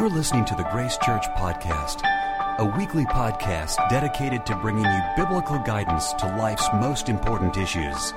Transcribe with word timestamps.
You're 0.00 0.08
listening 0.08 0.46
to 0.46 0.54
the 0.54 0.62
Grace 0.72 0.96
Church 0.96 1.26
Podcast, 1.36 2.00
a 2.56 2.64
weekly 2.64 3.04
podcast 3.04 3.76
dedicated 3.90 4.46
to 4.46 4.56
bringing 4.56 4.86
you 4.86 5.00
biblical 5.14 5.58
guidance 5.58 6.14
to 6.14 6.26
life's 6.38 6.66
most 6.72 7.10
important 7.10 7.58
issues. 7.58 8.14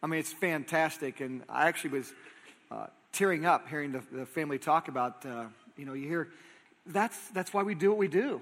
I 0.00 0.06
mean, 0.06 0.20
it's 0.20 0.32
fantastic. 0.32 1.20
And 1.20 1.42
I 1.48 1.66
actually 1.66 1.90
was 1.90 2.14
uh, 2.70 2.86
tearing 3.10 3.44
up 3.44 3.68
hearing 3.68 3.90
the, 3.90 4.04
the 4.12 4.26
family 4.26 4.60
talk 4.60 4.86
about, 4.86 5.26
uh, 5.26 5.46
you 5.76 5.86
know, 5.86 5.94
you 5.94 6.06
hear 6.06 6.28
that's, 6.86 7.18
that's 7.28 7.52
why 7.52 7.62
we 7.62 7.74
do 7.74 7.90
what 7.90 7.98
we 7.98 8.08
do. 8.08 8.40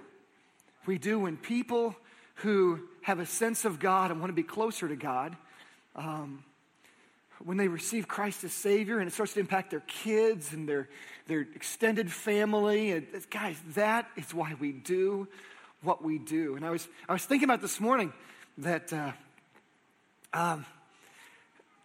We 0.87 0.99
do 0.99 1.21
when 1.21 1.37
people 1.37 1.97
who 2.37 2.81
have 3.03 3.19
a 3.19 3.27
sense 3.27 3.65
of 3.65 3.79
God 3.79 4.11
and 4.11 4.21
want 4.21 4.31
to 4.31 4.35
be 4.35 4.43
closer 4.43 4.89
to 4.89 4.97
God, 4.97 5.37
um, 5.97 6.45
when 7.45 7.57
they 7.57 7.69
receive 7.69 8.09
Christ 8.09 8.45
as 8.45 8.53
Savior 8.53 8.99
and 8.99 9.09
it 9.09 9.13
starts 9.13 9.35
to 9.35 9.41
impact 9.41 9.71
their 9.71 9.81
kids 9.81 10.53
and 10.53 10.69
their, 10.69 10.89
their 11.27 11.41
extended 11.41 12.11
family, 12.11 12.93
and 12.93 13.07
guys, 13.31 13.57
that 13.75 14.09
is 14.17 14.33
why 14.33 14.55
we 14.59 14.73
do 14.73 15.29
what 15.83 16.03
we 16.03 16.19
do. 16.19 16.57
And 16.57 16.65
I 16.65 16.71
was, 16.71 16.89
I 17.09 17.13
was 17.13 17.25
thinking 17.25 17.45
about 17.45 17.61
this 17.61 17.81
morning 17.81 18.13
that 18.59 18.93
uh, 18.93 19.13
um, 20.33 20.65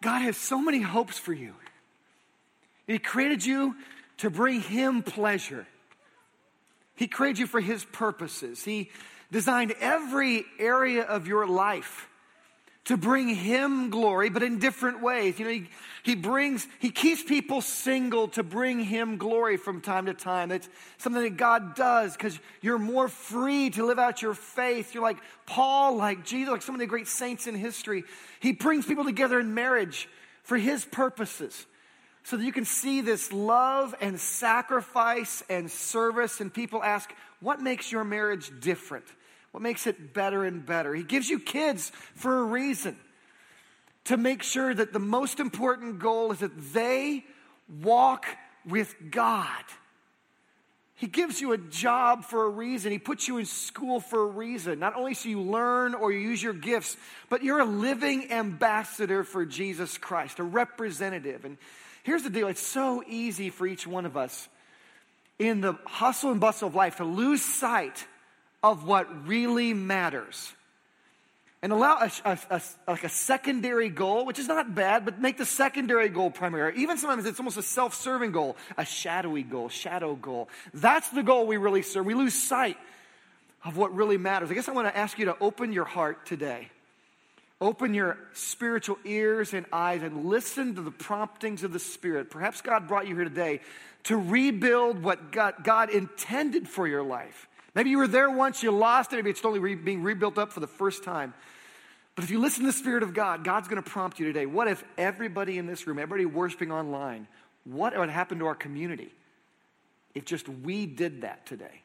God 0.02 0.20
has 0.20 0.38
so 0.38 0.62
many 0.62 0.82
hopes 0.82 1.20
for 1.20 1.34
you. 1.34 1.54
He 2.88 2.98
created 2.98 3.46
you 3.46 3.76
to 4.18 4.30
bring 4.30 4.62
Him 4.62 5.04
pleasure. 5.04 5.68
He 7.00 7.08
created 7.08 7.40
you 7.40 7.48
for 7.48 7.62
His 7.62 7.86
purposes. 7.86 8.62
He 8.62 8.90
designed 9.32 9.74
every 9.80 10.44
area 10.60 11.04
of 11.04 11.28
your 11.28 11.48
life 11.48 12.10
to 12.84 12.98
bring 12.98 13.30
Him 13.30 13.90
glory, 13.90 14.30
but 14.30 14.44
in 14.44 14.60
different 14.60 15.02
ways. 15.02 15.40
You 15.40 15.46
know, 15.46 15.52
He, 15.52 15.70
he 16.04 16.16
brings, 16.16 16.68
He 16.80 16.92
keeps 16.92 17.24
people 17.24 17.62
single 17.62 18.28
to 18.30 18.44
bring 18.44 18.82
Him 18.84 19.16
glory 19.16 19.56
from 19.56 19.80
time 19.80 20.08
to 20.08 20.14
time. 20.14 20.50
That's 20.50 20.68
something 20.98 21.24
that 21.24 21.38
God 21.38 21.74
does 21.74 22.18
because 22.18 22.38
you're 22.60 22.78
more 22.78 23.08
free 23.08 23.70
to 23.70 23.86
live 23.86 23.98
out 23.98 24.22
your 24.22 24.34
faith. 24.34 24.94
You're 24.94 25.02
like 25.02 25.20
Paul, 25.46 25.96
like 25.96 26.26
Jesus, 26.26 26.52
like 26.52 26.62
some 26.64 26.76
of 26.76 26.80
the 26.80 26.86
great 26.86 27.08
saints 27.08 27.48
in 27.48 27.56
history. 27.56 28.04
He 28.42 28.52
brings 28.52 28.86
people 28.86 29.06
together 29.06 29.40
in 29.40 29.54
marriage 29.54 30.10
for 30.44 30.58
His 30.58 30.84
purposes 30.84 31.66
so 32.24 32.38
that 32.38 32.44
you 32.44 32.52
can 32.52 32.66
see 32.66 33.02
this 33.02 33.32
love 33.32 33.96
and 34.02 34.20
sacrifice 34.20 35.44
and 35.50 35.72
service. 35.72 36.42
And 36.42 36.54
people 36.54 36.84
ask, 36.84 37.12
what 37.40 37.62
makes 37.62 37.92
your 37.92 38.04
marriage 38.04 38.52
different? 38.60 39.06
What 39.52 39.64
makes 39.64 39.88
it 39.88 40.14
better 40.14 40.46
and 40.46 40.66
better? 40.66 40.94
He 40.94 41.04
gives 41.04 41.30
you 41.30 41.40
kids 41.40 41.92
for 42.16 42.40
a 42.40 42.44
reason 42.44 42.98
to 44.06 44.18
make 44.18 44.44
sure 44.44 44.74
that 44.74 44.94
the 44.94 45.00
most 45.00 45.40
important 45.40 46.00
goal 46.00 46.32
is 46.32 46.40
that 46.40 46.74
they 46.74 47.26
walk 47.82 48.26
with 48.66 48.96
God. 49.12 49.64
He 50.96 51.08
gives 51.08 51.40
you 51.40 51.54
a 51.54 51.58
job 51.58 52.26
for 52.26 52.44
a 52.44 52.50
reason. 52.50 52.92
He 52.92 53.00
puts 53.00 53.28
you 53.28 53.38
in 53.38 53.46
school 53.46 54.02
for 54.02 54.24
a 54.24 54.26
reason. 54.26 54.80
Not 54.80 54.98
only 54.98 55.14
so 55.14 55.30
you 55.30 55.42
learn 55.42 55.94
or 55.94 56.12
you 56.12 56.20
use 56.20 56.44
your 56.44 56.54
gifts, 56.54 56.98
but 57.30 57.42
you're 57.42 57.60
a 57.60 57.66
living 57.66 58.34
ambassador 58.34 59.24
for 59.24 59.46
Jesus 59.46 59.98
Christ, 59.98 60.40
a 60.40 60.44
representative. 60.44 61.46
And 61.46 61.58
Here's 62.10 62.24
the 62.24 62.32
deal 62.32 62.48
it's 62.48 62.60
so 62.60 63.04
easy 63.08 63.52
for 63.52 63.68
each 63.68 63.86
one 63.86 64.08
of 64.08 64.18
us 64.18 64.50
in 65.38 65.62
the 65.62 65.74
hustle 65.86 66.32
and 66.32 66.42
bustle 66.42 66.68
of 66.68 66.74
life 66.74 66.96
to 66.96 67.04
lose 67.04 67.40
sight 67.40 68.04
of 68.64 68.84
what 68.84 69.28
really 69.28 69.76
matters 69.76 70.52
and 71.62 71.72
allow 71.72 72.00
a, 72.00 72.12
a, 72.26 72.40
a, 72.50 72.62
like 72.88 73.04
a 73.04 73.10
secondary 73.10 73.90
goal, 73.90 74.26
which 74.26 74.40
is 74.40 74.48
not 74.48 74.74
bad, 74.74 75.06
but 75.06 75.22
make 75.22 75.38
the 75.38 75.46
secondary 75.46 76.10
goal 76.10 76.32
primary. 76.32 76.78
Even 76.78 76.98
sometimes 76.98 77.28
it's 77.28 77.40
almost 77.40 77.58
a 77.58 77.62
self 77.62 77.94
serving 77.94 78.32
goal, 78.32 78.58
a 78.76 78.86
shadowy 78.86 79.44
goal, 79.44 79.70
shadow 79.70 80.16
goal. 80.16 80.50
That's 80.74 81.10
the 81.10 81.22
goal 81.22 81.46
we 81.46 81.58
really 81.58 81.84
serve. 81.84 82.08
We 82.08 82.16
lose 82.16 82.34
sight 82.34 82.78
of 83.64 83.78
what 83.78 83.94
really 83.94 84.18
matters. 84.18 84.50
I 84.50 84.56
guess 84.56 84.68
I 84.68 84.72
want 84.72 84.88
to 84.88 84.98
ask 84.98 85.20
you 85.20 85.26
to 85.26 85.38
open 85.40 85.74
your 85.74 85.86
heart 85.86 86.26
today 86.26 86.70
Open 87.62 87.94
your 87.94 88.18
spiritual 88.34 88.98
ears 89.04 89.54
and 89.54 89.66
eyes 89.74 90.02
and 90.02 90.26
listen 90.26 90.76
to 90.76 90.82
the 90.82 90.92
promptings 90.92 91.64
of 91.64 91.74
the 91.74 91.80
Spirit. 91.80 92.30
Perhaps 92.30 92.62
God 92.62 92.88
brought 92.88 93.08
you 93.08 93.16
here 93.16 93.26
today 93.26 93.60
to 94.04 94.16
rebuild 94.16 95.04
what 95.04 95.32
God, 95.32 95.56
God 95.64 95.90
intended 95.90 96.70
for 96.70 96.88
your 96.88 97.04
life. 97.04 97.48
Maybe 97.76 97.90
you 97.90 97.98
were 97.98 98.08
there 98.08 98.30
once, 98.30 98.64
you 98.64 98.72
lost 98.72 99.12
it, 99.12 99.18
maybe 99.18 99.30
it's 99.30 99.44
only 99.44 99.60
re- 99.60 99.76
being 99.76 100.04
rebuilt 100.04 100.38
up 100.38 100.54
for 100.54 100.62
the 100.62 100.68
first 100.68 101.04
time. 101.04 101.34
But 102.16 102.24
if 102.24 102.32
you 102.32 102.40
listen 102.40 102.62
to 102.62 102.68
the 102.68 102.78
Spirit 102.78 103.04
of 103.04 103.14
God, 103.14 103.44
God's 103.44 103.68
going 103.68 103.82
to 103.82 103.90
prompt 103.90 104.20
you 104.20 104.26
today. 104.26 104.46
What 104.46 104.68
if 104.70 104.84
everybody 104.98 105.58
in 105.58 105.68
this 105.68 105.86
room, 105.86 106.00
everybody 106.00 106.26
worshiping 106.26 106.72
online, 106.72 107.28
what 107.66 107.98
would 107.98 108.10
happen 108.10 108.40
to 108.40 108.46
our 108.46 108.56
community 108.56 109.14
if 110.16 110.26
just 110.26 110.48
we 110.48 110.86
did 110.86 111.22
that 111.22 111.46
today? 111.46 111.82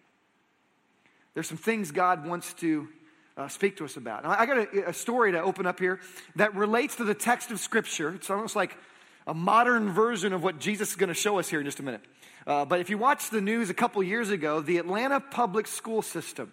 There's 1.35 1.49
some 1.49 1.59
things 1.59 1.91
God 1.91 2.27
wants 2.27 2.53
to 2.55 2.89
uh, 3.37 3.49
speak 3.49 3.77
to 3.79 3.85
us 3.85 3.97
about. 3.97 4.25
Now, 4.25 4.31
I 4.31 4.47
got 4.47 4.57
a, 4.59 4.91
a, 4.91 4.93
story 4.93 5.33
to 5.33 5.43
open 5.43 5.67
up 5.67 5.79
here 5.81 6.01
that 6.37 6.55
relates 6.55 6.97
to 6.97 7.05
the 7.05 7.15
text 7.15 7.51
of 7.51 7.59
Scripture. 7.59 8.15
It's 8.15 8.31
almost 8.31 8.55
like 8.55 8.77
a 9.27 9.35
modern 9.35 9.91
version 9.91 10.33
of 10.33 10.43
what 10.43 10.61
Jesus 10.61 10.91
is 10.91 10.97
going 10.97 11.09
to 11.09 11.15
show 11.15 11.39
us 11.39 11.49
here 11.49 11.61
in 11.61 11.67
just 11.67 11.81
a 11.81 11.83
minute. 11.83 12.03
Uh, 12.47 12.65
but 12.65 12.81
if 12.81 12.91
you 12.91 12.99
watched 12.99 13.31
the 13.31 13.41
news 13.41 13.71
a 13.71 13.75
couple 13.75 14.03
years 14.03 14.31
ago, 14.31 14.61
the 14.61 14.79
Atlanta 14.79 15.19
public 15.19 15.67
school 15.67 16.03
system 16.03 16.53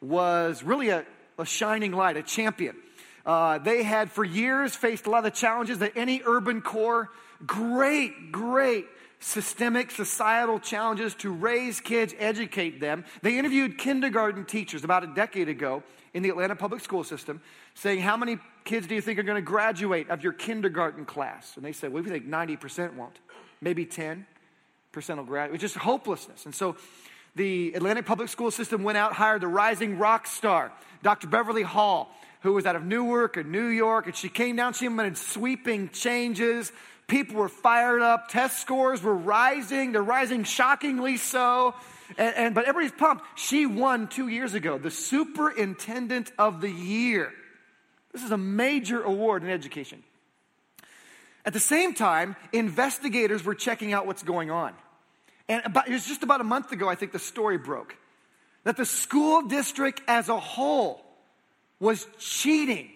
was 0.00 0.62
really 0.62 0.90
a, 0.90 1.04
a 1.38 1.44
shining 1.44 1.92
light, 1.92 2.16
a 2.16 2.22
champion. 2.22 2.76
Uh, 3.26 3.58
they 3.58 3.82
had 3.82 4.10
for 4.10 4.24
years 4.24 4.74
faced 4.76 5.06
a 5.06 5.10
lot 5.10 5.18
of 5.18 5.24
the 5.24 5.30
challenges 5.30 5.78
that 5.80 5.92
any 5.96 6.22
urban 6.24 6.62
core, 6.62 7.10
great, 7.46 8.30
great 8.30 8.86
systemic 9.24 9.90
societal 9.90 10.60
challenges 10.60 11.14
to 11.14 11.30
raise 11.30 11.80
kids, 11.80 12.14
educate 12.18 12.78
them. 12.78 13.04
They 13.22 13.38
interviewed 13.38 13.78
kindergarten 13.78 14.44
teachers 14.44 14.84
about 14.84 15.02
a 15.02 15.06
decade 15.06 15.48
ago 15.48 15.82
in 16.12 16.22
the 16.22 16.28
Atlanta 16.28 16.54
public 16.54 16.82
school 16.82 17.02
system 17.04 17.40
saying, 17.74 18.00
How 18.00 18.18
many 18.18 18.38
kids 18.64 18.86
do 18.86 18.94
you 18.94 19.00
think 19.00 19.18
are 19.18 19.22
going 19.22 19.42
to 19.42 19.42
graduate 19.42 20.10
of 20.10 20.22
your 20.22 20.34
kindergarten 20.34 21.06
class? 21.06 21.56
And 21.56 21.64
they 21.64 21.72
said, 21.72 21.92
Well, 21.92 22.02
we 22.02 22.10
think 22.10 22.28
90% 22.28 22.94
won't. 22.96 23.18
Maybe 23.62 23.86
10% 23.86 24.24
will 24.92 25.24
graduate. 25.24 25.54
It's 25.54 25.72
just 25.72 25.76
hopelessness. 25.82 26.44
And 26.44 26.54
so 26.54 26.76
the 27.34 27.72
Atlanta 27.74 28.02
public 28.02 28.28
school 28.28 28.50
system 28.50 28.82
went 28.84 28.98
out, 28.98 29.14
hired 29.14 29.40
the 29.40 29.48
rising 29.48 29.98
rock 29.98 30.26
star, 30.26 30.70
Dr. 31.02 31.28
Beverly 31.28 31.62
Hall, 31.62 32.14
who 32.44 32.52
was 32.52 32.66
out 32.66 32.76
of 32.76 32.84
Newark 32.84 33.38
and 33.38 33.50
New 33.50 33.66
York. 33.66 34.04
And 34.06 34.14
she 34.14 34.28
came 34.28 34.54
down, 34.54 34.74
she 34.74 34.84
implemented 34.84 35.16
sweeping 35.16 35.88
changes. 35.88 36.70
People 37.08 37.36
were 37.36 37.48
fired 37.48 38.02
up. 38.02 38.28
Test 38.28 38.60
scores 38.60 39.02
were 39.02 39.14
rising. 39.14 39.92
They're 39.92 40.02
rising 40.02 40.44
shockingly 40.44 41.16
so. 41.16 41.74
And, 42.18 42.36
and, 42.36 42.54
but 42.54 42.66
everybody's 42.66 42.96
pumped. 42.98 43.24
She 43.38 43.64
won 43.64 44.08
two 44.08 44.28
years 44.28 44.52
ago, 44.52 44.76
the 44.76 44.90
Superintendent 44.90 46.32
of 46.38 46.60
the 46.60 46.70
Year. 46.70 47.32
This 48.12 48.22
is 48.22 48.30
a 48.30 48.38
major 48.38 49.02
award 49.02 49.42
in 49.42 49.48
education. 49.48 50.02
At 51.46 51.54
the 51.54 51.60
same 51.60 51.94
time, 51.94 52.36
investigators 52.52 53.42
were 53.42 53.54
checking 53.54 53.94
out 53.94 54.06
what's 54.06 54.22
going 54.22 54.50
on. 54.50 54.74
And 55.48 55.62
about, 55.64 55.88
it 55.88 55.92
was 55.92 56.06
just 56.06 56.22
about 56.22 56.42
a 56.42 56.44
month 56.44 56.72
ago, 56.72 56.90
I 56.90 56.94
think 56.94 57.12
the 57.12 57.18
story 57.18 57.56
broke 57.56 57.96
that 58.64 58.76
the 58.76 58.86
school 58.86 59.42
district 59.48 60.02
as 60.08 60.28
a 60.28 60.38
whole 60.38 61.03
was 61.84 62.06
cheating. 62.18 62.90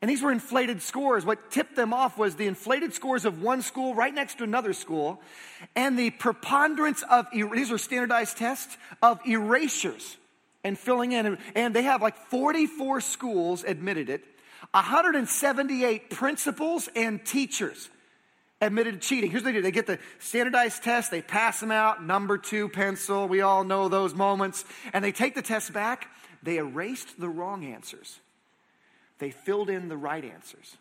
And 0.00 0.10
these 0.10 0.22
were 0.22 0.32
inflated 0.32 0.80
scores. 0.80 1.24
What 1.24 1.50
tipped 1.50 1.76
them 1.76 1.92
off 1.92 2.16
was 2.16 2.36
the 2.36 2.46
inflated 2.46 2.94
scores 2.94 3.24
of 3.24 3.42
one 3.42 3.62
school 3.62 3.94
right 3.94 4.14
next 4.14 4.38
to 4.38 4.44
another 4.44 4.72
school, 4.72 5.20
and 5.76 5.98
the 5.98 6.10
preponderance 6.10 7.02
of, 7.02 7.26
these 7.32 7.70
are 7.70 7.78
standardized 7.78 8.38
tests, 8.38 8.76
of 9.02 9.20
erasures 9.26 10.16
and 10.64 10.78
filling 10.78 11.12
in. 11.12 11.38
And 11.54 11.74
they 11.74 11.82
have 11.82 12.00
like 12.00 12.16
44 12.30 13.00
schools 13.00 13.64
admitted 13.64 14.08
it, 14.08 14.24
178 14.70 16.10
principals 16.10 16.88
and 16.96 17.24
teachers 17.24 17.88
admitted 18.60 19.00
cheating. 19.00 19.30
Here's 19.30 19.42
what 19.42 19.52
they 19.52 19.58
do 19.58 19.62
they 19.62 19.70
get 19.70 19.86
the 19.86 19.98
standardized 20.20 20.82
test, 20.82 21.10
they 21.10 21.22
pass 21.22 21.60
them 21.60 21.70
out, 21.70 22.04
number 22.04 22.38
two 22.38 22.68
pencil, 22.68 23.28
we 23.28 23.40
all 23.40 23.64
know 23.64 23.88
those 23.88 24.14
moments, 24.14 24.64
and 24.92 25.04
they 25.04 25.12
take 25.12 25.34
the 25.34 25.42
test 25.42 25.72
back, 25.72 26.08
they 26.42 26.58
erased 26.58 27.18
the 27.20 27.28
wrong 27.28 27.64
answers 27.64 28.20
they 29.18 29.30
filled 29.30 29.70
in 29.70 29.88
the 29.88 29.96
right 29.96 30.24
answers. 30.24 30.76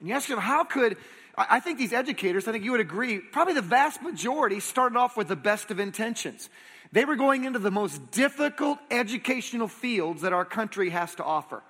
And 0.00 0.08
you 0.08 0.14
ask 0.14 0.28
them, 0.28 0.38
how 0.38 0.64
could, 0.64 0.96
I 1.36 1.60
think 1.60 1.78
these 1.78 1.92
educators, 1.92 2.48
I 2.48 2.52
think 2.52 2.64
you 2.64 2.72
would 2.72 2.80
agree, 2.80 3.18
probably 3.18 3.54
the 3.54 3.62
vast 3.62 4.02
majority 4.02 4.60
started 4.60 4.96
off 4.96 5.16
with 5.16 5.28
the 5.28 5.36
best 5.36 5.70
of 5.70 5.78
intentions. 5.78 6.48
They 6.92 7.04
were 7.04 7.16
going 7.16 7.44
into 7.44 7.58
the 7.58 7.70
most 7.70 8.10
difficult 8.10 8.78
educational 8.90 9.68
fields 9.68 10.22
that 10.22 10.32
our 10.32 10.44
country 10.44 10.90
has 10.90 11.14
to 11.16 11.24
offer. 11.24 11.62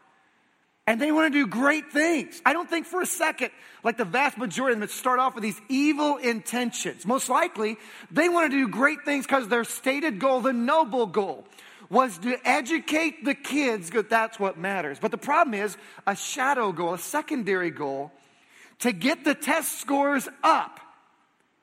And 0.84 1.00
they 1.00 1.12
want 1.12 1.32
to 1.32 1.38
do 1.38 1.46
great 1.46 1.92
things. 1.92 2.42
I 2.44 2.52
don't 2.52 2.68
think 2.68 2.86
for 2.86 3.00
a 3.00 3.06
second, 3.06 3.50
like 3.84 3.96
the 3.96 4.04
vast 4.04 4.36
majority 4.36 4.74
of 4.74 4.80
them, 4.80 4.88
start 4.88 5.20
off 5.20 5.36
with 5.36 5.42
these 5.42 5.60
evil 5.68 6.16
intentions. 6.16 7.06
Most 7.06 7.28
likely, 7.28 7.76
they 8.10 8.28
want 8.28 8.50
to 8.50 8.56
do 8.56 8.66
great 8.66 9.04
things 9.04 9.24
because 9.24 9.46
their 9.46 9.62
stated 9.62 10.18
goal, 10.18 10.40
the 10.40 10.52
noble 10.52 11.06
goal, 11.06 11.44
was 11.92 12.16
to 12.16 12.38
educate 12.42 13.22
the 13.22 13.34
kids 13.34 13.90
that's 14.08 14.40
what 14.40 14.56
matters. 14.56 14.98
But 14.98 15.10
the 15.10 15.18
problem 15.18 15.52
is 15.52 15.76
a 16.06 16.16
shadow 16.16 16.72
goal, 16.72 16.94
a 16.94 16.98
secondary 16.98 17.70
goal, 17.70 18.10
to 18.78 18.92
get 18.92 19.24
the 19.24 19.34
test 19.34 19.78
scores 19.78 20.26
up 20.42 20.80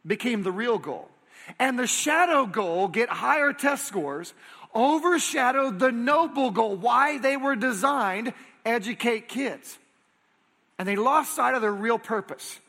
became 0.06 0.44
the 0.44 0.52
real 0.52 0.78
goal. 0.78 1.10
And 1.58 1.80
the 1.80 1.88
shadow 1.88 2.46
goal, 2.46 2.90
get 2.90 3.10
higher 3.10 3.54
test 3.54 3.88
scores, 3.88 4.36
overshadowed 4.76 5.80
the 5.80 5.92
noble 5.92 6.52
goal, 6.52 6.76
why 6.76 7.18
they 7.18 7.36
were 7.36 7.56
designed, 7.56 8.32
educate 8.64 9.30
kids. 9.30 9.80
And 10.78 10.88
they 10.88 10.96
lost 10.96 11.36
sight 11.36 11.56
of 11.56 11.64
their 11.64 11.74
real 11.74 11.98
purpose. 11.98 12.60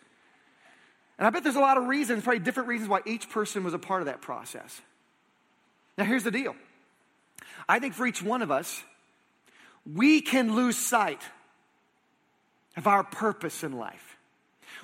And 1.19 1.27
I 1.27 1.31
bet 1.31 1.43
there's 1.43 1.57
a 1.57 1.61
lot 1.61 1.77
of 1.77 1.89
reasons, 1.89 2.25
probably 2.25 2.41
different 2.41 2.71
reasons 2.71 2.89
why 2.89 3.03
each 3.05 3.29
person 3.29 3.65
was 3.65 3.75
a 3.75 3.79
part 3.79 4.01
of 4.01 4.07
that 4.07 4.23
process. 4.23 4.81
Now, 5.99 6.05
here's 6.05 6.25
the 6.25 6.31
deal 6.31 6.57
I 7.71 7.79
think 7.79 7.95
for 7.95 8.05
each 8.05 8.21
one 8.21 8.43
of 8.43 8.51
us, 8.51 8.83
we 9.87 10.23
can 10.23 10.57
lose 10.57 10.77
sight 10.77 11.23
of 12.77 12.89
our 12.89 13.05
purpose 13.05 13.63
in 13.63 13.79
life. 13.79 14.17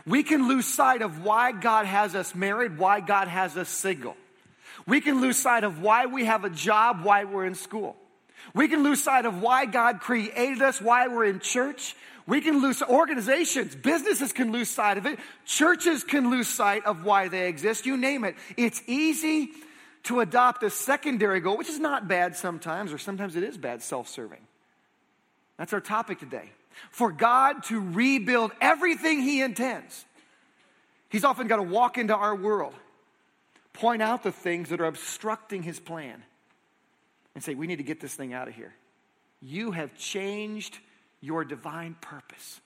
We 0.06 0.22
can 0.22 0.46
lose 0.46 0.66
sight 0.66 1.02
of 1.02 1.24
why 1.24 1.50
God 1.50 1.86
has 1.86 2.14
us 2.14 2.32
married, 2.32 2.78
why 2.78 3.00
God 3.00 3.26
has 3.26 3.56
us 3.56 3.68
single. 3.68 4.16
We 4.86 5.00
can 5.00 5.20
lose 5.20 5.36
sight 5.36 5.64
of 5.64 5.82
why 5.82 6.06
we 6.06 6.26
have 6.26 6.44
a 6.44 6.50
job, 6.50 7.00
why 7.02 7.24
we're 7.24 7.44
in 7.44 7.56
school. 7.56 7.96
We 8.54 8.68
can 8.68 8.84
lose 8.84 9.02
sight 9.02 9.26
of 9.26 9.42
why 9.42 9.66
God 9.66 9.98
created 9.98 10.62
us, 10.62 10.80
why 10.80 11.08
we're 11.08 11.24
in 11.24 11.40
church. 11.40 11.96
We 12.24 12.40
can 12.40 12.62
lose 12.62 12.82
organizations, 12.82 13.74
businesses 13.74 14.32
can 14.32 14.52
lose 14.52 14.70
sight 14.70 14.96
of 14.96 15.06
it. 15.06 15.18
Churches 15.44 16.04
can 16.04 16.30
lose 16.30 16.46
sight 16.46 16.86
of 16.86 17.04
why 17.04 17.26
they 17.26 17.48
exist. 17.48 17.84
You 17.84 17.96
name 17.96 18.22
it. 18.22 18.36
It's 18.56 18.80
easy 18.86 19.50
to 20.06 20.20
adopt 20.20 20.62
a 20.62 20.70
secondary 20.70 21.40
goal, 21.40 21.56
which 21.56 21.68
is 21.68 21.78
not 21.78 22.08
bad 22.08 22.36
sometimes, 22.36 22.92
or 22.92 22.98
sometimes 22.98 23.36
it 23.36 23.42
is 23.42 23.56
bad, 23.56 23.82
self 23.82 24.08
serving. 24.08 24.40
That's 25.56 25.72
our 25.72 25.80
topic 25.80 26.18
today. 26.18 26.50
For 26.90 27.10
God 27.10 27.62
to 27.64 27.80
rebuild 27.80 28.52
everything 28.60 29.20
He 29.20 29.40
intends, 29.42 30.04
He's 31.08 31.24
often 31.24 31.46
got 31.46 31.56
to 31.56 31.62
walk 31.62 31.98
into 31.98 32.14
our 32.14 32.34
world 32.34 32.74
point 33.76 34.02
out 34.02 34.22
the 34.22 34.32
things 34.32 34.70
that 34.70 34.80
are 34.80 34.86
obstructing 34.86 35.62
his 35.62 35.78
plan 35.78 36.22
and 37.34 37.44
say, 37.44 37.54
We 37.54 37.66
need 37.66 37.76
to 37.76 37.84
get 37.84 38.00
this 38.00 38.14
thing 38.14 38.32
out 38.32 38.48
of 38.48 38.54
here. 38.54 38.74
You 39.40 39.70
have 39.72 39.96
changed 39.96 40.78
your 41.20 41.44
divine 41.44 41.94
purpose. 42.00 42.60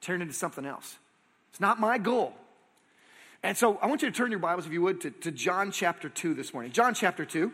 Turn 0.00 0.20
into 0.20 0.34
something 0.34 0.66
else. 0.66 0.98
It's 1.50 1.60
not 1.60 1.80
my 1.80 1.98
goal. 1.98 2.34
And 3.44 3.58
so 3.58 3.76
I 3.82 3.88
want 3.88 4.00
you 4.00 4.10
to 4.10 4.16
turn 4.16 4.30
your 4.30 4.40
Bibles, 4.40 4.64
if 4.64 4.72
you 4.72 4.80
would, 4.80 5.02
to, 5.02 5.10
to 5.10 5.30
John 5.30 5.70
chapter 5.70 6.08
2 6.08 6.32
this 6.32 6.54
morning. 6.54 6.72
John 6.72 6.94
chapter 6.94 7.26
2. 7.26 7.52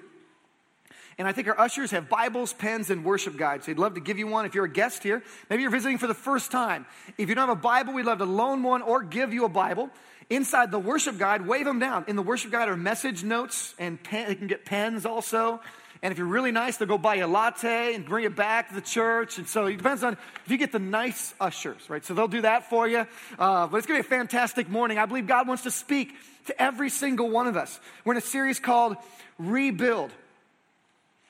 And 1.19 1.26
I 1.26 1.32
think 1.32 1.48
our 1.48 1.58
ushers 1.58 1.90
have 1.90 2.08
Bibles, 2.08 2.52
pens, 2.52 2.90
and 2.90 3.04
worship 3.04 3.37
guides. 3.37 3.66
They'd 3.66 3.76
love 3.76 3.94
to 3.94 4.00
give 4.00 4.16
you 4.16 4.28
one 4.28 4.46
if 4.46 4.54
you're 4.54 4.66
a 4.66 4.72
guest 4.72 5.02
here. 5.02 5.20
Maybe 5.50 5.62
you're 5.62 5.70
visiting 5.72 5.98
for 5.98 6.06
the 6.06 6.14
first 6.14 6.52
time. 6.52 6.87
If 7.19 7.28
you 7.28 7.34
don't 7.34 7.48
have 7.48 7.58
a 7.58 7.60
Bible, 7.60 7.92
we'd 7.92 8.06
love 8.06 8.19
to 8.19 8.25
loan 8.25 8.62
one 8.62 8.82
or 8.82 9.02
give 9.02 9.32
you 9.32 9.44
a 9.44 9.48
Bible. 9.48 9.90
Inside 10.31 10.70
the 10.70 10.78
worship 10.78 11.19
guide, 11.19 11.44
wave 11.44 11.64
them 11.64 11.81
down. 11.81 12.04
In 12.06 12.14
the 12.14 12.22
worship 12.22 12.52
guide 12.52 12.69
are 12.69 12.76
message 12.76 13.25
notes 13.25 13.75
and 13.76 14.00
pen, 14.00 14.31
you 14.31 14.37
can 14.37 14.46
get 14.46 14.64
pens 14.64 15.04
also. 15.04 15.60
And 16.02 16.12
if 16.12 16.19
you're 16.19 16.26
really 16.26 16.50
nice, 16.50 16.79
they'll 16.79 16.88
go 16.88 16.97
buy 16.97 17.17
you 17.17 17.26
a 17.26 17.29
latte 17.29 17.94
and 17.94 18.06
bring 18.06 18.25
it 18.25 18.35
back 18.35 18.69
to 18.69 18.75
the 18.75 18.81
church. 18.81 19.37
And 19.37 19.47
so 19.47 19.67
it 19.67 19.76
depends 19.76 20.02
on 20.02 20.14
if 20.44 20.50
you 20.50 20.56
get 20.56 20.73
the 20.73 20.79
nice 20.79 21.35
ushers, 21.38 21.91
right? 21.91 22.02
So 22.05 22.14
they'll 22.14 22.29
do 22.29 22.43
that 22.43 22.70
for 22.70 22.88
you. 22.88 23.06
Uh, 23.38 23.67
but 23.67 23.76
it's 23.76 23.87
going 23.87 24.02
to 24.02 24.08
be 24.08 24.14
a 24.14 24.19
fantastic 24.19 24.69
morning. 24.70 24.99
I 24.99 25.05
believe 25.05 25.26
God 25.26 25.47
wants 25.47 25.64
to 25.64 25.70
speak 25.70 26.14
to 26.47 26.62
every 26.62 26.88
single 26.88 27.29
one 27.29 27.47
of 27.47 27.56
us. 27.56 27.79
We're 28.05 28.14
in 28.14 28.19
a 28.19 28.23
series 28.23 28.58
called 28.58 28.97
Rebuild. 29.38 30.11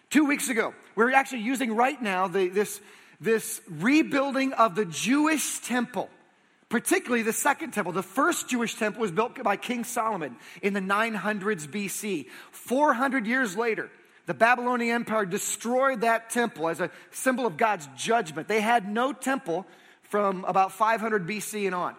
Two 0.09 0.25
weeks 0.27 0.49
ago, 0.49 0.73
we 0.95 1.05
we're 1.05 1.15
actually 1.15 1.43
using 1.43 1.75
right 1.75 2.01
now 2.01 2.29
the, 2.29 2.49
this, 2.49 2.81
this 3.21 3.61
rebuilding 3.69 4.53
of 4.53 4.77
the 4.77 4.85
Jewish 4.85 5.61
temple 5.61 6.09
particularly 6.69 7.25
the 7.25 7.33
second 7.33 7.73
temple. 7.73 7.93
The 7.93 8.01
first 8.03 8.49
Jewish 8.49 8.77
temple 8.77 9.03
was 9.03 9.11
built 9.11 9.43
by 9.43 9.57
King 9.57 9.83
Solomon 9.83 10.37
in 10.63 10.73
the 10.73 10.81
900s 10.81 11.67
BC. 11.67 12.27
400 12.53 13.27
years 13.27 13.57
later, 13.57 13.91
the 14.31 14.35
Babylonian 14.35 14.95
Empire 14.95 15.27
destroyed 15.27 16.03
that 16.03 16.31
temple 16.31 16.69
as 16.69 16.79
a 16.79 16.89
symbol 17.11 17.47
of 17.47 17.57
God's 17.57 17.89
judgment. 17.97 18.47
They 18.47 18.61
had 18.61 18.89
no 18.89 19.13
temple 19.13 19.67
from 20.03 20.45
about 20.45 20.71
500 20.71 21.27
BC 21.27 21.67
and 21.67 21.75
on. 21.75 21.97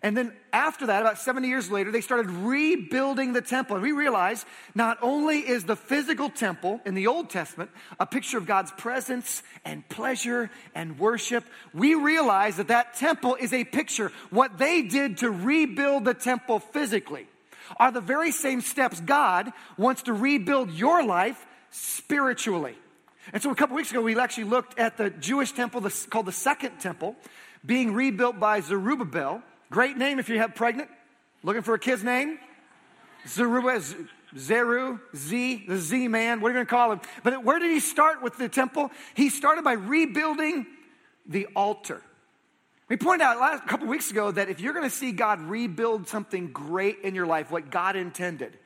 And 0.00 0.16
then 0.16 0.32
after 0.50 0.86
that, 0.86 1.02
about 1.02 1.18
70 1.18 1.46
years 1.46 1.70
later, 1.70 1.92
they 1.92 2.00
started 2.00 2.30
rebuilding 2.30 3.34
the 3.34 3.42
temple. 3.42 3.76
And 3.76 3.82
we 3.82 3.92
realize 3.92 4.46
not 4.74 4.96
only 5.02 5.40
is 5.40 5.64
the 5.64 5.76
physical 5.76 6.30
temple 6.30 6.80
in 6.86 6.94
the 6.94 7.06
Old 7.06 7.28
Testament 7.28 7.70
a 8.00 8.06
picture 8.06 8.38
of 8.38 8.46
God's 8.46 8.70
presence 8.70 9.42
and 9.62 9.86
pleasure 9.90 10.50
and 10.74 10.98
worship, 10.98 11.44
we 11.74 11.94
realize 11.94 12.56
that 12.56 12.68
that 12.68 12.94
temple 12.94 13.36
is 13.38 13.52
a 13.52 13.64
picture. 13.64 14.10
What 14.30 14.56
they 14.56 14.80
did 14.80 15.18
to 15.18 15.30
rebuild 15.30 16.06
the 16.06 16.14
temple 16.14 16.60
physically 16.60 17.26
are 17.76 17.92
the 17.92 18.00
very 18.00 18.32
same 18.32 18.62
steps 18.62 19.02
God 19.02 19.52
wants 19.76 20.04
to 20.04 20.14
rebuild 20.14 20.70
your 20.70 21.04
life 21.04 21.44
spiritually. 21.70 22.76
And 23.32 23.42
so 23.42 23.50
a 23.50 23.54
couple 23.54 23.76
weeks 23.76 23.90
ago, 23.90 24.00
we 24.00 24.18
actually 24.18 24.44
looked 24.44 24.78
at 24.78 24.96
the 24.96 25.10
Jewish 25.10 25.52
temple 25.52 25.86
called 26.08 26.26
the 26.26 26.32
Second 26.32 26.78
Temple 26.78 27.16
being 27.64 27.92
rebuilt 27.92 28.40
by 28.40 28.60
Zerubbabel. 28.60 29.42
Great 29.70 29.96
name 29.96 30.18
if 30.18 30.28
you 30.28 30.38
have 30.38 30.54
pregnant. 30.54 30.88
Looking 31.42 31.62
for 31.62 31.74
a 31.74 31.78
kid's 31.78 32.02
name? 32.02 32.38
Zerubbabel, 33.26 33.82
Zeru, 34.34 35.00
Z, 35.14 35.64
the 35.68 35.76
Z 35.76 36.08
man, 36.08 36.40
what 36.40 36.48
are 36.48 36.50
you 36.52 36.54
going 36.56 36.66
to 36.66 36.70
call 36.70 36.92
him? 36.92 37.00
But 37.22 37.44
where 37.44 37.58
did 37.58 37.70
he 37.70 37.80
start 37.80 38.22
with 38.22 38.36
the 38.36 38.48
temple? 38.48 38.90
He 39.14 39.30
started 39.30 39.64
by 39.64 39.72
rebuilding 39.72 40.66
the 41.26 41.46
altar. 41.56 42.02
We 42.88 42.96
pointed 42.96 43.24
out 43.24 43.38
last 43.38 43.64
a 43.64 43.68
couple 43.68 43.86
weeks 43.86 44.10
ago 44.10 44.30
that 44.30 44.48
if 44.48 44.60
you're 44.60 44.72
going 44.72 44.88
to 44.88 44.94
see 44.94 45.12
God 45.12 45.40
rebuild 45.42 46.08
something 46.08 46.52
great 46.52 47.00
in 47.00 47.14
your 47.14 47.26
life, 47.26 47.50
what 47.50 47.70
God 47.70 47.96
intended, 47.96 48.58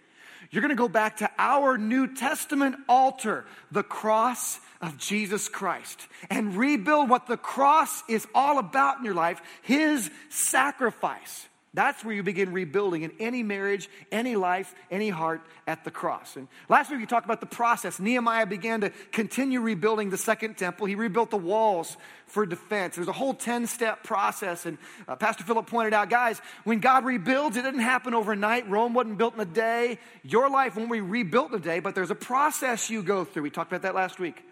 you're 0.53 0.61
going 0.61 0.69
to 0.69 0.77
go 0.77 0.89
back 0.89 1.17
to 1.17 1.31
our 1.39 1.79
New 1.79 2.15
Testament 2.15 2.77
altar, 2.87 3.47
the 3.71 3.83
cross 3.83 4.61
of 4.83 4.99
Jesus 4.99 5.49
Christ, 5.49 6.07
and 6.29 6.55
rebuild 6.55 7.09
what 7.09 7.27
the 7.27 7.39
cross 7.39 8.03
is 8.07 8.27
all 8.35 8.59
about 8.59 8.99
in 8.99 9.05
your 9.05 9.15
life 9.15 9.41
His 9.63 10.11
sacrifice. 10.29 11.49
That's 11.75 12.05
where 12.05 12.15
you 12.15 12.23
begin 12.23 12.53
rebuilding 12.53 13.03
in 13.03 13.13
any 13.19 13.43
marriage, 13.43 13.89
any 14.11 14.37
life, 14.37 14.75
any 14.91 15.09
heart 15.09 15.41
at 15.67 15.85
the 15.85 15.91
cross. 15.91 16.37
And 16.37 16.49
last 16.69 16.91
week 16.91 17.01
we 17.01 17.07
talked 17.07 17.25
about 17.25 17.41
the 17.41 17.47
process. 17.47 17.99
Nehemiah 17.99 18.45
began 18.45 18.83
to 18.83 18.91
continue 19.11 19.59
rebuilding 19.61 20.11
the 20.11 20.19
second 20.19 20.59
temple. 20.59 20.87
He 20.87 20.97
rebuilt 20.97 21.31
the 21.31 21.39
walls 21.39 21.97
for 22.27 22.45
defense. 22.45 22.97
There's 22.97 23.09
a 23.09 23.13
whole 23.13 23.33
10 23.33 23.67
step 23.67 24.05
process. 24.05 24.67
And 24.67 24.77
uh, 25.09 25.17
Pastor 25.17 25.45
Philip 25.45 25.67
pointed 25.67 25.95
out, 25.95 26.11
guys, 26.11 26.43
when 26.65 26.81
God 26.81 27.07
rebuilds, 27.07 27.57
it 27.57 27.63
didn't 27.63 27.81
happen 27.81 28.13
overnight. 28.13 28.69
Rome 28.69 28.93
wasn't 28.93 29.17
built 29.17 29.33
in 29.35 29.41
a 29.41 29.47
day. 29.47 29.99
Your 30.23 30.51
life 30.51 30.77
won't 30.77 30.93
be 30.93 31.01
rebuilt 31.01 31.53
in 31.53 31.57
a 31.57 31.63
day, 31.63 31.81
but 31.81 31.95
there's 31.95 32.11
a 32.11 32.15
process 32.15 32.91
you 32.91 33.03
go 33.03 33.25
through. 33.25 33.45
We 33.45 33.51
talked 33.51 33.73
about 33.73 33.83
that 33.83 33.95
last 33.95 34.19
week. 34.19 34.45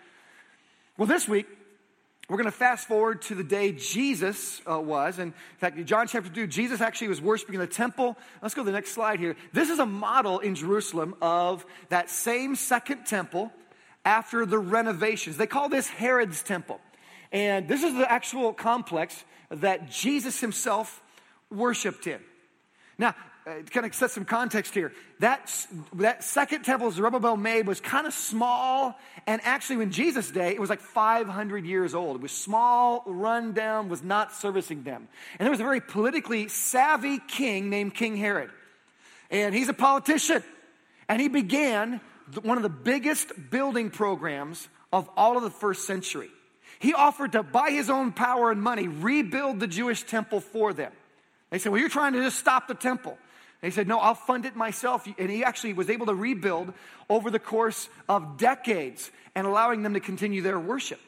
Well, 0.97 1.07
this 1.07 1.29
week, 1.29 1.47
we're 2.31 2.37
going 2.37 2.45
to 2.45 2.53
fast 2.53 2.87
forward 2.87 3.23
to 3.23 3.35
the 3.35 3.43
day 3.43 3.73
Jesus 3.73 4.63
uh, 4.71 4.79
was. 4.79 5.19
In 5.19 5.35
fact, 5.59 5.85
John 5.85 6.07
chapter 6.07 6.31
2, 6.31 6.47
Jesus 6.47 6.81
actually 6.81 7.09
was 7.09 7.21
worshiping 7.21 7.57
in 7.57 7.61
the 7.61 7.67
temple. 7.67 8.17
Let's 8.41 8.55
go 8.55 8.63
to 8.63 8.67
the 8.67 8.73
next 8.73 8.93
slide 8.93 9.19
here. 9.19 9.35
This 9.53 9.69
is 9.69 9.81
a 9.81 9.87
model 9.87 10.39
in 10.39 10.55
Jerusalem 10.55 11.17
of 11.21 11.67
that 11.89 12.09
same 12.09 12.55
second 12.55 13.05
temple 13.05 13.53
after 14.05 14.47
the 14.47 14.61
renovations. 14.61 15.39
They 15.39 15.49
call 15.49 15.69
this 15.69 15.89
Herod's 15.89 16.41
temple. 16.45 16.81
And 17.33 17.67
this 17.67 17.83
is 17.83 17.95
the 17.95 18.09
actual 18.09 18.53
complex 18.53 19.25
that 19.51 19.91
Jesus 19.91 20.41
himself 20.41 21.03
worshiped 21.51 22.07
in. 22.07 22.21
Now, 22.97 23.17
uh, 23.47 23.63
kind 23.71 23.87
of 23.87 23.95
set 23.95 24.11
some 24.11 24.25
context 24.25 24.75
here, 24.75 24.93
that, 25.21 25.51
that 25.95 26.23
second 26.25 26.63
temple 26.63 26.91
Zerubbabel 26.91 27.37
made 27.37 27.67
was 27.67 27.81
kind 27.81 28.07
of 28.07 28.13
small, 28.13 28.99
and 29.27 29.41
actually, 29.45 29.83
in 29.83 29.91
Jesus' 29.91 30.31
day, 30.31 30.51
it 30.51 30.61
was 30.61 30.71
like 30.71 30.81
500 30.81 31.65
years 31.65 31.95
old. 31.95 32.17
It 32.17 32.23
was 32.23 32.33
small, 32.33 33.03
run 33.07 33.53
down, 33.53 33.89
was 33.89 34.03
not 34.03 34.33
servicing 34.33 34.83
them. 34.83 35.09
And 35.39 35.47
there 35.47 35.51
was 35.51 35.61
a 35.61 35.65
very 35.65 35.81
politically 35.81 36.49
savvy 36.49 37.19
king 37.19 37.71
named 37.71 37.95
King 37.95 38.17
Herod. 38.17 38.51
And 39.31 39.55
he's 39.55 39.69
a 39.69 39.75
politician. 39.75 40.43
And 41.09 41.21
he 41.21 41.29
began 41.29 42.01
one 42.43 42.57
of 42.57 42.63
the 42.63 42.69
biggest 42.69 43.33
building 43.51 43.91
programs 43.91 44.69
of 44.93 45.09
all 45.17 45.37
of 45.37 45.43
the 45.43 45.51
first 45.51 45.87
century. 45.87 46.31
He 46.79 46.95
offered 46.95 47.33
to, 47.33 47.43
by 47.43 47.71
his 47.71 47.91
own 47.91 48.13
power 48.13 48.51
and 48.51 48.63
money, 48.63 48.89
rebuild 48.89 49.61
the 49.61 49.67
Jewish 49.67 50.03
temple 50.03 50.41
for 50.41 50.73
them. 50.73 50.93
They 51.51 51.59
said, 51.59 51.73
Well, 51.73 51.81
you're 51.81 51.91
trying 51.91 52.15
to 52.15 52.23
just 52.23 52.39
stop 52.39 52.69
the 52.69 52.75
temple. 52.75 53.19
And 53.63 53.73
he 53.73 53.75
said, 53.75 53.87
No, 53.87 53.99
I'll 53.99 54.15
fund 54.15 54.47
it 54.47 54.57
myself. 54.57 55.07
And 55.19 55.31
he 55.31 55.45
actually 55.45 55.75
was 55.75 55.91
able 55.91 56.07
to 56.07 56.15
rebuild 56.15 56.73
over 57.09 57.31
the 57.31 57.39
course 57.39 57.89
of 58.09 58.39
decades 58.39 59.11
and 59.35 59.47
allowing 59.47 59.83
them 59.83 59.95
to 59.95 60.01
continue 60.01 60.43
their 60.43 60.59
worship. 60.59 61.01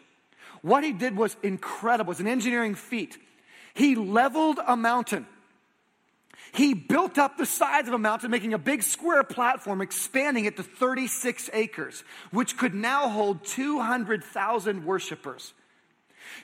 What 0.61 0.85
he 0.85 0.93
did 0.93 1.17
was 1.17 1.37
incredible. 1.43 2.11
It 2.11 2.15
was 2.15 2.21
an 2.21 2.29
engineering 2.29 2.75
feat. 2.75 3.19
He 3.75 3.95
leveled 3.95 4.59
a 4.65 4.77
mountain. 4.77 5.27
He 6.53 6.75
built 6.75 7.17
up 7.17 7.39
the 7.39 7.47
sides 7.47 7.89
of 7.89 7.95
a 7.95 7.99
mountain, 7.99 8.31
making 8.31 8.53
a 8.53 8.59
big 8.59 8.83
square 8.83 9.25
platform, 9.25 9.81
expanding 9.81 10.45
it 10.45 10.59
to 10.59 10.63
36 10.63 11.49
acres, 11.55 12.05
which 12.31 12.59
could 12.59 12.75
now 12.75 13.09
hold 13.09 13.45
200,000 13.45 14.85
worshipers. 14.85 15.55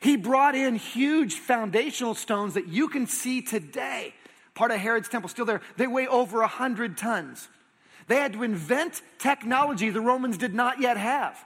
He 0.01 0.17
brought 0.17 0.55
in 0.55 0.77
huge 0.77 1.35
foundational 1.35 2.15
stones 2.15 2.55
that 2.55 2.69
you 2.69 2.89
can 2.89 3.07
see 3.07 3.43
today. 3.43 4.15
Part 4.59 4.73
of 4.73 4.79
Herod's 4.79 5.09
temple, 5.09 5.29
still 5.29 5.45
there. 5.45 5.61
They 5.77 5.87
weigh 5.87 6.09
over 6.09 6.41
100 6.41 6.99
tons. 6.99 7.47
They 8.09 8.17
had 8.17 8.33
to 8.33 8.43
invent 8.43 9.03
technology 9.21 9.91
the 9.91 10.01
Romans 10.01 10.37
did 10.37 10.53
not 10.53 10.81
yet 10.81 10.97
have 10.97 11.39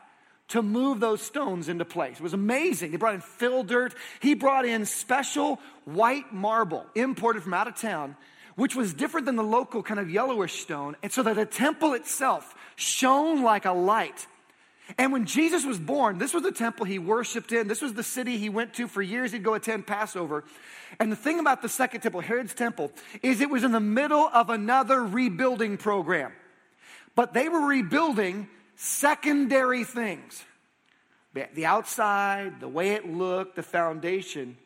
to 0.48 0.62
move 0.62 0.98
those 0.98 1.20
stones 1.20 1.68
into 1.68 1.84
place. 1.84 2.16
It 2.16 2.22
was 2.22 2.32
amazing. 2.32 2.90
They 2.90 2.96
brought 2.96 3.14
in 3.14 3.20
fill 3.20 3.64
dirt. 3.64 3.94
He 4.20 4.32
brought 4.32 4.64
in 4.64 4.86
special 4.86 5.60
white 5.84 6.32
marble 6.32 6.86
imported 6.94 7.42
from 7.42 7.52
out 7.52 7.68
of 7.68 7.76
town 7.76 8.16
which 8.54 8.74
was 8.74 8.92
different 8.92 9.26
than 9.26 9.36
the 9.36 9.42
local 9.42 9.82
kind 9.82 9.98
of 9.98 10.10
yellowish 10.10 10.60
stone. 10.60 10.94
And 11.02 11.10
so 11.10 11.22
that 11.22 11.36
the 11.36 11.46
temple 11.46 11.94
itself 11.94 12.54
shone 12.76 13.42
like 13.42 13.64
a 13.64 13.72
light. 13.72 14.26
And 14.98 15.12
when 15.12 15.24
Jesus 15.24 15.64
was 15.64 15.78
born, 15.78 16.18
this 16.18 16.34
was 16.34 16.42
the 16.42 16.52
temple 16.52 16.84
he 16.84 16.98
worshiped 16.98 17.52
in. 17.52 17.66
This 17.66 17.80
was 17.80 17.94
the 17.94 18.02
city 18.02 18.36
he 18.36 18.48
went 18.50 18.74
to 18.74 18.88
for 18.88 19.00
years. 19.00 19.32
He'd 19.32 19.42
go 19.42 19.54
attend 19.54 19.86
Passover. 19.86 20.44
And 21.00 21.10
the 21.10 21.16
thing 21.16 21.38
about 21.38 21.62
the 21.62 21.68
second 21.68 22.00
temple, 22.00 22.20
Herod's 22.20 22.54
temple, 22.54 22.92
is 23.22 23.40
it 23.40 23.50
was 23.50 23.64
in 23.64 23.72
the 23.72 23.80
middle 23.80 24.28
of 24.32 24.50
another 24.50 25.02
rebuilding 25.02 25.76
program. 25.76 26.32
But 27.14 27.34
they 27.34 27.48
were 27.48 27.66
rebuilding 27.66 28.48
secondary 28.76 29.84
things 29.84 30.44
the 31.54 31.64
outside, 31.64 32.60
the 32.60 32.68
way 32.68 32.90
it 32.90 33.10
looked, 33.10 33.56
the 33.56 33.62
foundation. 33.62 34.56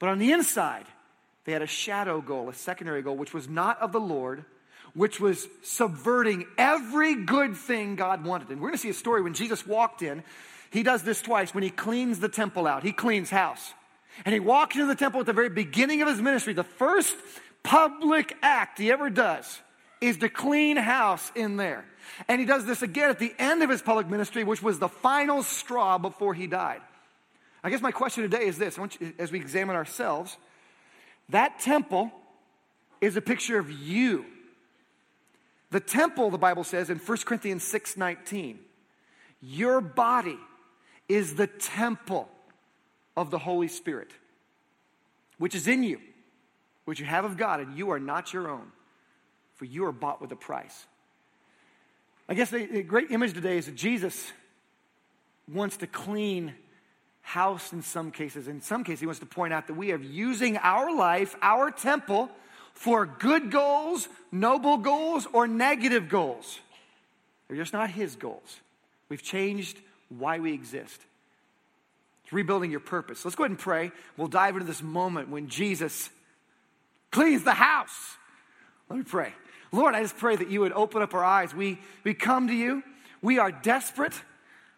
But 0.00 0.08
on 0.08 0.18
the 0.18 0.32
inside, 0.32 0.86
they 1.44 1.52
had 1.52 1.62
a 1.62 1.66
shadow 1.66 2.20
goal, 2.20 2.48
a 2.48 2.54
secondary 2.54 3.02
goal, 3.02 3.16
which 3.16 3.32
was 3.32 3.48
not 3.48 3.80
of 3.80 3.92
the 3.92 4.00
Lord, 4.00 4.44
which 4.94 5.20
was 5.20 5.48
subverting 5.62 6.44
every 6.58 7.14
good 7.24 7.56
thing 7.56 7.96
God 7.96 8.24
wanted. 8.24 8.50
And 8.50 8.60
we're 8.60 8.68
going 8.68 8.78
to 8.78 8.82
see 8.82 8.90
a 8.90 8.94
story 8.94 9.22
when 9.22 9.34
Jesus 9.34 9.66
walked 9.66 10.02
in. 10.02 10.24
He 10.70 10.82
does 10.82 11.02
this 11.02 11.22
twice 11.22 11.54
when 11.54 11.62
he 11.62 11.70
cleans 11.70 12.18
the 12.18 12.28
temple 12.28 12.66
out, 12.66 12.82
he 12.82 12.92
cleans 12.92 13.30
house. 13.30 13.72
And 14.24 14.32
he 14.32 14.40
walks 14.40 14.76
into 14.76 14.86
the 14.86 14.94
temple 14.94 15.20
at 15.20 15.26
the 15.26 15.32
very 15.32 15.48
beginning 15.48 16.02
of 16.02 16.08
his 16.08 16.20
ministry. 16.20 16.52
The 16.52 16.64
first 16.64 17.14
public 17.62 18.36
act 18.42 18.78
he 18.78 18.90
ever 18.92 19.10
does 19.10 19.60
is 20.00 20.18
to 20.18 20.28
clean 20.28 20.76
house 20.76 21.30
in 21.34 21.56
there. 21.56 21.84
And 22.28 22.40
he 22.40 22.46
does 22.46 22.66
this 22.66 22.82
again 22.82 23.10
at 23.10 23.18
the 23.18 23.34
end 23.38 23.62
of 23.62 23.70
his 23.70 23.80
public 23.82 24.08
ministry, 24.08 24.44
which 24.44 24.62
was 24.62 24.78
the 24.78 24.88
final 24.88 25.42
straw 25.42 25.98
before 25.98 26.34
he 26.34 26.46
died. 26.46 26.80
I 27.64 27.70
guess 27.70 27.80
my 27.80 27.92
question 27.92 28.22
today 28.24 28.46
is 28.46 28.58
this 28.58 28.76
you, 28.76 29.14
as 29.18 29.30
we 29.30 29.38
examine 29.38 29.76
ourselves, 29.76 30.36
that 31.28 31.60
temple 31.60 32.10
is 33.00 33.16
a 33.16 33.20
picture 33.20 33.58
of 33.58 33.70
you. 33.70 34.24
The 35.70 35.80
temple, 35.80 36.30
the 36.30 36.38
Bible 36.38 36.64
says 36.64 36.90
in 36.90 36.98
1 36.98 37.18
Corinthians 37.18 37.62
6 37.62 37.96
19, 37.96 38.58
your 39.40 39.80
body 39.80 40.38
is 41.08 41.34
the 41.34 41.46
temple 41.46 42.28
of 43.16 43.30
the 43.30 43.38
Holy 43.38 43.68
Spirit, 43.68 44.10
which 45.38 45.54
is 45.54 45.68
in 45.68 45.82
you, 45.82 45.98
which 46.84 47.00
you 47.00 47.06
have 47.06 47.24
of 47.24 47.36
God, 47.36 47.60
and 47.60 47.76
you 47.76 47.90
are 47.90 48.00
not 48.00 48.32
your 48.32 48.48
own, 48.48 48.72
for 49.54 49.64
you 49.64 49.84
are 49.84 49.92
bought 49.92 50.20
with 50.20 50.32
a 50.32 50.36
price. 50.36 50.86
I 52.28 52.34
guess 52.34 52.50
the, 52.50 52.82
great 52.82 53.10
image 53.10 53.34
today 53.34 53.58
is 53.58 53.66
that 53.66 53.74
Jesus 53.74 54.32
wants 55.52 55.76
to 55.78 55.86
clean 55.86 56.54
house 57.20 57.72
in 57.72 57.82
some 57.82 58.10
cases. 58.10 58.48
In 58.48 58.60
some 58.60 58.84
cases, 58.84 59.00
he 59.00 59.06
wants 59.06 59.20
to 59.20 59.26
point 59.26 59.52
out 59.52 59.66
that 59.66 59.74
we 59.74 59.92
are 59.92 59.98
using 59.98 60.56
our 60.58 60.94
life, 60.94 61.36
our 61.42 61.70
temple, 61.70 62.30
for 62.74 63.06
good 63.06 63.50
goals, 63.50 64.08
noble 64.30 64.78
goals, 64.78 65.26
or 65.32 65.46
negative 65.46 66.08
goals. 66.08 66.58
They're 67.46 67.56
just 67.56 67.72
not 67.72 67.90
his 67.90 68.16
goals. 68.16 68.60
We've 69.08 69.22
changed 69.22 69.78
why 70.08 70.38
we 70.38 70.52
exist. 70.52 71.00
Rebuilding 72.32 72.70
your 72.70 72.80
purpose. 72.80 73.24
Let's 73.24 73.36
go 73.36 73.44
ahead 73.44 73.50
and 73.50 73.58
pray. 73.58 73.92
We'll 74.16 74.28
dive 74.28 74.54
into 74.54 74.66
this 74.66 74.82
moment 74.82 75.28
when 75.28 75.48
Jesus 75.48 76.10
cleans 77.10 77.44
the 77.44 77.52
house. 77.52 78.16
Let 78.88 78.98
me 78.98 79.04
pray. 79.04 79.34
Lord, 79.70 79.94
I 79.94 80.02
just 80.02 80.16
pray 80.16 80.36
that 80.36 80.50
you 80.50 80.60
would 80.60 80.72
open 80.72 81.02
up 81.02 81.14
our 81.14 81.24
eyes. 81.24 81.54
We, 81.54 81.78
we 82.04 82.14
come 82.14 82.48
to 82.48 82.54
you. 82.54 82.82
We 83.22 83.38
are 83.38 83.52
desperate 83.52 84.14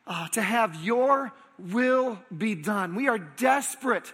uh, 0.06 0.28
to 0.28 0.42
have 0.42 0.84
your 0.84 1.32
will 1.58 2.18
be 2.36 2.54
done. 2.54 2.94
We 2.94 3.08
are 3.08 3.18
desperate 3.18 4.12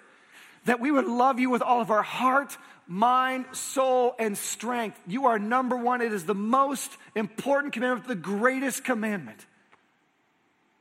that 0.64 0.80
we 0.80 0.90
would 0.90 1.06
love 1.06 1.38
you 1.38 1.50
with 1.50 1.62
all 1.62 1.80
of 1.80 1.90
our 1.90 2.02
heart, 2.02 2.56
mind, 2.86 3.46
soul, 3.52 4.14
and 4.18 4.36
strength. 4.36 5.00
You 5.06 5.26
are 5.26 5.38
number 5.38 5.76
one. 5.76 6.00
It 6.00 6.12
is 6.12 6.26
the 6.26 6.34
most 6.34 6.90
important 7.14 7.72
commandment, 7.72 8.08
the 8.08 8.14
greatest 8.14 8.84
commandment. 8.84 9.46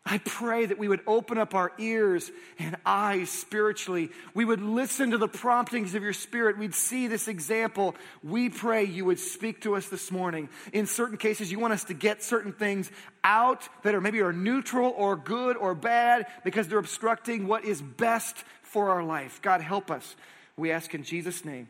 I 0.06 0.18
pray 0.20 0.66
that 0.66 0.80
we 0.80 0.88
would 0.88 1.02
open 1.06 1.38
up 1.38 1.54
our 1.54 1.72
ears 1.78 2.32
and 2.58 2.76
eyes 2.86 3.30
spiritually. 3.30 4.10
We 4.34 4.46
would 4.46 4.62
listen 4.62 5.12
to 5.12 5.18
the 5.18 5.28
promptings 5.28 5.94
of 5.94 6.02
your 6.02 6.14
spirit. 6.14 6.58
We'd 6.58 6.74
see 6.74 7.08
this 7.08 7.28
example. 7.28 7.96
We 8.24 8.50
pray 8.50 8.86
you 8.86 9.06
would 9.06 9.20
speak 9.20 9.62
to 9.62 9.76
us 9.76 9.88
this 9.90 10.10
morning. 10.10 10.50
In 10.74 10.88
certain 10.88 11.18
cases, 11.18 11.52
you 11.52 11.60
want 11.60 11.74
us 11.74 11.84
to 11.86 11.94
get 11.94 12.24
certain 12.24 12.54
things 12.54 12.90
out 13.24 13.68
that 13.84 13.94
are 13.94 14.02
maybe 14.02 14.22
are 14.22 14.34
neutral 14.34 14.94
or 14.98 15.16
good 15.16 15.58
or 15.58 15.76
bad 15.76 16.26
because 16.44 16.68
they're 16.68 16.80
obstructing 16.80 17.46
what 17.48 17.66
is 17.66 17.82
best 17.82 18.38
for 18.64 18.90
our 18.90 19.04
life. 19.04 19.42
God, 19.42 19.62
help 19.62 19.92
us. 19.92 20.16
We 20.58 20.72
ask 20.72 20.94
in 20.96 21.04
Jesus' 21.04 21.46
name. 21.46 21.68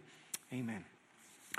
Amen. 0.53 0.85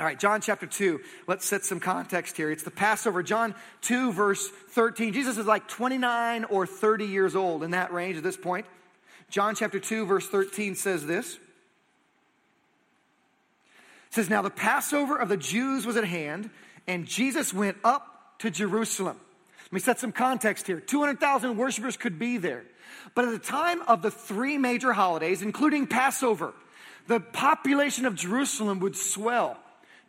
All 0.01 0.07
right, 0.07 0.19
John 0.19 0.41
chapter 0.41 0.67
2. 0.67 0.99
Let's 1.27 1.45
set 1.45 1.67
some 1.67 1.79
context 1.79 2.39
here. 2.39 2.51
It's 2.51 2.63
the 2.63 2.71
Passover. 2.71 3.23
John 3.23 3.55
2, 3.83 4.15
verse 4.15 4.49
13. 4.71 5.13
Jesus 5.13 5.37
is 5.37 5.45
like 5.45 5.69
29 5.69 6.45
or 6.45 6.67
30 6.67 7.05
years 7.05 7.37
old 7.37 7.63
in 7.63 7.73
that 7.73 7.93
range 7.93 8.17
at 8.17 8.23
this 8.23 8.39
point. 8.39 8.65
John 9.29 9.55
chapter 9.55 9.79
2, 9.79 10.07
verse 10.07 10.27
13 10.27 10.75
says 10.75 11.05
this. 11.05 11.35
It 11.35 11.41
says, 14.15 14.31
Now 14.31 14.41
the 14.41 14.49
Passover 14.49 15.17
of 15.17 15.29
the 15.29 15.37
Jews 15.37 15.85
was 15.85 15.99
at 15.99 16.05
hand, 16.05 16.49
and 16.87 17.05
Jesus 17.05 17.53
went 17.53 17.77
up 17.85 18.39
to 18.39 18.51
Jerusalem. 18.51 19.21
Let 19.65 19.73
me 19.73 19.81
set 19.81 20.01
some 20.01 20.13
context 20.13 20.67
here. 20.67 20.81
200,000 20.81 21.59
worshipers 21.59 21.99
could 21.99 22.19
be 22.19 22.39
there. 22.39 22.65
But 23.15 23.27
at 23.27 23.33
the 23.33 23.39
time 23.39 23.83
of 23.83 24.01
the 24.01 24.11
three 24.11 24.57
major 24.57 24.95
holidays, 24.95 25.43
including 25.43 25.87
Passover, 25.87 26.55
the 27.07 27.21
population 27.21 28.07
of 28.07 28.15
Jerusalem 28.15 28.81
would 28.81 28.97
swell 28.97 29.59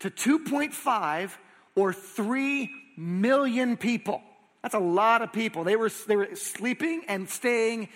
to 0.02 0.10
2.5 0.10 1.32
or 1.76 1.94
3 1.94 2.70
million 2.98 3.78
people. 3.78 4.22
That's 4.62 4.76
a 4.76 4.80
lot 4.80 5.22
of 5.22 5.34
people. 5.34 5.64
They 5.64 5.76
were, 5.76 5.90
they 6.08 6.16
were 6.16 6.36
sleeping 6.36 7.04
and 7.08 7.30
staying 7.30 7.90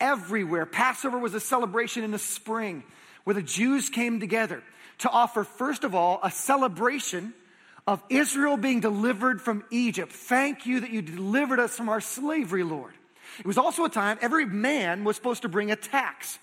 everywhere. 0.00 0.66
Passover 0.66 1.18
was 1.18 1.34
a 1.34 1.40
celebration 1.40 2.04
in 2.04 2.10
the 2.10 2.18
spring 2.18 2.84
where 3.24 3.34
the 3.34 3.42
Jews 3.42 3.88
came 3.88 4.20
together 4.20 4.62
to 4.98 5.10
offer, 5.10 5.44
first 5.44 5.84
of 5.84 5.94
all, 5.94 6.20
a 6.22 6.30
celebration 6.30 7.34
of 7.86 8.02
Israel 8.08 8.56
being 8.56 8.80
delivered 8.80 9.40
from 9.40 9.64
Egypt. 9.70 10.12
Thank 10.12 10.66
you 10.66 10.80
that 10.80 10.90
you 10.90 11.02
delivered 11.02 11.58
us 11.58 11.76
from 11.76 11.88
our 11.88 12.00
slavery, 12.00 12.62
Lord. 12.62 12.92
It 13.38 13.46
was 13.46 13.58
also 13.58 13.84
a 13.84 13.88
time 13.88 14.18
every 14.20 14.44
man 14.44 15.04
was 15.04 15.16
supposed 15.16 15.42
to 15.42 15.48
bring 15.48 15.70
a 15.70 15.76
tax 15.76 16.38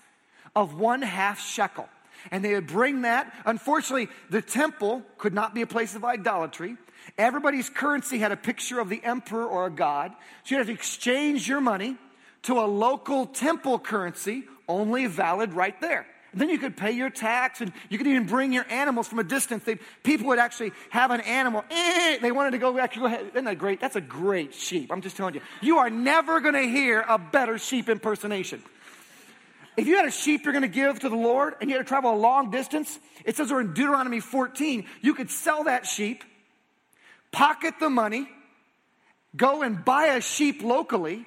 of 0.54 0.78
one 0.78 1.02
half 1.02 1.40
shekel. 1.40 1.88
And 2.30 2.44
they 2.44 2.54
would 2.54 2.66
bring 2.66 3.02
that. 3.02 3.32
Unfortunately, 3.44 4.08
the 4.28 4.42
temple 4.42 5.02
could 5.18 5.34
not 5.34 5.54
be 5.54 5.62
a 5.62 5.66
place 5.66 5.94
of 5.94 6.04
idolatry. 6.04 6.76
Everybody's 7.18 7.68
currency 7.68 8.18
had 8.18 8.32
a 8.32 8.36
picture 8.36 8.80
of 8.80 8.88
the 8.88 9.02
emperor 9.02 9.44
or 9.44 9.66
a 9.66 9.70
god. 9.70 10.12
So 10.44 10.54
you 10.54 10.58
had 10.58 10.66
to 10.66 10.72
exchange 10.72 11.48
your 11.48 11.60
money 11.60 11.96
to 12.42 12.60
a 12.60 12.66
local 12.66 13.26
temple 13.26 13.78
currency, 13.78 14.44
only 14.68 15.06
valid 15.06 15.52
right 15.52 15.78
there. 15.80 16.06
And 16.32 16.40
then 16.40 16.48
you 16.48 16.58
could 16.58 16.76
pay 16.76 16.92
your 16.92 17.10
tax 17.10 17.60
and 17.60 17.72
you 17.88 17.98
could 17.98 18.06
even 18.06 18.26
bring 18.26 18.52
your 18.52 18.64
animals 18.70 19.08
from 19.08 19.18
a 19.18 19.24
distance. 19.24 19.64
They, 19.64 19.78
people 20.04 20.28
would 20.28 20.38
actually 20.38 20.72
have 20.90 21.10
an 21.10 21.20
animal. 21.22 21.64
Eh, 21.70 22.18
they 22.18 22.30
wanted 22.30 22.52
to 22.52 22.58
go, 22.58 22.78
actually 22.78 23.00
go 23.00 23.06
ahead. 23.06 23.26
Isn't 23.32 23.44
that 23.46 23.58
great? 23.58 23.80
That's 23.80 23.96
a 23.96 24.00
great 24.00 24.54
sheep. 24.54 24.92
I'm 24.92 25.00
just 25.00 25.16
telling 25.16 25.34
you. 25.34 25.40
You 25.60 25.78
are 25.78 25.90
never 25.90 26.40
going 26.40 26.54
to 26.54 26.62
hear 26.62 27.04
a 27.06 27.18
better 27.18 27.58
sheep 27.58 27.88
impersonation. 27.88 28.62
If 29.80 29.86
you 29.86 29.96
had 29.96 30.04
a 30.04 30.10
sheep 30.10 30.44
you're 30.44 30.52
going 30.52 30.60
to 30.60 30.68
give 30.68 31.00
to 31.00 31.08
the 31.08 31.16
Lord 31.16 31.54
and 31.58 31.70
you 31.70 31.76
had 31.76 31.82
to 31.82 31.88
travel 31.88 32.12
a 32.12 32.20
long 32.20 32.50
distance, 32.50 32.98
it 33.24 33.34
says 33.34 33.50
we're 33.50 33.62
in 33.62 33.72
Deuteronomy 33.72 34.20
14, 34.20 34.84
you 35.00 35.14
could 35.14 35.30
sell 35.30 35.64
that 35.64 35.86
sheep, 35.86 36.22
pocket 37.32 37.72
the 37.80 37.88
money, 37.88 38.28
go 39.34 39.62
and 39.62 39.82
buy 39.82 40.08
a 40.08 40.20
sheep 40.20 40.62
locally, 40.62 41.24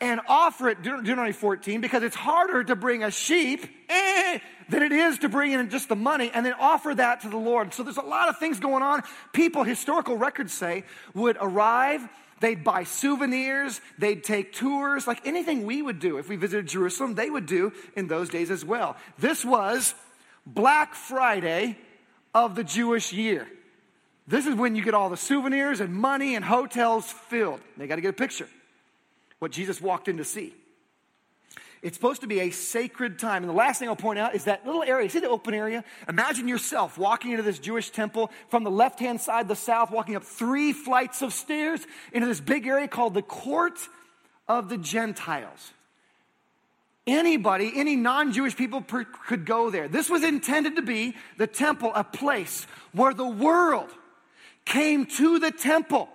and 0.00 0.18
offer 0.28 0.70
it, 0.70 0.80
Deuteronomy 0.80 1.32
14, 1.32 1.82
because 1.82 2.02
it's 2.02 2.16
harder 2.16 2.64
to 2.64 2.74
bring 2.74 3.04
a 3.04 3.10
sheep 3.10 3.66
eh, 3.90 4.38
than 4.70 4.82
it 4.82 4.92
is 4.92 5.18
to 5.18 5.28
bring 5.28 5.52
in 5.52 5.68
just 5.68 5.90
the 5.90 5.96
money 5.96 6.30
and 6.32 6.46
then 6.46 6.54
offer 6.58 6.94
that 6.94 7.20
to 7.20 7.28
the 7.28 7.36
Lord. 7.36 7.74
So 7.74 7.82
there's 7.82 7.98
a 7.98 8.00
lot 8.00 8.30
of 8.30 8.38
things 8.38 8.60
going 8.60 8.82
on. 8.82 9.02
People, 9.34 9.62
historical 9.62 10.16
records 10.16 10.54
say, 10.54 10.84
would 11.12 11.36
arrive, 11.38 12.00
they'd 12.40 12.64
buy 12.64 12.84
souvenirs, 12.84 13.80
they'd 13.98 14.24
take 14.24 14.52
tours, 14.52 15.06
like 15.06 15.26
anything 15.26 15.64
we 15.64 15.82
would 15.82 16.00
do 16.00 16.18
if 16.18 16.28
we 16.28 16.36
visited 16.36 16.66
Jerusalem, 16.66 17.14
they 17.14 17.30
would 17.30 17.46
do 17.46 17.72
in 17.96 18.08
those 18.08 18.28
days 18.28 18.50
as 18.50 18.64
well. 18.64 18.96
This 19.18 19.44
was 19.44 19.94
Black 20.46 20.94
Friday 20.94 21.78
of 22.34 22.54
the 22.54 22.64
Jewish 22.64 23.12
year. 23.12 23.46
This 24.26 24.46
is 24.46 24.54
when 24.54 24.76
you 24.76 24.82
get 24.82 24.94
all 24.94 25.10
the 25.10 25.16
souvenirs 25.16 25.80
and 25.80 25.92
money 25.92 26.34
and 26.36 26.44
hotels 26.44 27.10
filled. 27.10 27.60
They 27.76 27.86
got 27.86 27.96
to 27.96 28.00
get 28.00 28.10
a 28.10 28.12
picture 28.12 28.48
what 29.40 29.50
Jesus 29.50 29.80
walked 29.80 30.06
in 30.06 30.18
to 30.18 30.24
see. 30.24 30.54
It's 31.82 31.96
supposed 31.96 32.20
to 32.20 32.26
be 32.26 32.40
a 32.40 32.50
sacred 32.50 33.18
time. 33.18 33.42
And 33.42 33.48
the 33.48 33.56
last 33.56 33.78
thing 33.78 33.88
I'll 33.88 33.96
point 33.96 34.18
out 34.18 34.34
is 34.34 34.44
that 34.44 34.66
little 34.66 34.82
area. 34.82 35.08
See 35.08 35.20
the 35.20 35.30
open 35.30 35.54
area? 35.54 35.82
Imagine 36.08 36.46
yourself 36.46 36.98
walking 36.98 37.30
into 37.30 37.42
this 37.42 37.58
Jewish 37.58 37.90
temple 37.90 38.30
from 38.48 38.64
the 38.64 38.70
left 38.70 39.00
hand 39.00 39.20
side, 39.20 39.48
the 39.48 39.56
south, 39.56 39.90
walking 39.90 40.14
up 40.14 40.22
three 40.22 40.74
flights 40.74 41.22
of 41.22 41.32
stairs 41.32 41.80
into 42.12 42.26
this 42.26 42.40
big 42.40 42.66
area 42.66 42.86
called 42.86 43.14
the 43.14 43.22
Court 43.22 43.78
of 44.46 44.68
the 44.68 44.76
Gentiles. 44.76 45.72
Anybody, 47.06 47.72
any 47.74 47.96
non 47.96 48.32
Jewish 48.32 48.54
people 48.56 48.82
per, 48.82 49.04
could 49.04 49.46
go 49.46 49.70
there. 49.70 49.88
This 49.88 50.10
was 50.10 50.22
intended 50.22 50.76
to 50.76 50.82
be 50.82 51.16
the 51.38 51.46
temple, 51.46 51.92
a 51.94 52.04
place 52.04 52.66
where 52.92 53.14
the 53.14 53.26
world 53.26 53.88
came 54.66 55.06
to 55.06 55.38
the 55.38 55.50
temple 55.50 56.10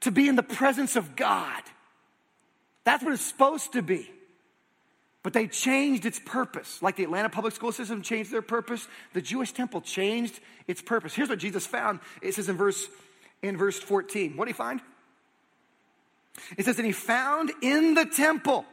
to 0.00 0.10
be 0.10 0.28
in 0.28 0.34
the 0.34 0.42
presence 0.42 0.96
of 0.96 1.14
God. 1.14 1.62
That's 2.82 3.04
what 3.04 3.12
it's 3.12 3.22
supposed 3.22 3.74
to 3.74 3.82
be. 3.82 4.10
But 5.28 5.34
they 5.34 5.46
changed 5.46 6.06
its 6.06 6.18
purpose. 6.18 6.80
Like 6.80 6.96
the 6.96 7.04
Atlanta 7.04 7.28
public 7.28 7.54
school 7.54 7.70
system 7.70 8.00
changed 8.00 8.32
their 8.32 8.40
purpose, 8.40 8.88
the 9.12 9.20
Jewish 9.20 9.52
temple 9.52 9.82
changed 9.82 10.40
its 10.66 10.80
purpose. 10.80 11.12
Here's 11.12 11.28
what 11.28 11.38
Jesus 11.38 11.66
found. 11.66 12.00
It 12.22 12.32
says 12.32 12.48
in 12.48 12.56
verse 12.56 12.88
in 13.42 13.58
verse 13.58 13.78
14. 13.78 14.38
What 14.38 14.46
did 14.46 14.52
he 14.52 14.56
find? 14.56 14.80
It 16.56 16.64
says, 16.64 16.78
and 16.78 16.86
he 16.86 16.92
found 16.92 17.52
in 17.60 17.92
the 17.92 18.06
temple 18.06 18.64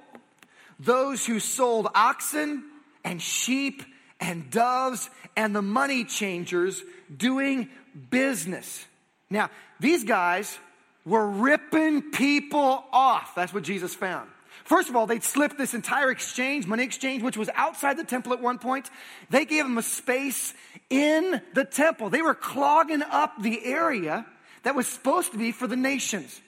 those 0.79 1.25
who 1.25 1.41
sold 1.41 1.89
oxen 1.93 2.63
and 3.03 3.21
sheep 3.21 3.83
and 4.21 4.49
doves 4.49 5.09
and 5.35 5.53
the 5.53 5.61
money 5.61 6.05
changers 6.05 6.81
doing 7.13 7.67
business. 8.09 8.85
Now, 9.29 9.49
these 9.81 10.05
guys 10.05 10.57
were 11.03 11.27
ripping 11.27 12.11
people 12.13 12.85
off. 12.93 13.35
That's 13.35 13.53
what 13.53 13.63
Jesus 13.63 13.93
found. 13.93 14.29
First 14.65 14.89
of 14.89 14.95
all, 14.95 15.05
they'd 15.05 15.23
slipped 15.23 15.59
this 15.59 15.75
entire 15.75 16.09
exchange, 16.09 16.65
money 16.65 16.83
exchange, 16.83 17.21
which 17.21 17.37
was 17.37 17.49
outside 17.53 17.97
the 17.97 18.03
temple 18.03 18.33
at 18.33 18.41
one 18.41 18.57
point. 18.57 18.89
They 19.29 19.45
gave 19.45 19.63
them 19.63 19.77
a 19.77 19.83
space 19.83 20.55
in 20.89 21.39
the 21.53 21.65
temple. 21.65 22.09
They 22.09 22.23
were 22.23 22.33
clogging 22.33 23.03
up 23.03 23.41
the 23.41 23.63
area 23.63 24.25
that 24.63 24.73
was 24.73 24.87
supposed 24.87 25.31
to 25.33 25.37
be 25.37 25.51
for 25.51 25.67
the 25.67 25.75
nations. 25.75 26.41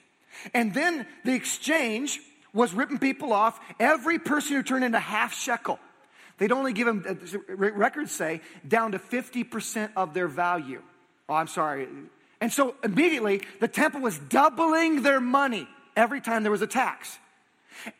And 0.52 0.74
then 0.74 1.06
the 1.24 1.32
exchange 1.32 2.20
was 2.52 2.74
ripping 2.74 2.98
people 2.98 3.32
off. 3.32 3.60
Every 3.78 4.18
person 4.18 4.56
who 4.56 4.64
turned 4.64 4.84
into 4.84 4.98
half 4.98 5.32
shekel, 5.32 5.78
they'd 6.38 6.50
only 6.50 6.72
give 6.72 6.86
them, 6.86 7.04
uh, 7.08 7.54
records 7.54 8.10
say, 8.10 8.40
down 8.66 8.92
to 8.92 8.98
50% 8.98 9.90
of 9.96 10.12
their 10.12 10.26
value. 10.26 10.82
Oh, 11.28 11.34
I'm 11.34 11.46
sorry, 11.46 11.86
and 12.40 12.52
so 12.52 12.74
immediately 12.82 13.42
the 13.60 13.68
temple 13.68 14.00
was 14.00 14.18
doubling 14.18 15.02
their 15.02 15.20
money 15.20 15.68
every 15.96 16.20
time 16.20 16.42
there 16.42 16.52
was 16.52 16.62
a 16.62 16.66
tax. 16.66 17.18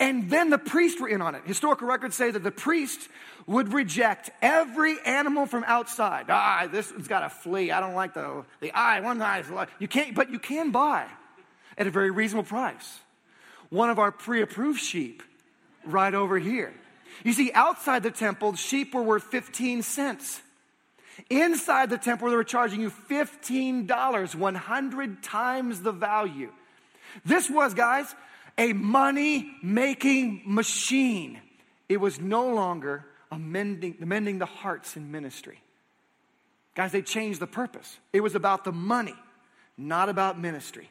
And 0.01 0.29
then 0.29 0.51
the 0.51 0.59
priests 0.59 1.01
were 1.01 1.09
in 1.09 1.23
on 1.23 1.35
it. 1.35 1.43
Historical 1.47 1.87
records 1.87 2.17
say 2.17 2.31
that 2.31 2.43
the 2.43 2.51
priests 2.51 3.09
would 3.47 3.73
reject 3.73 4.31
every 4.43 4.97
animal 5.05 5.47
from 5.47 5.65
outside. 5.67 6.27
Ah, 6.29 6.69
this 6.71 6.91
one's 6.91 7.09
got 7.09 7.23
a 7.23 7.31
flea. 7.31 7.71
I 7.71 7.81
don't 7.81 7.95
like 7.95 8.15
the, 8.15 8.45
the 8.61 8.73
eye. 8.73 9.01
One 9.01 9.23
eye 9.23 9.41
is 9.41 9.51
like, 9.51 9.69
you 9.79 9.89
can't, 9.89 10.15
but 10.15 10.31
you 10.31 10.39
can 10.39 10.71
buy 10.71 11.07
at 11.77 11.87
a 11.87 11.91
very 11.91 12.11
reasonable 12.11 12.49
price. 12.49 13.01
One 13.71 13.91
of 13.91 13.99
our 13.99 14.11
pre-approved 14.11 14.81
sheep 14.81 15.23
right 15.85 16.15
over 16.15 16.39
here. 16.39 16.75
You 17.25 17.33
see, 17.33 17.51
outside 17.53 18.03
the 18.03 18.11
temple, 18.11 18.55
sheep 18.55 18.95
were 18.95 19.03
worth 19.03 19.25
15 19.25 19.83
cents. 19.83 20.41
Inside 21.31 21.91
the 21.91 21.99
temple, 21.99 22.31
they 22.31 22.37
were 22.37 22.45
charging 22.45 22.81
you 22.81 22.91
$15, 22.91 24.35
100 24.35 25.23
times 25.23 25.83
the 25.83 25.93
value. 25.93 26.53
This 27.25 27.51
was, 27.51 27.75
guys, 27.75 28.15
a 28.59 28.73
money 28.73 29.51
making 29.63 30.43
machine. 30.45 31.41
It 31.89 31.99
was 31.99 32.21
no 32.21 32.53
longer 32.53 33.07
amending, 33.31 33.97
amending 34.03 34.39
the 34.39 34.47
hearts 34.47 34.97
in 34.97 35.11
ministry. 35.11 35.63
Guys, 36.75 36.93
they 36.93 37.03
changed 37.03 37.41
the 37.41 37.47
purpose. 37.47 37.99
It 38.13 38.21
was 38.21 38.35
about 38.35 38.65
the 38.65 38.73
money, 38.73 39.15
not 39.77 40.09
about 40.09 40.39
ministry. 40.39 40.91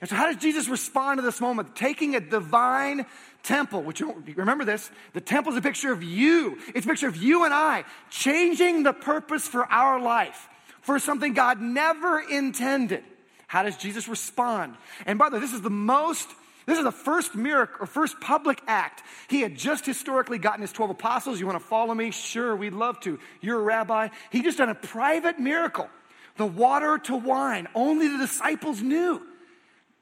And 0.00 0.10
so, 0.10 0.16
how 0.16 0.30
does 0.30 0.40
Jesus 0.42 0.68
respond 0.68 1.18
to 1.18 1.22
this 1.22 1.40
moment? 1.40 1.74
Taking 1.74 2.14
a 2.16 2.20
divine 2.20 3.06
temple, 3.42 3.82
which 3.82 4.02
remember 4.34 4.64
this, 4.64 4.90
the 5.14 5.20
temple 5.20 5.52
is 5.52 5.58
a 5.58 5.62
picture 5.62 5.90
of 5.90 6.02
you. 6.02 6.58
It's 6.74 6.84
a 6.84 6.88
picture 6.88 7.08
of 7.08 7.16
you 7.16 7.44
and 7.44 7.54
I 7.54 7.84
changing 8.10 8.82
the 8.82 8.92
purpose 8.92 9.48
for 9.48 9.64
our 9.72 9.98
life 10.00 10.48
for 10.82 10.98
something 10.98 11.32
God 11.32 11.60
never 11.60 12.20
intended. 12.20 13.02
How 13.46 13.62
does 13.62 13.76
Jesus 13.76 14.06
respond? 14.08 14.76
And 15.06 15.18
by 15.18 15.30
the 15.30 15.36
way, 15.36 15.40
this 15.40 15.52
is 15.52 15.62
the 15.62 15.70
most, 15.70 16.28
this 16.66 16.78
is 16.78 16.84
the 16.84 16.92
first 16.92 17.36
miracle 17.36 17.76
or 17.80 17.86
first 17.86 18.20
public 18.20 18.60
act. 18.66 19.02
He 19.28 19.40
had 19.40 19.54
just 19.54 19.86
historically 19.86 20.38
gotten 20.38 20.62
his 20.62 20.72
12 20.72 20.90
apostles. 20.90 21.38
You 21.38 21.46
want 21.46 21.60
to 21.60 21.64
follow 21.64 21.94
me? 21.94 22.10
Sure, 22.10 22.54
we'd 22.56 22.72
love 22.72 22.98
to. 23.00 23.20
You're 23.40 23.60
a 23.60 23.62
rabbi. 23.62 24.08
He 24.30 24.42
just 24.42 24.58
done 24.58 24.68
a 24.68 24.74
private 24.74 25.38
miracle. 25.38 25.88
The 26.36 26.46
water 26.46 26.98
to 27.04 27.16
wine. 27.16 27.68
Only 27.74 28.08
the 28.08 28.18
disciples 28.18 28.82
knew. 28.82 29.22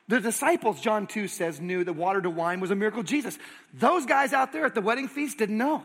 The 0.09 0.20
disciples, 0.20 0.81
John 0.81 1.07
2 1.07 1.29
says, 1.29 1.61
knew 1.61 1.85
that 1.85 1.92
water 1.92 2.20
to 2.20 2.31
wine 2.31 2.61
was 2.61 2.70
a 2.70 2.74
miracle 2.74 3.03
Jesus. 3.03 3.38
Those 3.74 4.07
guys 4.07 4.33
out 4.33 4.53
there 4.53 4.64
at 4.64 4.74
the 4.74 4.81
wedding 4.81 5.09
feast 5.09 5.38
didn't 5.38 5.59
know. 5.59 5.85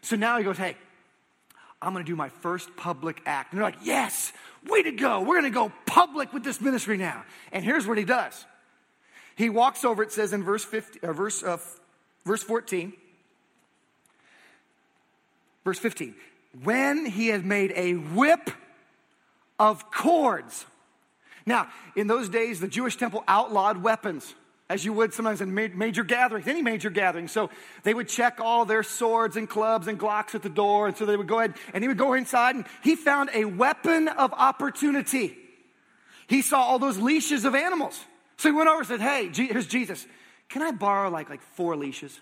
So 0.00 0.16
now 0.16 0.38
he 0.38 0.44
goes, 0.44 0.56
Hey, 0.56 0.76
I'm 1.80 1.92
going 1.92 2.04
to 2.04 2.10
do 2.10 2.16
my 2.16 2.28
first 2.28 2.76
public 2.76 3.20
act. 3.26 3.52
And 3.52 3.58
they're 3.58 3.66
like, 3.66 3.78
Yes, 3.82 4.32
way 4.66 4.82
to 4.82 4.92
go. 4.92 5.20
We're 5.20 5.40
going 5.40 5.44
to 5.44 5.50
go 5.50 5.72
public 5.86 6.32
with 6.32 6.44
this 6.44 6.60
ministry 6.60 6.96
now. 6.96 7.24
And 7.52 7.64
here's 7.64 7.86
what 7.86 7.98
he 7.98 8.04
does 8.04 8.46
he 9.38 9.48
walks 9.48 9.84
over, 9.84 10.02
it 10.02 10.12
says 10.12 10.34
in 10.34 10.44
verse, 10.44 10.64
50, 10.64 11.00
uh, 11.00 11.12
verse, 11.14 11.42
uh, 11.42 11.56
verse 12.26 12.42
14, 12.42 12.92
verse 15.64 15.78
15, 15.78 16.14
when 16.62 17.06
he 17.06 17.28
had 17.28 17.46
made 17.46 17.72
a 17.74 17.94
whip 17.94 18.50
of 19.58 19.90
cords 19.90 20.66
now, 21.48 21.66
in 21.96 22.08
those 22.08 22.28
days, 22.28 22.60
the 22.60 22.68
Jewish 22.68 22.96
temple 22.96 23.24
outlawed 23.26 23.82
weapons, 23.82 24.34
as 24.68 24.84
you 24.84 24.92
would 24.92 25.14
sometimes 25.14 25.40
in 25.40 25.54
major 25.54 26.04
gatherings, 26.04 26.46
any 26.46 26.60
major 26.60 26.90
gathering. 26.90 27.26
So 27.26 27.48
they 27.84 27.94
would 27.94 28.06
check 28.06 28.38
all 28.38 28.66
their 28.66 28.82
swords 28.82 29.34
and 29.38 29.48
clubs 29.48 29.88
and 29.88 29.98
Glocks 29.98 30.34
at 30.34 30.42
the 30.42 30.50
door. 30.50 30.88
And 30.88 30.94
so 30.94 31.06
they 31.06 31.16
would 31.16 31.26
go 31.26 31.38
ahead 31.38 31.54
and 31.72 31.82
he 31.82 31.88
would 31.88 31.96
go 31.96 32.12
inside 32.12 32.54
and 32.54 32.66
he 32.84 32.96
found 32.96 33.30
a 33.32 33.46
weapon 33.46 34.08
of 34.08 34.34
opportunity. 34.34 35.38
He 36.26 36.42
saw 36.42 36.60
all 36.60 36.78
those 36.78 36.98
leashes 36.98 37.46
of 37.46 37.54
animals. 37.54 37.98
So 38.38 38.48
he 38.48 38.56
went 38.56 38.68
over 38.68 38.78
and 38.78 38.86
said, 38.88 39.00
Hey, 39.00 39.30
here's 39.34 39.66
Jesus. 39.66 40.06
Can 40.48 40.62
I 40.62 40.70
borrow 40.70 41.10
like, 41.10 41.28
like 41.28 41.42
four 41.42 41.76
leashes? 41.76 42.18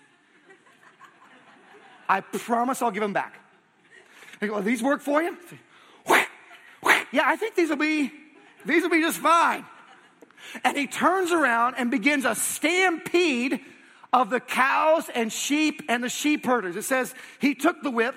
I 2.09 2.21
promise 2.21 2.81
I'll 2.81 2.91
give 2.91 3.01
them 3.01 3.13
back. 3.13 3.39
Go, 4.39 4.61
these 4.61 4.83
work 4.83 5.01
for 5.01 5.21
you? 5.21 5.37
Yeah, 7.11 7.23
I 7.25 7.35
think 7.35 7.55
these 7.55 7.69
will 7.69 7.77
be 7.77 8.11
these 8.65 8.83
will 8.83 8.89
be 8.89 9.01
just 9.01 9.19
fine. 9.19 9.65
And 10.63 10.77
he 10.77 10.87
turns 10.87 11.31
around 11.31 11.75
and 11.77 11.89
begins 11.89 12.25
a 12.25 12.35
stampede 12.35 13.59
of 14.13 14.29
the 14.29 14.39
cows 14.39 15.09
and 15.13 15.31
sheep 15.31 15.83
and 15.89 16.03
the 16.03 16.09
sheep 16.09 16.45
herders. 16.45 16.75
It 16.75 16.83
says 16.83 17.13
he 17.39 17.55
took 17.55 17.81
the 17.81 17.91
whip. 17.91 18.15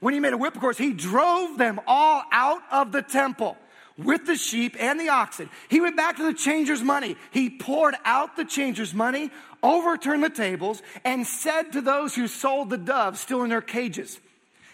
When 0.00 0.12
he 0.12 0.20
made 0.20 0.32
a 0.32 0.36
whip, 0.36 0.54
of 0.54 0.60
course, 0.60 0.76
he 0.76 0.92
drove 0.92 1.56
them 1.56 1.80
all 1.86 2.22
out 2.30 2.60
of 2.70 2.92
the 2.92 3.00
temple 3.00 3.56
with 3.96 4.26
the 4.26 4.36
sheep 4.36 4.76
and 4.78 4.98
the 4.98 5.08
oxen. 5.08 5.48
He 5.68 5.80
went 5.80 5.96
back 5.96 6.16
to 6.16 6.24
the 6.24 6.34
changer's 6.34 6.82
money. 6.82 7.16
He 7.30 7.50
poured 7.50 7.94
out 8.04 8.36
the 8.36 8.44
changer's 8.44 8.92
money, 8.92 9.30
overturned 9.62 10.22
the 10.22 10.30
tables, 10.30 10.82
and 11.04 11.26
said 11.26 11.72
to 11.72 11.80
those 11.80 12.14
who 12.14 12.26
sold 12.26 12.70
the 12.70 12.78
doves 12.78 13.20
still 13.20 13.42
in 13.42 13.50
their 13.50 13.62
cages, 13.62 14.18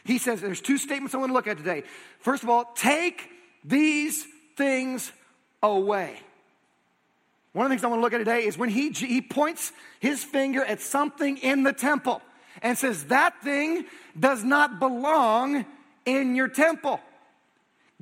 He 0.04 0.18
says, 0.18 0.40
There's 0.40 0.60
two 0.60 0.78
statements 0.78 1.14
I 1.14 1.18
want 1.18 1.30
to 1.30 1.34
look 1.34 1.46
at 1.46 1.58
today. 1.58 1.84
First 2.20 2.42
of 2.42 2.48
all, 2.48 2.64
take 2.74 3.28
these 3.64 4.26
things 4.56 5.12
away. 5.62 6.18
One 7.52 7.66
of 7.66 7.70
the 7.70 7.74
things 7.74 7.84
I 7.84 7.88
want 7.88 7.98
to 7.98 8.02
look 8.02 8.12
at 8.12 8.18
today 8.18 8.46
is 8.46 8.56
when 8.56 8.68
he, 8.68 8.90
he 8.90 9.20
points 9.20 9.72
his 9.98 10.22
finger 10.22 10.64
at 10.64 10.80
something 10.80 11.36
in 11.38 11.64
the 11.64 11.72
temple 11.72 12.22
and 12.62 12.78
says, 12.78 13.04
That 13.04 13.42
thing 13.42 13.84
does 14.18 14.44
not 14.44 14.78
belong 14.78 15.66
in 16.06 16.36
your 16.36 16.48
temple. 16.48 17.00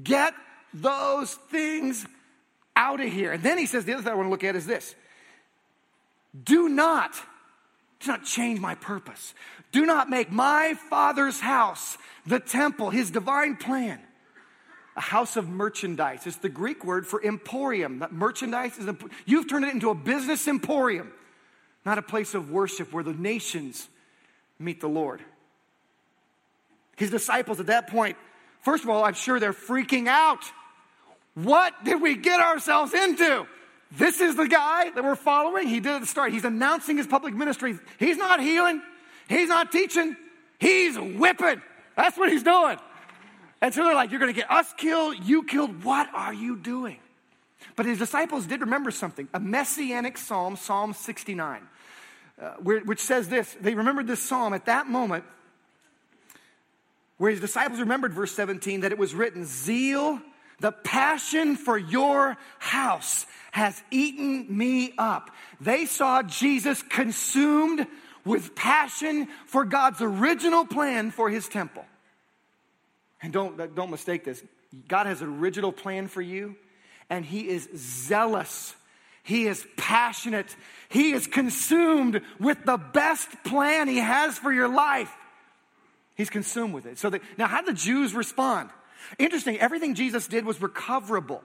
Get 0.02 0.35
those 0.74 1.35
things 1.35 2.07
out 2.76 3.00
of 3.00 3.12
here. 3.12 3.33
And 3.33 3.42
then 3.42 3.59
he 3.59 3.66
says, 3.66 3.85
The 3.85 3.94
other 3.94 4.02
thing 4.02 4.12
I 4.12 4.14
want 4.14 4.26
to 4.26 4.31
look 4.31 4.44
at 4.44 4.57
is 4.57 4.66
this 4.66 4.94
do 6.44 6.68
not 6.68 7.14
Do 8.00 8.12
not 8.12 8.24
change 8.24 8.61
my 8.61 8.74
purpose. 8.76 9.35
Do 9.72 9.85
not 9.85 10.09
make 10.09 10.31
my 10.31 10.74
Father's 10.88 11.40
house, 11.40 11.98
the 12.26 12.40
temple, 12.40 12.90
his 12.90 13.11
divine 13.11 13.57
plan, 13.57 13.98
a 14.96 15.00
house 15.00 15.37
of 15.37 15.48
merchandise. 15.48 16.26
It's 16.26 16.37
the 16.37 16.48
Greek 16.48 16.85
word 16.85 17.07
for 17.07 17.22
emporium. 17.22 17.98
That 17.98 18.12
merchandise 18.12 18.78
is, 18.78 18.88
you've 19.26 19.48
turned 19.48 19.64
it 19.64 19.74
into 19.74 19.90
a 19.90 19.94
business 19.94 20.46
emporium, 20.48 21.12
not 21.85 21.98
a 21.98 22.02
place 22.02 22.35
of 22.35 22.50
worship 22.50 22.92
where 22.92 23.04
the 23.04 23.12
nations 23.12 23.88
meet 24.59 24.81
the 24.81 24.88
Lord. 24.88 25.22
His 26.96 27.11
disciples 27.11 27.61
at 27.61 27.66
that 27.66 27.88
point, 27.88 28.16
first 28.62 28.85
of 28.85 28.90
all, 28.90 29.05
I'm 29.05 29.14
sure 29.14 29.40
they're 29.40 29.53
freaking 29.53 30.09
out. 30.09 30.44
What 31.35 31.85
did 31.85 32.03
we 32.03 32.16
get 32.16 32.40
ourselves 32.40 32.94
into? 32.94 33.47
This 33.92 34.21
is 34.21 34.37
the 34.37 34.47
guy 34.47 34.90
that 34.90 35.03
we're 35.03 35.14
following. 35.14 35.68
He 35.68 35.81
did 35.81 35.92
at 35.92 36.01
the 36.01 36.07
start. 36.07 36.33
He's 36.33 36.44
announcing 36.44 36.97
his 36.97 37.07
public 37.07 37.35
ministry. 37.35 37.79
He's 37.99 38.16
not 38.16 38.40
healing, 38.40 38.83
he's 39.29 39.49
not 39.49 39.73
teaching, 39.73 40.16
he's 40.59 40.99
whipping. 40.99 41.62
That's 41.97 42.16
what 42.16 42.31
he's 42.31 42.42
doing. 42.42 42.79
And 43.61 43.75
so 43.75 43.85
they're 43.85 43.94
like, 43.94 44.11
You're 44.11 44.21
going 44.21 44.33
to 44.33 44.38
get 44.38 44.51
us 44.51 44.73
killed, 44.77 45.16
you 45.25 45.44
killed. 45.44 45.85
What 45.85 46.09
are 46.12 46.35
you 46.35 46.57
doing? 46.57 46.99
But 47.77 47.87
his 47.87 47.99
disciples 47.99 48.47
did 48.47 48.61
remember 48.61 48.90
something 48.90 49.29
a 49.33 49.40
messianic 49.40 50.18
psalm, 50.18 50.57
Psalm 50.57 50.92
69, 50.92 51.62
uh, 52.40 52.51
which 52.61 53.01
says 53.01 53.29
this. 53.29 53.57
They 53.61 53.75
remembered 53.75 54.07
this 54.07 54.23
psalm 54.23 54.53
at 54.53 54.66
that 54.66 54.87
moment 54.87 55.25
where 57.18 57.31
his 57.31 57.40
disciples 57.40 57.81
remembered, 57.81 58.14
verse 58.14 58.33
17, 58.33 58.81
that 58.81 58.92
it 58.92 58.98
was 58.98 59.14
written, 59.14 59.44
Zeal 59.44 60.20
the 60.61 60.72
passion 60.72 61.57
for 61.57 61.78
your 61.78 62.37
house 62.59 63.26
has 63.52 63.81
eaten 63.90 64.46
me 64.57 64.92
up. 64.98 65.31
They 65.61 65.87
saw 65.87 66.22
Jesus 66.22 66.83
consumed 66.83 67.87
with 68.24 68.54
passion 68.54 69.28
for 69.46 69.64
God's 69.64 70.00
original 70.00 70.64
plan 70.64 71.11
for 71.11 71.31
his 71.31 71.48
temple. 71.48 71.85
And 73.22 73.33
don't, 73.33 73.74
don't 73.74 73.90
mistake 73.90 74.24
this. 74.24 74.42
God 74.88 75.07
has 75.07 75.22
an 75.22 75.38
original 75.38 75.72
plan 75.72 76.09
for 76.09 76.20
you, 76.20 76.57
and 77.09 77.24
he 77.24 77.48
is 77.48 77.68
zealous. 77.74 78.74
He 79.22 79.46
is 79.46 79.64
passionate. 79.76 80.54
He 80.88 81.12
is 81.12 81.26
consumed 81.26 82.20
with 82.38 82.64
the 82.64 82.76
best 82.76 83.28
plan 83.44 83.88
he 83.88 83.98
has 83.98 84.37
for 84.38 84.52
your 84.52 84.68
life. 84.68 85.12
He's 86.18 86.28
consumed 86.28 86.74
with 86.74 86.85
it. 86.85 86.98
So 86.98 87.11
the, 87.11 87.20
now, 87.38 87.46
how 87.46 87.62
did 87.62 87.76
the 87.76 87.78
Jews 87.78 88.12
respond? 88.12 88.70
Interesting, 89.18 89.59
everything 89.59 89.94
Jesus 89.94 90.26
did 90.26 90.44
was 90.44 90.61
recoverable. 90.61 91.42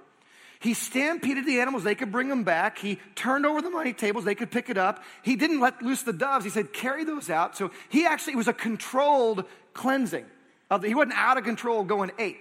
He 0.60 0.74
stampeded 0.74 1.46
the 1.46 1.60
animals, 1.60 1.84
they 1.84 1.94
could 1.94 2.12
bring 2.12 2.28
them 2.28 2.44
back. 2.44 2.80
He 2.80 2.98
turned 3.16 3.46
over 3.46 3.62
the 3.62 3.70
money 3.70 3.94
tables, 3.94 4.26
they 4.26 4.34
could 4.34 4.50
pick 4.50 4.72
it 4.72 4.78
up. 4.78 5.04
He 5.22 5.36
didn't 5.36 5.60
let 5.60 5.82
loose 5.84 6.02
the 6.02 6.12
doves, 6.12 6.44
he 6.44 6.50
said, 6.50 6.74
carry 6.74 7.04
those 7.04 7.30
out. 7.30 7.56
So 7.56 7.70
he 7.90 8.08
actually, 8.08 8.34
it 8.34 8.38
was 8.38 8.48
a 8.48 8.54
controlled 8.54 9.46
cleansing. 9.74 10.26
The, 10.70 10.80
he 10.80 10.96
wasn't 10.96 11.18
out 11.18 11.38
of 11.38 11.44
control 11.44 11.84
going 11.84 12.12
eight. 12.18 12.40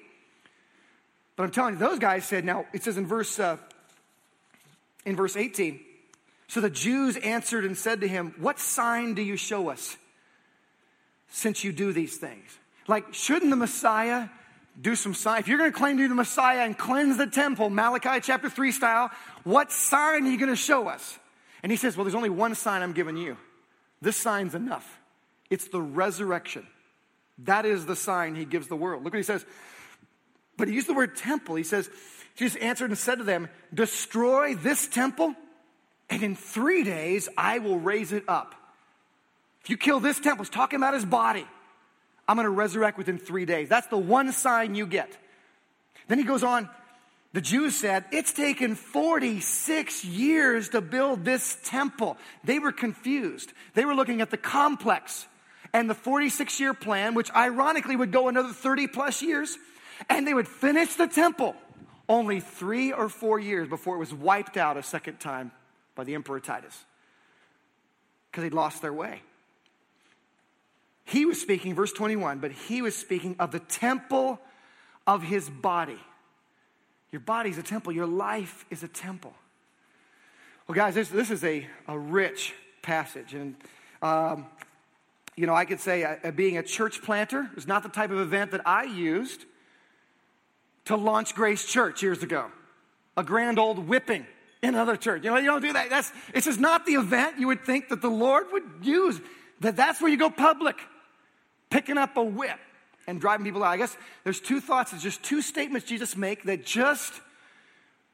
But 1.37 1.45
I'm 1.45 1.51
telling 1.51 1.75
you, 1.75 1.81
those 1.81 1.99
guys 1.99 2.25
said, 2.25 2.47
now 2.47 2.65
it 2.73 2.83
says 2.83 2.97
in 2.97 3.07
verse, 3.07 3.39
uh, 3.39 3.59
in 5.05 5.17
verse 5.17 5.37
18, 5.37 5.81
so 6.49 6.63
the 6.63 6.71
Jews 6.71 7.19
answered 7.19 7.67
and 7.67 7.77
said 7.77 8.01
to 8.01 8.09
him, 8.09 8.35
What 8.39 8.59
sign 8.59 9.13
do 9.15 9.23
you 9.23 9.37
show 9.37 9.69
us 9.69 9.99
since 11.33 11.65
you 11.65 11.73
do 11.73 11.93
these 11.93 12.17
things? 12.17 12.59
Like, 12.87 13.13
shouldn't 13.13 13.51
the 13.51 13.57
Messiah 13.57 14.29
do 14.81 14.95
some 14.95 15.15
sign. 15.15 15.41
If 15.41 15.49
you're 15.49 15.59
going 15.59 15.73
to 15.73 15.79
claim 15.79 15.97
to 15.99 16.05
be 16.05 16.09
the 16.09 16.15
Messiah 16.15 16.61
and 16.61 16.77
cleanse 16.77 17.19
the 17.19 17.27
temple, 17.27 17.69
Malachi 17.71 18.21
chapter 18.21 18.49
3 18.49 18.73
style, 18.73 19.11
what 19.45 19.71
sign 19.71 20.27
are 20.27 20.31
you 20.31 20.39
going 20.39 20.51
to 20.51 20.57
show 20.57 20.89
us? 20.89 21.19
And 21.63 21.71
he 21.71 21.77
says, 21.77 21.97
Well, 21.97 22.05
there's 22.05 22.15
only 22.15 22.31
one 22.31 22.55
sign 22.55 22.83
I'm 22.83 22.93
giving 22.93 23.17
you. 23.17 23.37
This 24.01 24.17
sign's 24.17 24.55
enough. 24.55 24.99
It's 25.51 25.69
the 25.69 25.81
resurrection. 25.81 26.67
That 27.39 27.67
is 27.67 27.87
the 27.87 27.97
sign 27.97 28.35
he 28.35 28.45
gives 28.45 28.69
the 28.69 28.77
world. 28.77 29.05
Look 29.05 29.13
what 29.13 29.19
he 29.19 29.25
says. 29.25 29.45
But 30.57 30.69
he 30.69 30.75
used 30.75 30.89
the 30.89 30.95
word 30.95 31.17
temple. 31.17 31.55
He 31.55 31.65
says, 31.65 31.89
Jesus 32.37 32.61
answered 32.61 32.91
and 32.91 32.99
said 32.99 33.19
to 33.19 33.25
them, 33.25 33.49
Destroy 33.73 34.55
this 34.55 34.87
temple, 34.87 35.35
and 36.09 36.23
in 36.23 36.35
three 36.35 36.83
days 36.83 37.29
I 37.37 37.59
will 37.59 37.79
raise 37.79 38.13
it 38.13 38.25
up. 38.27 38.55
If 39.65 39.71
you 39.71 39.77
kill 39.77 40.01
this 40.01 40.19
temple, 40.19 40.45
he's 40.45 40.51
talking 40.51 40.77
about 40.77 40.95
his 40.95 41.05
body. 41.05 41.47
I'm 42.27 42.37
going 42.37 42.47
to 42.47 42.51
resurrect 42.51 42.99
within 42.99 43.19
three 43.19 43.45
days. 43.45 43.69
That's 43.69 43.87
the 43.89 43.99
one 43.99 44.33
sign 44.33 44.75
you 44.75 44.87
get. 44.87 45.17
Then 46.09 46.19
he 46.19 46.25
goes 46.25 46.43
on. 46.43 46.69
The 47.33 47.41
Jews 47.41 47.77
said, 47.77 48.05
It's 48.13 48.33
taken 48.33 48.75
46 48.75 50.05
years 50.05 50.71
to 50.71 50.81
build 50.81 51.25
this 51.25 51.57
temple. 51.65 52.19
They 52.45 52.59
were 52.59 52.73
confused. 52.73 53.53
They 53.75 53.85
were 53.85 53.95
looking 53.95 54.21
at 54.21 54.31
the 54.31 54.37
complex 54.37 55.27
and 55.73 55.89
the 55.89 55.95
46 55.95 56.61
year 56.61 56.75
plan, 56.75 57.15
which 57.15 57.31
ironically 57.33 57.97
would 57.97 58.13
go 58.13 58.29
another 58.29 58.53
30 58.53 58.89
plus 58.89 59.23
years, 59.23 59.57
and 60.11 60.27
they 60.27 60.35
would 60.35 60.49
finish 60.49 60.95
the 60.95 61.07
temple 61.07 61.57
only 62.09 62.41
three 62.41 62.93
or 62.93 63.09
four 63.09 63.39
years 63.39 63.69
before 63.69 63.97
it 63.97 63.99
was 63.99 64.13
wiped 64.13 64.57
out 64.57 64.77
a 64.77 64.83
second 64.83 65.19
time 65.19 65.51
by 65.95 66.05
the 66.05 66.15
Emperor 66.15 66.41
Titus 66.41 66.85
because 68.31 68.43
they'd 68.43 68.53
lost 68.53 68.83
their 68.83 68.93
way. 68.93 69.23
He 71.13 71.27
was 71.27 71.39
speaking, 71.39 71.75
verse 71.75 71.93
21, 71.93 72.39
but 72.39 72.53
he 72.53 72.81
was 72.81 72.97
speaking 72.97 73.37
of 73.39 73.51
the 73.51 73.59
temple 73.59 74.41
of 75.07 75.23
his 75.23 75.47
body. 75.51 75.99
Your 77.11 77.21
body's 77.21 77.59
a 77.59 77.63
temple, 77.63 77.93
your 77.93 78.07
life 78.07 78.65
is 78.71 78.83
a 78.83 78.89
temple. 78.89 79.35
Well, 80.67 80.75
guys, 80.75 80.95
this, 80.95 81.11
this 81.11 81.31
is 81.31 81.45
a, 81.45 81.67
a 81.87 81.99
rich 81.99 82.55
passage. 82.81 83.35
And, 83.35 83.57
um, 84.01 84.47
you 85.37 85.47
know, 85.47 85.55
I 85.55 85.67
could 85.67 85.81
say 85.81 86.03
uh, 86.03 86.31
being 86.31 86.57
a 86.57 86.63
church 86.63 87.03
planter 87.03 87.51
is 87.59 87.67
not 87.67 87.83
the 87.83 87.91
type 87.91 88.11
of 88.11 88.19
event 88.19 88.53
that 88.53 88.67
I 88.67 88.85
used 88.85 89.45
to 90.87 90.97
launch 90.97 91.35
Grace 91.35 91.67
Church 91.67 92.03
years 92.03 92.23
ago. 92.23 92.47
A 93.19 93.23
grand 93.23 93.59
old 93.59 93.87
whipping 93.87 94.27
in 94.63 94.71
another 94.71 94.97
church. 94.97 95.25
You 95.25 95.31
know, 95.31 95.37
you 95.37 95.45
don't 95.45 95.61
do 95.61 95.75
that. 95.75 95.91
That's, 95.91 96.11
this 96.33 96.47
is 96.47 96.57
not 96.57 96.87
the 96.87 96.95
event 96.95 97.39
you 97.39 97.49
would 97.49 97.67
think 97.67 97.91
that 97.91 98.01
the 98.01 98.09
Lord 98.09 98.47
would 98.51 98.65
use. 98.81 99.21
That 99.61 99.77
that's 99.77 100.01
where 100.01 100.11
you 100.11 100.17
go 100.17 100.31
public 100.31 100.77
picking 101.73 101.97
up 101.99 102.17
a 102.17 102.23
whip 102.23 102.59
and 103.07 103.21
driving 103.21 103.45
people 103.45 103.65
out. 103.65 103.71
I 103.71 103.79
guess 103.79 103.97
there's 104.25 104.41
two 104.41 104.61
thoughts, 104.61 104.93
it's 104.93 105.03
just 105.03 105.23
two 105.23 105.43
statements 105.43 105.87
Jesus 105.87 106.17
make 106.17 106.45
that 106.45 106.65
just 106.65 107.13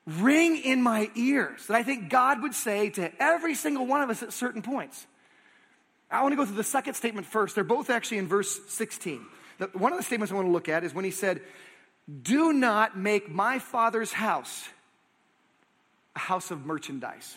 ring 0.07 0.57
in 0.57 0.83
my 0.83 1.11
ears 1.17 1.67
that 1.67 1.75
I 1.75 1.83
think 1.83 2.09
God 2.09 2.41
would 2.41 2.55
say 2.55 2.89
to 2.91 3.11
every 3.23 3.55
single 3.55 3.87
one 3.87 4.01
of 4.01 4.09
us 4.09 4.23
at 4.23 4.33
certain 4.33 4.63
points. 4.63 5.07
I 6.11 6.23
want 6.23 6.33
to 6.33 6.37
go 6.37 6.47
through 6.47 6.57
the 6.57 6.65
second 6.65 6.95
statement 6.95 7.27
first. 7.27 7.55
They're 7.55 7.65
both 7.65 7.91
actually 7.91 8.19
in 8.19 8.29
verse 8.29 8.59
16. 8.69 9.27
one 9.75 9.93
of 9.93 9.99
the 9.99 10.05
statements 10.05 10.33
I 10.33 10.37
want 10.37 10.47
to 10.47 10.53
look 10.53 10.69
at 10.69 10.85
is 10.85 10.95
when 10.95 11.05
he 11.05 11.11
said, 11.11 11.43
Do 12.23 12.53
not 12.53 12.97
make 12.97 13.29
my 13.29 13.59
father's 13.59 14.13
house 14.13 14.69
a 16.17 16.21
house 16.21 16.51
of 16.51 16.65
merchandise. 16.65 17.37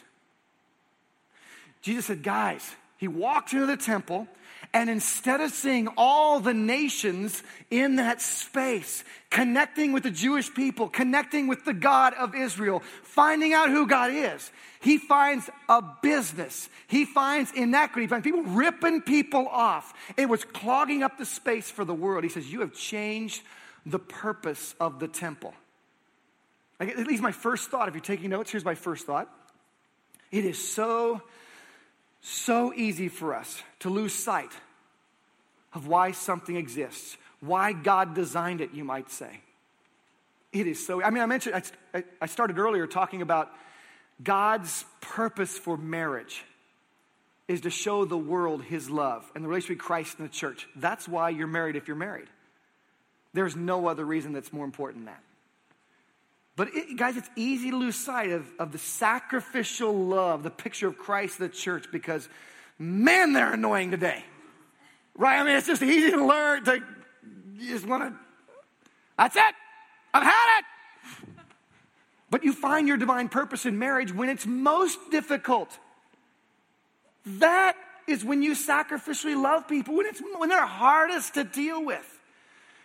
Jesus 1.81 2.05
said, 2.05 2.23
Guys, 2.23 2.75
he 3.01 3.07
walked 3.07 3.51
into 3.51 3.65
the 3.65 3.77
temple 3.77 4.27
and 4.75 4.87
instead 4.87 5.41
of 5.41 5.49
seeing 5.49 5.87
all 5.97 6.39
the 6.39 6.53
nations 6.53 7.41
in 7.71 7.95
that 7.95 8.21
space, 8.21 9.03
connecting 9.31 9.91
with 9.91 10.03
the 10.03 10.11
Jewish 10.11 10.53
people, 10.53 10.87
connecting 10.87 11.47
with 11.47 11.65
the 11.65 11.73
God 11.73 12.13
of 12.13 12.35
Israel, 12.35 12.83
finding 13.01 13.53
out 13.53 13.71
who 13.71 13.87
God 13.87 14.11
is, 14.13 14.51
he 14.81 14.99
finds 14.99 15.49
a 15.67 15.81
business. 16.03 16.69
He 16.87 17.05
finds 17.05 17.51
inequity. 17.53 18.03
He 18.03 18.07
finds 18.07 18.23
people 18.23 18.43
ripping 18.43 19.01
people 19.01 19.47
off. 19.47 19.95
It 20.15 20.29
was 20.29 20.45
clogging 20.45 21.01
up 21.01 21.17
the 21.17 21.25
space 21.25 21.71
for 21.71 21.83
the 21.83 21.95
world. 21.95 22.23
He 22.23 22.29
says, 22.29 22.53
You 22.53 22.59
have 22.59 22.75
changed 22.75 23.41
the 23.83 23.97
purpose 23.97 24.75
of 24.79 24.99
the 24.99 25.07
temple. 25.07 25.55
At 26.79 27.07
least 27.07 27.23
my 27.23 27.31
first 27.31 27.71
thought, 27.71 27.87
if 27.87 27.95
you're 27.95 28.01
taking 28.03 28.29
notes, 28.29 28.51
here's 28.51 28.63
my 28.63 28.75
first 28.75 29.07
thought. 29.07 29.27
It 30.31 30.45
is 30.45 30.71
so 30.71 31.23
so 32.21 32.73
easy 32.73 33.09
for 33.09 33.35
us 33.35 33.61
to 33.79 33.89
lose 33.89 34.13
sight 34.13 34.51
of 35.73 35.87
why 35.87 36.11
something 36.11 36.55
exists, 36.55 37.17
why 37.39 37.73
God 37.73 38.13
designed 38.13 38.61
it, 38.61 38.73
you 38.73 38.83
might 38.83 39.09
say. 39.09 39.41
It 40.51 40.67
is 40.67 40.85
so, 40.85 41.01
I 41.01 41.09
mean, 41.09 41.23
I 41.23 41.25
mentioned, 41.25 41.63
I, 41.93 42.03
I 42.21 42.25
started 42.25 42.59
earlier 42.59 42.85
talking 42.85 43.21
about 43.21 43.49
God's 44.21 44.85
purpose 44.99 45.57
for 45.57 45.77
marriage 45.77 46.43
is 47.47 47.61
to 47.61 47.69
show 47.69 48.05
the 48.05 48.17
world 48.17 48.63
his 48.63 48.89
love 48.89 49.29
and 49.33 49.43
the 49.43 49.49
relationship 49.49 49.77
between 49.77 49.87
Christ 49.87 50.19
and 50.19 50.27
the 50.29 50.33
church. 50.33 50.67
That's 50.75 51.07
why 51.07 51.29
you're 51.29 51.47
married 51.47 51.75
if 51.75 51.87
you're 51.87 51.97
married. 51.97 52.27
There's 53.33 53.55
no 53.55 53.87
other 53.87 54.05
reason 54.05 54.33
that's 54.33 54.53
more 54.53 54.65
important 54.65 55.05
than 55.05 55.13
that. 55.13 55.23
But 56.61 56.75
it, 56.75 56.95
guys, 56.95 57.17
it's 57.17 57.29
easy 57.35 57.71
to 57.71 57.75
lose 57.75 57.95
sight 57.95 58.29
of, 58.29 58.45
of 58.59 58.71
the 58.71 58.77
sacrificial 58.77 59.91
love, 59.91 60.43
the 60.43 60.51
picture 60.51 60.87
of 60.87 60.95
Christ, 60.95 61.39
the 61.39 61.49
church, 61.49 61.87
because 61.91 62.29
man, 62.77 63.33
they're 63.33 63.53
annoying 63.53 63.89
today. 63.89 64.23
Right? 65.15 65.39
I 65.39 65.43
mean, 65.43 65.55
it's 65.55 65.65
just 65.65 65.81
easy 65.81 66.11
to 66.11 66.23
learn 66.23 66.63
to 66.65 66.83
just 67.57 67.87
want 67.87 68.03
to, 68.03 68.19
that's 69.17 69.35
it. 69.35 69.55
I've 70.13 70.21
had 70.21 70.59
it. 70.59 70.65
But 72.29 72.43
you 72.43 72.53
find 72.53 72.87
your 72.87 72.97
divine 72.97 73.27
purpose 73.27 73.65
in 73.65 73.79
marriage 73.79 74.13
when 74.13 74.29
it's 74.29 74.45
most 74.45 74.99
difficult. 75.09 75.75
That 77.25 77.75
is 78.05 78.23
when 78.23 78.43
you 78.43 78.51
sacrificially 78.51 79.35
love 79.35 79.67
people, 79.67 79.95
when, 79.95 80.05
it's, 80.05 80.21
when 80.37 80.49
they're 80.49 80.63
hardest 80.63 81.33
to 81.33 81.43
deal 81.43 81.83
with. 81.83 82.10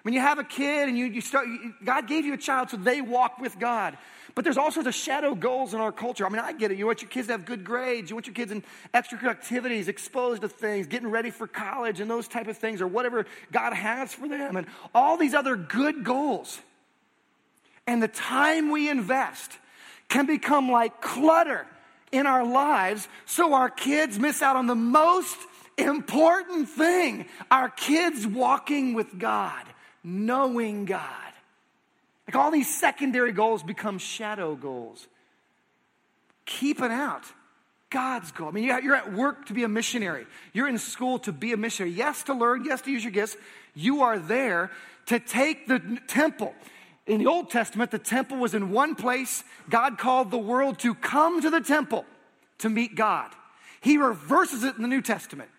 When 0.07 0.15
you 0.15 0.21
have 0.21 0.39
a 0.39 0.45
kid 0.45 0.89
and 0.89 0.97
you, 0.97 1.07
you 1.07 1.21
start, 1.21 1.49
God 1.85 2.07
gave 2.07 2.25
you 2.25 2.33
a 2.33 2.37
child 2.37 2.71
so 2.71 2.77
they 2.77 3.01
walk 3.01 3.41
with 3.41 3.59
God. 3.59 3.99
But 4.37 4.45
there's 4.45 4.57
all 4.57 4.71
sorts 4.71 4.87
of 4.87 4.95
shadow 4.95 5.35
goals 5.35 5.75
in 5.75 5.81
our 5.81 5.91
culture. 5.91 6.25
I 6.25 6.29
mean, 6.29 6.39
I 6.39 6.53
get 6.53 6.71
it. 6.71 6.79
You 6.79 6.87
want 6.87 7.03
your 7.03 7.11
kids 7.11 7.27
to 7.27 7.33
have 7.33 7.45
good 7.45 7.65
grades. 7.65 8.09
You 8.09 8.15
want 8.15 8.29
your 8.29 8.35
kids 8.35 8.53
in 8.53 8.63
extracurricular 8.95 9.31
activities, 9.31 9.89
exposed 9.89 10.43
to 10.43 10.49
things, 10.49 10.87
getting 10.87 11.09
ready 11.09 11.31
for 11.33 11.49
college 11.49 11.99
and 11.99 12.09
those 12.09 12.29
type 12.29 12.47
of 12.47 12.57
things, 12.57 12.81
or 12.81 12.87
whatever 12.87 13.27
God 13.51 13.73
has 13.73 14.15
for 14.15 14.29
them, 14.29 14.57
and 14.57 14.69
all 14.95 15.17
these 15.17 15.35
other 15.35 15.57
good 15.57 16.05
goals. 16.05 16.61
And 17.89 18.01
the 18.01 18.07
time 18.07 18.71
we 18.71 18.89
invest 18.89 19.59
can 20.09 20.25
become 20.25 20.71
like 20.71 21.01
clutter 21.01 21.67
in 22.13 22.29
our 22.29 22.47
lives, 22.47 23.09
so 23.25 23.55
our 23.55 23.71
kids 23.71 24.21
miss 24.21 24.41
out 24.41 24.55
on 24.55 24.69
the 24.69 24.77
most 24.77 25.37
important 25.77 26.69
thing 26.69 27.27
our 27.51 27.69
kids 27.69 28.25
walking 28.25 28.95
with 28.95 29.19
God 29.19 29.67
knowing 30.07 30.85
God. 30.85 31.03
Like 32.29 32.37
all 32.37 32.53
these 32.53 32.73
secondary 32.73 33.33
goals 33.33 33.65
become 33.65 33.99
shadow 33.99 34.55
goals. 34.55 35.07
Keeping 36.45 36.93
out 36.93 37.25
God's 37.91 38.31
goal. 38.31 38.49
I 38.49 38.51
mean, 38.53 38.65
you're 38.65 38.95
at 38.95 39.13
work 39.13 39.47
to 39.47 39.53
be 39.53 39.65
a 39.65 39.69
missionary, 39.69 40.27
you're 40.53 40.69
in 40.69 40.79
school 40.79 41.19
to 41.21 41.33
be 41.33 41.53
a 41.53 41.57
missionary. 41.57 41.93
Yes, 41.93 42.23
to 42.25 42.35
learn, 42.35 42.65
yes, 42.65 42.83
to 42.83 42.91
use 42.91 43.03
your 43.03 43.13
gifts. 43.13 43.37
You 43.75 44.03
are 44.03 44.19
there 44.19 44.71
to 45.07 45.19
take 45.19 45.67
the 45.67 45.99
temple. 46.07 46.55
In 47.07 47.19
the 47.19 47.27
Old 47.27 47.51
Testament, 47.51 47.91
the 47.91 47.99
temple 47.99 48.39
was 48.39 48.55
in 48.55 48.71
one 48.71 48.95
place. 48.95 49.45
God 49.69 49.99
called 49.99 50.31
the 50.31 50.39
world 50.39 50.79
to 50.81 50.95
come 50.95 51.41
to 51.43 51.51
the 51.51 51.61
temple 51.61 52.05
to 52.59 52.69
meet 52.69 52.95
God. 52.95 53.31
He 53.81 53.99
reverses 53.99 54.65
it 54.65 54.77
in 54.77 54.83
the 54.83 54.89
New 54.89 55.03
Testament. 55.03 55.51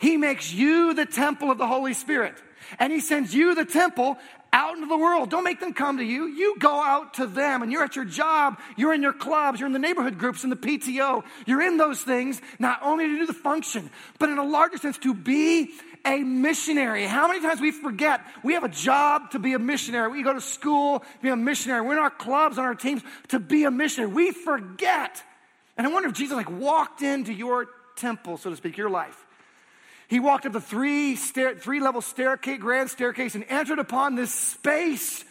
He 0.00 0.16
makes 0.16 0.52
you 0.52 0.94
the 0.94 1.06
temple 1.06 1.50
of 1.50 1.58
the 1.58 1.66
Holy 1.66 1.94
Spirit 1.94 2.34
and 2.78 2.92
he 2.92 3.00
sends 3.00 3.34
you, 3.34 3.54
the 3.54 3.64
temple, 3.64 4.18
out 4.52 4.74
into 4.74 4.86
the 4.86 4.96
world. 4.96 5.28
Don't 5.30 5.44
make 5.44 5.60
them 5.60 5.74
come 5.74 5.98
to 5.98 6.04
you. 6.04 6.26
You 6.26 6.56
go 6.58 6.82
out 6.82 7.14
to 7.14 7.26
them, 7.26 7.62
and 7.62 7.70
you're 7.70 7.84
at 7.84 7.94
your 7.94 8.04
job, 8.04 8.58
you're 8.76 8.94
in 8.94 9.02
your 9.02 9.12
clubs, 9.12 9.60
you're 9.60 9.66
in 9.66 9.72
the 9.72 9.78
neighborhood 9.78 10.18
groups, 10.18 10.44
in 10.44 10.50
the 10.50 10.56
PTO. 10.56 11.24
You're 11.46 11.62
in 11.62 11.76
those 11.76 12.00
things 12.00 12.40
not 12.58 12.80
only 12.82 13.06
to 13.06 13.18
do 13.18 13.26
the 13.26 13.34
function, 13.34 13.90
but 14.18 14.30
in 14.30 14.38
a 14.38 14.44
larger 14.44 14.78
sense 14.78 14.98
to 14.98 15.12
be 15.12 15.72
a 16.06 16.20
missionary. 16.20 17.04
How 17.04 17.28
many 17.28 17.40
times 17.40 17.60
we 17.60 17.70
forget 17.70 18.20
we 18.42 18.54
have 18.54 18.64
a 18.64 18.68
job 18.68 19.32
to 19.32 19.38
be 19.38 19.52
a 19.52 19.58
missionary? 19.58 20.10
We 20.10 20.22
go 20.22 20.32
to 20.32 20.40
school 20.40 21.00
to 21.00 21.22
be 21.22 21.28
a 21.28 21.36
missionary. 21.36 21.82
We're 21.82 21.94
in 21.94 21.98
our 21.98 22.10
clubs, 22.10 22.58
on 22.58 22.64
our 22.64 22.74
teams 22.74 23.02
to 23.28 23.38
be 23.38 23.64
a 23.64 23.70
missionary. 23.70 24.12
We 24.12 24.30
forget. 24.30 25.22
And 25.76 25.86
I 25.86 25.90
wonder 25.92 26.08
if 26.08 26.14
Jesus 26.14 26.34
like 26.34 26.50
walked 26.50 27.02
into 27.02 27.32
your 27.32 27.68
temple, 27.96 28.38
so 28.38 28.50
to 28.50 28.56
speak, 28.56 28.76
your 28.78 28.90
life 28.90 29.25
he 30.08 30.20
walked 30.20 30.46
up 30.46 30.52
the 30.52 30.60
three, 30.60 31.16
stair, 31.16 31.56
three 31.56 31.80
level 31.80 32.00
staircase, 32.00 32.58
grand 32.60 32.90
staircase, 32.90 33.34
and 33.34 33.44
entered 33.48 33.78
upon 33.78 34.14
this 34.14 34.32
space 34.32 35.24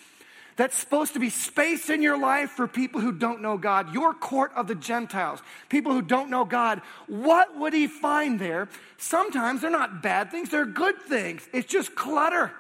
that's 0.58 0.76
supposed 0.76 1.14
to 1.14 1.20
be 1.20 1.30
space 1.30 1.90
in 1.90 2.02
your 2.02 2.18
life 2.18 2.52
for 2.52 2.68
people 2.68 3.02
who 3.02 3.12
don't 3.12 3.42
know 3.42 3.58
God, 3.58 3.94
your 3.94 4.14
court 4.14 4.52
of 4.56 4.68
the 4.68 4.76
Gentiles, 4.76 5.42
people 5.70 5.92
who 5.92 6.02
don't 6.02 6.30
know 6.30 6.46
God. 6.46 6.82
What 7.08 7.58
would 7.58 7.74
he 7.74 7.88
find 7.88 8.40
there? 8.40 8.70
Sometimes 8.98 9.62
they're 9.62 9.70
not 9.70 10.02
bad 10.02 10.32
things, 10.32 10.50
they're 10.50 10.66
good 10.66 11.02
things. 11.02 11.48
It's 11.54 11.68
just 11.68 11.96
clutter, 11.96 12.54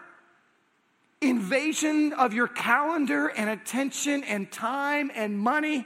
invasion 1.22 2.14
of 2.14 2.34
your 2.34 2.48
calendar 2.48 3.28
and 3.28 3.50
attention 3.50 4.24
and 4.24 4.52
time 4.52 5.12
and 5.16 5.40
money, 5.40 5.86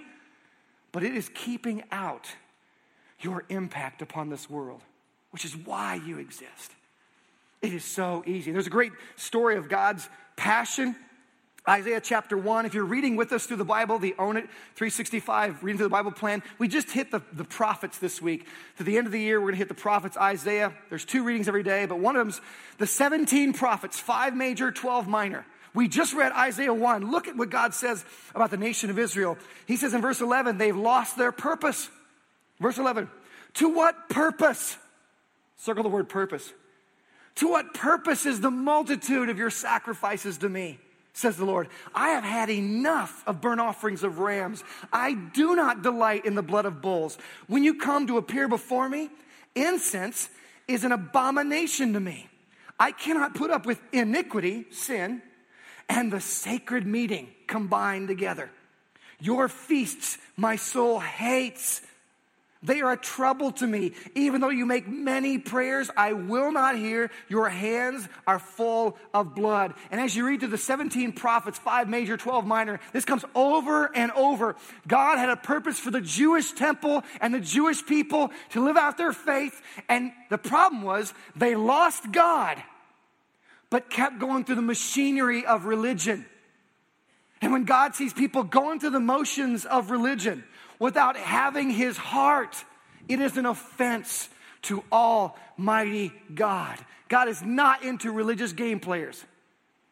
but 0.91 1.03
it 1.03 1.15
is 1.15 1.29
keeping 1.33 1.83
out 1.91 2.27
your 3.19 3.45
impact 3.49 4.01
upon 4.01 4.29
this 4.29 4.49
world 4.49 4.81
which 5.31 5.45
is 5.45 5.55
why 5.55 5.95
you 5.95 6.17
exist. 6.17 6.71
It 7.61 7.73
is 7.73 7.83
so 7.83 8.23
easy. 8.25 8.51
There's 8.51 8.67
a 8.67 8.71
great 8.71 8.93
story 9.15 9.57
of 9.57 9.67
God's 9.69 10.07
passion. 10.35 10.95
Isaiah 11.67 12.01
chapter 12.01 12.37
1. 12.37 12.65
If 12.65 12.73
you're 12.73 12.85
reading 12.85 13.15
with 13.15 13.33
us 13.33 13.45
through 13.45 13.57
the 13.57 13.65
Bible, 13.65 13.99
the 13.99 14.15
Own 14.17 14.37
It 14.37 14.45
365 14.75 15.63
reading 15.63 15.77
through 15.77 15.87
the 15.87 15.91
Bible 15.91 16.11
plan, 16.11 16.41
we 16.57 16.67
just 16.67 16.89
hit 16.89 17.11
the, 17.11 17.21
the 17.33 17.43
prophets 17.43 17.99
this 17.99 18.21
week. 18.21 18.47
To 18.77 18.83
the 18.83 18.97
end 18.97 19.07
of 19.07 19.13
the 19.13 19.19
year, 19.19 19.39
we're 19.39 19.47
going 19.47 19.55
to 19.55 19.59
hit 19.59 19.67
the 19.67 19.73
prophets, 19.73 20.15
Isaiah. 20.17 20.73
There's 20.89 21.05
two 21.05 21.23
readings 21.23 21.47
every 21.47 21.63
day, 21.63 21.85
but 21.85 21.99
one 21.99 22.15
of 22.15 22.21
them's 22.21 22.41
the 22.77 22.87
17 22.87 23.53
prophets, 23.53 23.99
five 23.99 24.35
major, 24.35 24.71
12 24.71 25.07
minor. 25.07 25.45
We 25.73 25.87
just 25.87 26.13
read 26.13 26.31
Isaiah 26.31 26.73
1. 26.73 27.11
Look 27.11 27.27
at 27.27 27.35
what 27.35 27.49
God 27.49 27.73
says 27.73 28.03
about 28.33 28.51
the 28.51 28.57
nation 28.57 28.89
of 28.89 28.97
Israel. 28.97 29.37
He 29.67 29.75
says 29.75 29.93
in 29.93 30.01
verse 30.01 30.21
11, 30.21 30.57
they've 30.57 30.75
lost 30.75 31.17
their 31.17 31.31
purpose. 31.31 31.89
Verse 32.59 32.77
11, 32.77 33.09
to 33.55 33.69
what 33.69 34.09
purpose? 34.09 34.77
Circle 35.59 35.83
the 35.83 35.89
word 35.89 36.07
purpose. 36.07 36.53
To 37.35 37.49
what 37.49 37.73
purpose 37.73 38.25
is 38.25 38.41
the 38.41 38.49
multitude 38.49 39.29
of 39.29 39.37
your 39.37 39.49
sacrifices 39.49 40.37
to 40.39 40.49
me? 40.49 40.79
Says 41.13 41.35
the 41.35 41.45
Lord. 41.45 41.67
I 41.93 42.09
have 42.09 42.23
had 42.23 42.49
enough 42.49 43.23
of 43.27 43.41
burnt 43.41 43.59
offerings 43.59 44.03
of 44.03 44.19
rams. 44.19 44.63
I 44.91 45.13
do 45.13 45.55
not 45.55 45.81
delight 45.81 46.25
in 46.25 46.35
the 46.35 46.41
blood 46.41 46.65
of 46.65 46.81
bulls. 46.81 47.17
When 47.47 47.63
you 47.63 47.75
come 47.75 48.07
to 48.07 48.17
appear 48.17 48.47
before 48.47 48.87
me, 48.87 49.09
incense 49.53 50.29
is 50.67 50.85
an 50.85 50.93
abomination 50.93 51.93
to 51.93 51.99
me. 51.99 52.29
I 52.79 52.93
cannot 52.93 53.35
put 53.35 53.51
up 53.51 53.65
with 53.65 53.81
iniquity, 53.91 54.65
sin, 54.71 55.21
and 55.89 56.09
the 56.11 56.21
sacred 56.21 56.87
meeting 56.87 57.27
combined 57.47 58.07
together. 58.07 58.49
Your 59.19 59.49
feasts 59.49 60.17
my 60.37 60.55
soul 60.55 60.99
hates. 60.99 61.81
They 62.61 62.81
are 62.81 62.91
a 62.91 62.97
trouble 62.97 63.51
to 63.53 63.67
me. 63.67 63.93
Even 64.15 64.41
though 64.41 64.49
you 64.49 64.65
make 64.65 64.85
many 64.85 65.37
prayers, 65.37 65.89
I 65.95 66.11
will 66.11 66.51
not 66.51 66.75
hear. 66.75 67.09
Your 67.29 67.47
hands 67.47 68.05
are 68.27 68.37
full 68.37 68.97
of 69.13 69.33
blood. 69.33 69.75
And 69.91 70.01
as 70.01 70.13
you 70.13 70.27
read 70.27 70.41
through 70.41 70.49
the 70.49 70.57
17 70.57 71.13
prophets, 71.13 71.57
five 71.57 71.87
major, 71.87 72.17
12 72.17 72.45
minor, 72.45 72.81
this 72.91 73.05
comes 73.05 73.23
over 73.33 73.95
and 73.95 74.11
over. 74.11 74.57
God 74.85 75.19
had 75.19 75.29
a 75.29 75.37
purpose 75.37 75.79
for 75.79 75.89
the 75.89 76.01
Jewish 76.01 76.51
temple 76.51 77.03
and 77.21 77.33
the 77.33 77.39
Jewish 77.39 77.85
people 77.85 78.29
to 78.49 78.63
live 78.63 78.75
out 78.75 78.97
their 78.97 79.13
faith. 79.13 79.61
And 79.87 80.11
the 80.29 80.37
problem 80.37 80.81
was 80.81 81.13
they 81.37 81.55
lost 81.55 82.11
God, 82.11 82.61
but 83.69 83.89
kept 83.89 84.19
going 84.19 84.43
through 84.43 84.55
the 84.55 84.61
machinery 84.61 85.45
of 85.45 85.63
religion. 85.63 86.25
And 87.41 87.53
when 87.53 87.63
God 87.63 87.95
sees 87.95 88.13
people 88.13 88.43
going 88.43 88.81
through 88.81 88.89
the 88.89 88.99
motions 88.99 89.63
of 89.63 89.91
religion, 89.91 90.43
without 90.79 91.17
having 91.17 91.69
his 91.69 91.97
heart, 91.97 92.63
it 93.07 93.19
is 93.19 93.37
an 93.37 93.45
offense 93.45 94.29
to 94.63 94.83
Almighty 94.91 96.11
God. 96.33 96.77
God 97.07 97.27
is 97.27 97.41
not 97.41 97.83
into 97.83 98.11
religious 98.11 98.53
game 98.53 98.79
players. 98.79 99.23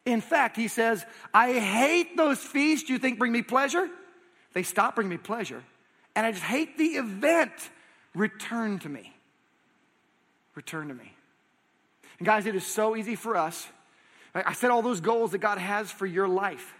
In 0.05 0.21
fact, 0.21 0.55
he 0.55 0.67
says, 0.67 1.05
I 1.33 1.53
hate 1.53 2.15
those 2.15 2.39
feasts 2.39 2.89
you 2.89 2.97
think 2.97 3.19
bring 3.19 3.31
me 3.31 3.41
pleasure. 3.41 3.89
They 4.53 4.63
stop 4.63 4.95
bringing 4.95 5.11
me 5.11 5.17
pleasure. 5.17 5.61
And 6.15 6.25
I 6.25 6.31
just 6.31 6.43
hate 6.43 6.77
the 6.77 6.85
event. 6.85 7.51
Return 8.15 8.79
to 8.79 8.89
me. 8.89 9.13
Return 10.55 10.87
to 10.87 10.93
me. 10.93 11.13
And 12.19 12.25
guys, 12.25 12.45
it 12.45 12.55
is 12.55 12.65
so 12.65 12.95
easy 12.95 13.15
for 13.15 13.35
us. 13.35 13.67
I 14.33 14.53
said 14.53 14.71
all 14.71 14.81
those 14.81 15.01
goals 15.01 15.31
that 15.31 15.39
God 15.39 15.57
has 15.57 15.91
for 15.91 16.05
your 16.05 16.27
life. 16.27 16.73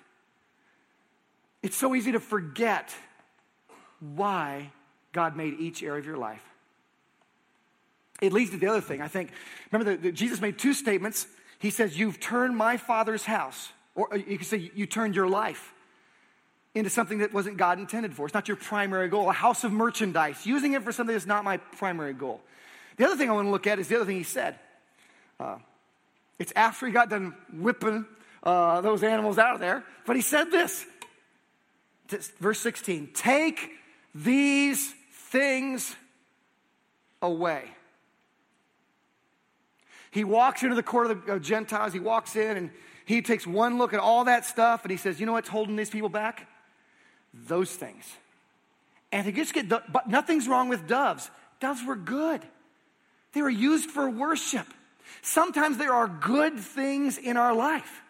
It's 1.61 1.75
so 1.75 1.95
easy 1.95 2.11
to 2.13 2.19
forget 2.19 2.95
why 3.99 4.71
God 5.13 5.35
made 5.35 5.59
each 5.59 5.83
area 5.83 5.99
of 5.99 6.05
your 6.05 6.17
life. 6.17 6.43
It 8.21 8.33
leads 8.33 8.51
to 8.51 8.57
the 8.57 8.67
other 8.67 8.81
thing. 8.81 9.01
I 9.01 9.07
think, 9.07 9.31
remember 9.71 9.97
that 9.97 10.11
Jesus 10.13 10.41
made 10.41 10.57
two 10.57 10.73
statements. 10.73 11.27
He 11.59 11.69
says, 11.69 11.97
You've 11.97 12.19
turned 12.19 12.55
my 12.55 12.77
father's 12.77 13.23
house, 13.25 13.69
or 13.95 14.09
you 14.15 14.37
can 14.37 14.45
say, 14.45 14.71
You 14.73 14.85
turned 14.85 15.15
your 15.15 15.27
life 15.27 15.73
into 16.73 16.89
something 16.89 17.19
that 17.19 17.33
wasn't 17.33 17.57
God 17.57 17.79
intended 17.79 18.13
for. 18.13 18.25
It's 18.25 18.33
not 18.33 18.47
your 18.47 18.57
primary 18.57 19.07
goal. 19.07 19.29
A 19.29 19.33
house 19.33 19.63
of 19.63 19.71
merchandise, 19.71 20.45
using 20.45 20.73
it 20.73 20.83
for 20.83 20.91
something 20.91 21.13
that's 21.13 21.25
not 21.25 21.43
my 21.43 21.57
primary 21.57 22.13
goal. 22.13 22.41
The 22.97 23.05
other 23.05 23.15
thing 23.15 23.29
I 23.29 23.33
want 23.33 23.47
to 23.47 23.51
look 23.51 23.67
at 23.67 23.79
is 23.79 23.87
the 23.87 23.95
other 23.95 24.05
thing 24.05 24.17
he 24.17 24.23
said. 24.23 24.57
Uh, 25.39 25.57
it's 26.39 26.53
after 26.55 26.87
he 26.87 26.91
got 26.91 27.09
done 27.09 27.35
whipping 27.53 28.05
uh, 28.43 28.81
those 28.81 29.03
animals 29.03 29.37
out 29.37 29.55
of 29.55 29.59
there, 29.59 29.83
but 30.05 30.15
he 30.15 30.21
said 30.21 30.51
this. 30.51 30.85
Verse 32.39 32.59
16 32.59 33.09
Take 33.13 33.71
these 34.23 34.93
things 35.29 35.95
away. 37.21 37.63
He 40.11 40.23
walks 40.23 40.63
into 40.63 40.75
the 40.75 40.83
court 40.83 41.11
of 41.11 41.25
the 41.25 41.39
Gentiles, 41.39 41.93
he 41.93 41.99
walks 41.99 42.35
in 42.35 42.57
and 42.57 42.71
he 43.05 43.21
takes 43.21 43.45
one 43.45 43.77
look 43.77 43.93
at 43.93 43.99
all 43.99 44.25
that 44.25 44.45
stuff 44.45 44.83
and 44.83 44.91
he 44.91 44.97
says, 44.97 45.19
You 45.19 45.25
know 45.25 45.33
what's 45.33 45.49
holding 45.49 45.75
these 45.75 45.89
people 45.89 46.09
back? 46.09 46.47
Those 47.33 47.71
things. 47.71 48.05
And 49.11 49.25
he 49.25 49.31
gets 49.31 49.51
get, 49.51 49.69
but 49.69 50.07
nothing's 50.09 50.47
wrong 50.47 50.69
with 50.69 50.87
doves. 50.87 51.29
Doves 51.59 51.83
were 51.85 51.95
good, 51.95 52.41
they 53.33 53.41
were 53.41 53.49
used 53.49 53.91
for 53.91 54.09
worship. 54.09 54.67
Sometimes 55.21 55.77
there 55.77 55.93
are 55.93 56.07
good 56.07 56.59
things 56.59 57.17
in 57.17 57.37
our 57.37 57.53
life 57.53 58.01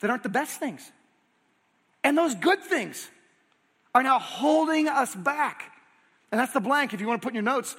that 0.00 0.10
aren't 0.10 0.22
the 0.22 0.28
best 0.28 0.60
things. 0.60 0.92
And 2.04 2.16
those 2.16 2.34
good 2.34 2.62
things 2.62 3.08
are 3.94 4.02
now 4.02 4.18
holding 4.18 4.88
us 4.88 5.14
back. 5.14 5.72
And 6.30 6.40
that's 6.40 6.52
the 6.52 6.60
blank 6.60 6.92
if 6.94 7.00
you 7.00 7.06
want 7.06 7.22
to 7.22 7.26
put 7.26 7.30
in 7.30 7.36
your 7.36 7.42
notes. 7.42 7.76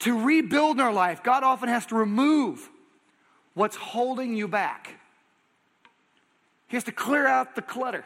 To 0.00 0.24
rebuild 0.24 0.76
in 0.76 0.80
our 0.80 0.92
life, 0.92 1.22
God 1.22 1.42
often 1.42 1.68
has 1.68 1.86
to 1.86 1.94
remove 1.94 2.68
what's 3.54 3.76
holding 3.76 4.34
you 4.34 4.46
back. 4.48 4.94
He 6.68 6.76
has 6.76 6.84
to 6.84 6.92
clear 6.92 7.26
out 7.26 7.56
the 7.56 7.62
clutter. 7.62 8.04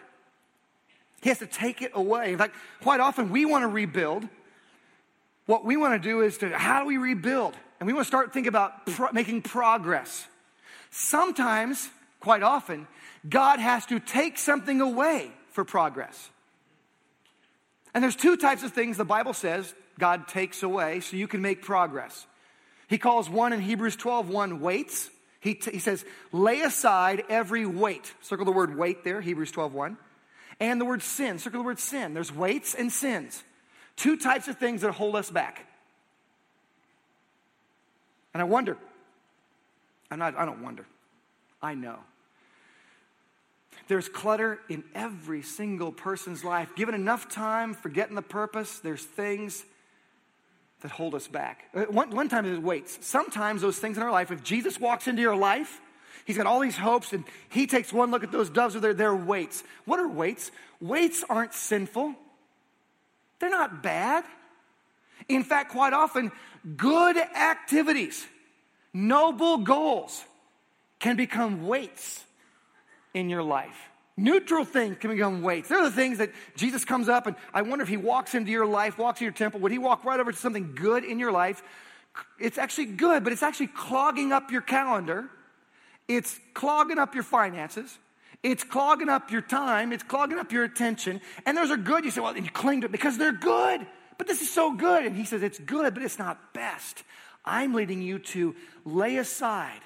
He 1.20 1.28
has 1.28 1.38
to 1.38 1.46
take 1.46 1.82
it 1.82 1.92
away. 1.94 2.32
In 2.32 2.38
fact, 2.38 2.56
quite 2.82 3.00
often 3.00 3.30
we 3.30 3.44
want 3.44 3.62
to 3.62 3.68
rebuild. 3.68 4.26
What 5.46 5.64
we 5.64 5.76
want 5.76 6.00
to 6.00 6.08
do 6.08 6.20
is 6.20 6.38
to, 6.38 6.56
how 6.56 6.80
do 6.80 6.86
we 6.86 6.96
rebuild? 6.96 7.54
And 7.80 7.86
we 7.86 7.92
want 7.92 8.04
to 8.04 8.08
start 8.08 8.32
thinking 8.32 8.48
about 8.48 8.86
pro- 8.86 9.12
making 9.12 9.42
progress. 9.42 10.26
Sometimes, 10.90 11.90
quite 12.20 12.42
often, 12.42 12.86
God 13.28 13.58
has 13.58 13.86
to 13.86 13.98
take 13.98 14.38
something 14.38 14.80
away 14.80 15.32
for 15.50 15.64
progress. 15.64 16.30
And 17.94 18.02
there's 18.02 18.16
two 18.16 18.37
types 18.37 18.62
of 18.62 18.72
things 18.72 18.96
the 18.96 19.05
Bible 19.05 19.35
says 19.35 19.74
God 19.98 20.28
takes 20.28 20.62
away 20.62 21.00
so 21.00 21.16
you 21.16 21.28
can 21.28 21.42
make 21.42 21.62
progress. 21.62 22.26
He 22.88 22.98
calls 22.98 23.28
one 23.28 23.52
in 23.52 23.61
Hebrews 23.61 23.96
12, 23.96 24.28
1 24.28 24.61
weights. 24.61 25.11
He, 25.40 25.55
t- 25.55 25.72
he 25.72 25.78
says, 25.78 26.05
lay 26.31 26.61
aside 26.61 27.24
every 27.28 27.66
weight. 27.66 28.12
Circle 28.20 28.44
the 28.44 28.52
word 28.52 28.76
weight 28.76 29.05
there, 29.05 29.20
Hebrews 29.20 29.50
12, 29.50 29.74
1. 29.74 29.96
And 30.61 30.81
the 30.81 30.85
word 30.85 31.02
sin. 31.02 31.38
Circle 31.38 31.61
the 31.61 31.66
word 31.66 31.81
sin. 31.81 32.14
There's 32.14 32.33
weights 32.33 32.74
and 32.74 32.92
sins. 32.92 33.42
Two 33.96 34.16
types 34.16 34.48
of 34.48 34.59
things 34.59 34.83
that 34.83 34.92
hold 34.92 35.16
us 35.16 35.31
back. 35.31 35.66
And 38.35 38.40
I 38.40 38.44
wonder, 38.44 38.78
I'm 40.11 40.18
not, 40.18 40.37
I 40.37 40.44
don't 40.44 40.62
wonder, 40.62 40.87
I 41.61 41.74
know. 41.74 41.98
There's 43.92 44.09
clutter 44.09 44.59
in 44.70 44.85
every 44.94 45.42
single 45.42 45.92
person's 45.92 46.42
life. 46.42 46.74
Given 46.74 46.94
enough 46.94 47.28
time, 47.28 47.74
forgetting 47.74 48.14
the 48.14 48.22
purpose, 48.22 48.78
there's 48.78 49.05
things 49.05 49.66
that 50.81 50.90
hold 50.90 51.14
us 51.14 51.28
back. 51.28 51.64
Uh, 51.74 51.83
one, 51.83 52.09
one 52.09 52.31
time 52.31 52.46
it 52.46 52.62
weights. 52.62 52.96
Sometimes 53.02 53.61
those 53.61 53.76
things 53.78 53.98
in 53.98 54.02
our 54.02 54.11
life, 54.11 54.31
if 54.31 54.42
Jesus 54.42 54.81
walks 54.81 55.09
into 55.09 55.20
your 55.20 55.37
life, 55.37 55.78
he's 56.24 56.38
got 56.38 56.46
all 56.46 56.61
these 56.61 56.78
hopes 56.78 57.12
and 57.12 57.22
he 57.50 57.66
takes 57.66 57.92
one 57.92 58.11
look 58.11 58.24
at 58.24 58.33
those 58.33 58.48
doves 58.48 58.72
with 58.72 58.83
their, 58.83 58.94
their 58.94 59.14
weights. 59.14 59.62
What 59.85 60.00
are 60.00 60.09
weights? 60.09 60.50
Weights 60.81 61.22
aren't 61.28 61.52
sinful, 61.52 62.14
they're 63.40 63.50
not 63.50 63.83
bad. 63.83 64.24
In 65.28 65.44
fact, 65.44 65.70
quite 65.70 65.92
often, 65.92 66.33
good 66.78 67.18
activities, 67.18 68.26
noble 68.94 69.59
goals 69.59 70.24
can 70.98 71.14
become 71.14 71.66
weights 71.66 72.24
in 73.14 73.29
your 73.29 73.42
life. 73.42 73.90
Neutral 74.16 74.64
things 74.64 74.98
can 74.98 75.11
become 75.11 75.42
weights. 75.42 75.68
They're 75.68 75.83
the 75.83 75.90
things 75.90 76.18
that 76.18 76.31
Jesus 76.55 76.85
comes 76.85 77.09
up, 77.09 77.27
and 77.27 77.35
I 77.55 77.62
wonder 77.62 77.83
if 77.83 77.88
he 77.88 77.96
walks 77.96 78.35
into 78.35 78.51
your 78.51 78.66
life, 78.66 78.98
walks 78.98 79.16
into 79.16 79.25
your 79.25 79.33
temple, 79.33 79.61
would 79.61 79.72
he 79.72 79.79
walk 79.79 80.05
right 80.05 80.20
over 80.20 80.33
to 80.33 80.38
something 80.38 80.75
good 80.75 81.05
in 81.05 81.18
your 81.18 81.33
life? 81.33 81.62
It's 82.38 82.59
actually 82.59 82.87
good, 82.87 83.25
but 83.25 83.33
it's 83.33 83.42
actually 83.42 83.68
clogging 83.68 84.33
up 84.33 84.51
your 84.51 84.61
calendar. 84.61 85.31
It's 86.09 86.38
clogging 86.53 86.98
up 86.98 87.14
your 87.14 87.25
finances. 87.25 87.98
It's 88.42 88.64
clogging 88.64 89.09
up 89.09 89.31
your 89.31 89.40
time. 89.40 89.92
It's 89.92 90.03
clogging 90.03 90.38
up 90.38 90.53
your 90.53 90.64
attention. 90.64 91.20
And 91.46 91.57
those 91.57 91.70
are 91.70 91.77
good. 91.77 92.05
You 92.05 92.11
say, 92.11 92.20
well, 92.20 92.37
you 92.37 92.51
cling 92.51 92.83
to 92.83 92.87
it 92.87 92.92
because 92.92 93.16
they're 93.16 93.33
good. 93.33 93.87
But 94.18 94.27
this 94.27 94.42
is 94.42 94.51
so 94.51 94.75
good. 94.75 95.07
And 95.07 95.16
he 95.16 95.25
says, 95.25 95.42
it's 95.42 95.59
good, 95.59 95.94
but 95.94 96.03
it's 96.03 96.18
not 96.18 96.53
best. 96.53 97.03
I'm 97.44 97.72
leading 97.72 98.03
you 98.03 98.18
to 98.18 98.55
lay 98.85 99.16
aside 99.16 99.81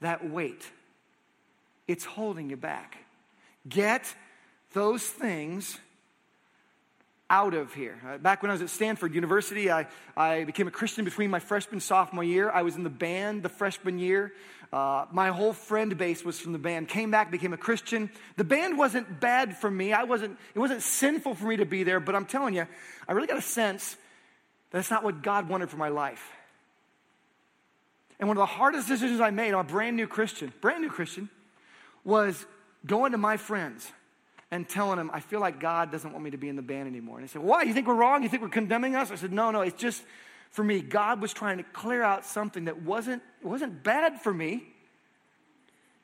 that 0.00 0.30
weight 0.30 0.70
it's 1.90 2.04
holding 2.04 2.50
you 2.50 2.56
back. 2.56 2.98
Get 3.68 4.14
those 4.72 5.02
things 5.02 5.78
out 7.28 7.54
of 7.54 7.74
here. 7.74 7.98
Uh, 8.06 8.18
back 8.18 8.42
when 8.42 8.50
I 8.50 8.54
was 8.54 8.62
at 8.62 8.70
Stanford 8.70 9.14
University, 9.14 9.70
I, 9.70 9.86
I 10.16 10.44
became 10.44 10.68
a 10.68 10.70
Christian 10.70 11.04
between 11.04 11.30
my 11.30 11.40
freshman 11.40 11.80
sophomore 11.80 12.24
year. 12.24 12.50
I 12.50 12.62
was 12.62 12.76
in 12.76 12.84
the 12.84 12.90
band 12.90 13.42
the 13.42 13.48
freshman 13.48 13.98
year. 13.98 14.32
Uh, 14.72 15.06
my 15.10 15.30
whole 15.30 15.52
friend 15.52 15.96
base 15.98 16.24
was 16.24 16.38
from 16.38 16.52
the 16.52 16.58
band. 16.58 16.88
Came 16.88 17.10
back, 17.10 17.30
became 17.30 17.52
a 17.52 17.56
Christian. 17.56 18.08
The 18.36 18.44
band 18.44 18.78
wasn't 18.78 19.20
bad 19.20 19.56
for 19.56 19.70
me. 19.70 19.92
I 19.92 20.04
wasn't, 20.04 20.38
it 20.54 20.58
wasn't 20.60 20.82
sinful 20.82 21.34
for 21.34 21.46
me 21.46 21.56
to 21.56 21.66
be 21.66 21.82
there, 21.82 21.98
but 21.98 22.14
I'm 22.14 22.26
telling 22.26 22.54
you, 22.54 22.66
I 23.08 23.12
really 23.12 23.26
got 23.26 23.38
a 23.38 23.42
sense 23.42 23.96
that 24.70 24.78
it's 24.78 24.90
not 24.90 25.02
what 25.02 25.22
God 25.22 25.48
wanted 25.48 25.70
for 25.70 25.76
my 25.76 25.88
life. 25.88 26.24
And 28.20 28.28
one 28.28 28.36
of 28.36 28.40
the 28.40 28.46
hardest 28.46 28.86
decisions 28.86 29.20
I 29.20 29.30
made, 29.30 29.54
I'm 29.54 29.60
a 29.60 29.64
brand 29.64 29.96
new 29.96 30.06
Christian, 30.06 30.52
brand 30.60 30.82
new 30.82 30.90
Christian, 30.90 31.30
was 32.04 32.46
going 32.86 33.12
to 33.12 33.18
my 33.18 33.36
friends 33.36 33.90
and 34.50 34.68
telling 34.68 34.96
them, 34.96 35.10
I 35.12 35.20
feel 35.20 35.40
like 35.40 35.60
God 35.60 35.92
doesn't 35.92 36.12
want 36.12 36.24
me 36.24 36.30
to 36.30 36.36
be 36.36 36.48
in 36.48 36.56
the 36.56 36.62
band 36.62 36.88
anymore. 36.88 37.18
And 37.18 37.28
they 37.28 37.32
said, 37.32 37.42
Why? 37.42 37.62
You 37.62 37.72
think 37.72 37.86
we're 37.86 37.94
wrong? 37.94 38.22
You 38.22 38.28
think 38.28 38.42
we're 38.42 38.48
condemning 38.48 38.96
us? 38.96 39.10
I 39.10 39.14
said, 39.14 39.32
No, 39.32 39.50
no, 39.50 39.60
it's 39.60 39.80
just 39.80 40.02
for 40.50 40.64
me. 40.64 40.80
God 40.80 41.20
was 41.20 41.32
trying 41.32 41.58
to 41.58 41.64
clear 41.64 42.02
out 42.02 42.24
something 42.24 42.64
that 42.64 42.82
wasn't, 42.82 43.22
wasn't 43.42 43.82
bad 43.82 44.20
for 44.20 44.32
me, 44.32 44.64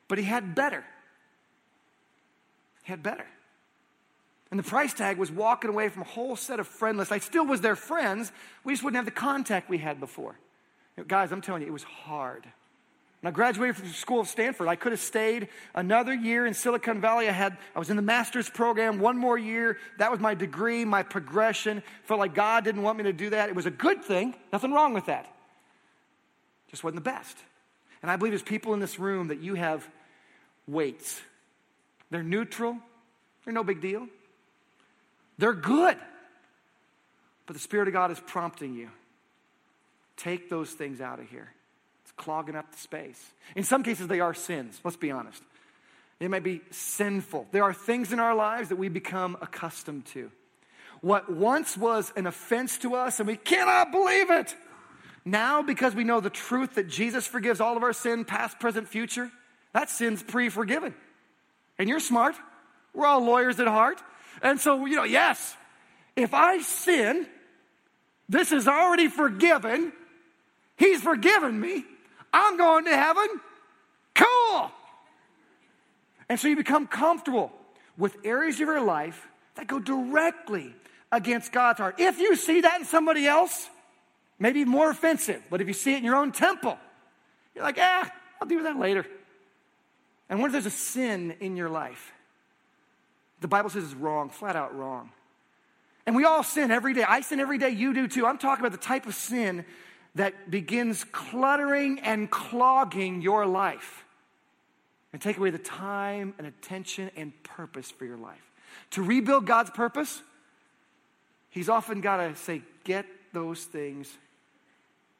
but 0.07 0.17
He 0.17 0.23
had 0.23 0.55
better. 0.55 0.83
He 2.83 2.91
had 2.91 3.03
better. 3.03 3.25
And 4.49 4.57
the 4.57 4.63
price 4.63 4.93
tag 4.93 5.17
was 5.17 5.29
walking 5.29 5.69
away 5.69 5.89
from 5.89 6.03
a 6.03 6.05
whole 6.05 6.37
set 6.37 6.59
of 6.61 6.67
friendless. 6.67 7.11
I 7.11 7.19
still 7.19 7.45
was 7.45 7.59
their 7.59 7.75
friends. 7.75 8.31
We 8.63 8.71
just 8.71 8.81
wouldn't 8.81 8.95
have 8.95 9.05
the 9.05 9.11
contact 9.11 9.69
we 9.69 9.77
had 9.77 9.99
before. 9.99 10.39
Guys, 11.07 11.33
I'm 11.33 11.41
telling 11.41 11.63
you, 11.63 11.67
it 11.67 11.73
was 11.73 11.83
hard. 11.83 12.47
I 13.23 13.31
graduated 13.31 13.75
from 13.75 13.87
the 13.87 13.93
school 13.93 14.19
of 14.19 14.27
Stanford, 14.27 14.67
I 14.67 14.75
could 14.75 14.91
have 14.91 15.01
stayed 15.01 15.49
another 15.73 16.13
year 16.13 16.45
in 16.45 16.53
Silicon 16.53 17.01
Valley. 17.01 17.27
I 17.27 17.31
had 17.31 17.57
I 17.75 17.79
was 17.79 17.89
in 17.89 17.95
the 17.95 18.03
master's 18.03 18.49
program, 18.49 18.99
one 18.99 19.17
more 19.17 19.37
year. 19.37 19.77
That 19.97 20.11
was 20.11 20.19
my 20.19 20.35
degree, 20.35 20.85
my 20.85 21.03
progression. 21.03 21.81
Felt 22.03 22.19
like 22.19 22.35
God 22.35 22.63
didn't 22.63 22.83
want 22.83 22.97
me 22.97 23.05
to 23.05 23.13
do 23.13 23.31
that. 23.31 23.49
It 23.49 23.55
was 23.55 23.65
a 23.65 23.71
good 23.71 24.03
thing. 24.03 24.35
Nothing 24.53 24.71
wrong 24.71 24.93
with 24.93 25.07
that. 25.07 25.33
Just 26.69 26.83
wasn't 26.83 27.03
the 27.03 27.09
best. 27.09 27.37
And 28.01 28.11
I 28.11 28.17
believe 28.17 28.31
there's 28.31 28.43
people 28.43 28.73
in 28.75 28.79
this 28.79 28.99
room 28.99 29.29
that 29.29 29.39
you 29.39 29.55
have 29.55 29.87
weights. 30.67 31.19
They're 32.11 32.23
neutral. 32.23 32.77
They're 33.43 33.53
no 33.53 33.63
big 33.63 33.81
deal. 33.81 34.07
They're 35.39 35.53
good. 35.53 35.97
But 37.47 37.55
the 37.55 37.59
Spirit 37.59 37.87
of 37.87 37.93
God 37.93 38.11
is 38.11 38.19
prompting 38.19 38.75
you. 38.75 38.89
Take 40.17 40.49
those 40.49 40.69
things 40.71 41.01
out 41.01 41.19
of 41.19 41.27
here 41.29 41.51
clogging 42.17 42.55
up 42.55 42.71
the 42.71 42.77
space. 42.77 43.31
In 43.55 43.63
some 43.63 43.83
cases, 43.83 44.07
they 44.07 44.19
are 44.19 44.33
sins, 44.33 44.79
let's 44.83 44.97
be 44.97 45.11
honest. 45.11 45.41
They 46.19 46.27
might 46.27 46.43
be 46.43 46.61
sinful. 46.71 47.47
There 47.51 47.63
are 47.63 47.73
things 47.73 48.11
in 48.11 48.19
our 48.19 48.35
lives 48.35 48.69
that 48.69 48.77
we 48.77 48.89
become 48.89 49.37
accustomed 49.41 50.05
to. 50.07 50.31
What 51.01 51.31
once 51.31 51.77
was 51.77 52.11
an 52.15 52.25
offense 52.25 52.79
to 52.79 52.95
us, 52.95 53.19
and 53.19 53.27
we 53.27 53.37
cannot 53.37 53.91
believe 53.91 54.31
it, 54.31 54.55
now 55.23 55.61
because 55.61 55.93
we 55.93 56.03
know 56.03 56.19
the 56.19 56.29
truth 56.29 56.75
that 56.75 56.87
Jesus 56.87 57.27
forgives 57.27 57.61
all 57.61 57.77
of 57.77 57.83
our 57.83 57.93
sin, 57.93 58.25
past, 58.25 58.59
present, 58.59 58.87
future, 58.87 59.29
that 59.73 59.89
sin's 59.89 60.23
pre 60.23 60.49
forgiven. 60.49 60.95
And 61.77 61.87
you're 61.87 61.99
smart. 61.99 62.35
We're 62.93 63.05
all 63.05 63.23
lawyers 63.23 63.59
at 63.59 63.67
heart. 63.67 64.01
And 64.41 64.59
so, 64.59 64.85
you 64.85 64.95
know, 64.95 65.03
yes, 65.03 65.55
if 66.15 66.33
I 66.33 66.59
sin, 66.59 67.27
this 68.27 68.51
is 68.51 68.67
already 68.67 69.07
forgiven. 69.07 69.93
He's 70.77 71.01
forgiven 71.01 71.59
me. 71.59 71.85
I'm 72.33 72.57
going 72.57 72.85
to 72.85 72.95
heaven. 72.95 73.27
Cool. 74.15 74.71
And 76.29 76.39
so 76.39 76.47
you 76.47 76.55
become 76.55 76.87
comfortable 76.87 77.51
with 77.97 78.17
areas 78.23 78.55
of 78.55 78.61
your 78.61 78.81
life 78.81 79.27
that 79.55 79.67
go 79.67 79.79
directly 79.79 80.73
against 81.11 81.51
God's 81.51 81.79
heart. 81.79 81.95
If 81.99 82.19
you 82.19 82.35
see 82.35 82.61
that 82.61 82.79
in 82.79 82.85
somebody 82.85 83.25
else, 83.25 83.69
maybe 84.39 84.65
more 84.65 84.89
offensive, 84.89 85.41
but 85.49 85.61
if 85.61 85.67
you 85.67 85.73
see 85.73 85.93
it 85.93 85.97
in 85.97 86.03
your 86.03 86.15
own 86.15 86.31
temple, 86.31 86.77
you're 87.55 87.63
like, 87.63 87.77
ah, 87.79 88.11
I'll 88.41 88.47
deal 88.47 88.57
with 88.57 88.65
that 88.65 88.77
later. 88.77 89.05
And 90.29 90.39
what 90.39 90.47
if 90.47 90.51
there's 90.51 90.65
a 90.65 90.69
sin 90.69 91.35
in 91.39 91.55
your 91.55 91.69
life? 91.69 92.13
The 93.39 93.47
Bible 93.47 93.69
says 93.69 93.85
it's 93.85 93.93
wrong, 93.93 94.29
flat 94.29 94.55
out 94.55 94.75
wrong. 94.75 95.11
And 96.05 96.15
we 96.15 96.23
all 96.23 96.43
sin 96.43 96.71
every 96.71 96.93
day. 96.93 97.03
I 97.03 97.21
sin 97.21 97.39
every 97.39 97.57
day, 97.57 97.69
you 97.69 97.93
do 97.93 98.07
too. 98.07 98.25
I'm 98.25 98.37
talking 98.37 98.65
about 98.65 98.77
the 98.77 98.85
type 98.85 99.05
of 99.05 99.15
sin 99.15 99.65
that 100.17 100.51
begins 100.51 101.03
cluttering 101.05 101.99
and 101.99 102.29
clogging 102.29 103.21
your 103.21 103.45
life 103.45 104.05
and 105.13 105.21
take 105.21 105.37
away 105.37 105.49
the 105.49 105.57
time 105.57 106.33
and 106.37 106.45
attention 106.45 107.09
and 107.15 107.31
purpose 107.43 107.89
for 107.89 108.05
your 108.05 108.17
life. 108.17 108.41
To 108.91 109.01
rebuild 109.01 109.45
God's 109.45 109.69
purpose, 109.69 110.21
He's 111.49 111.69
often 111.69 112.01
got 112.01 112.17
to 112.17 112.35
say, 112.35 112.61
get 112.83 113.05
those 113.33 113.63
things 113.63 114.15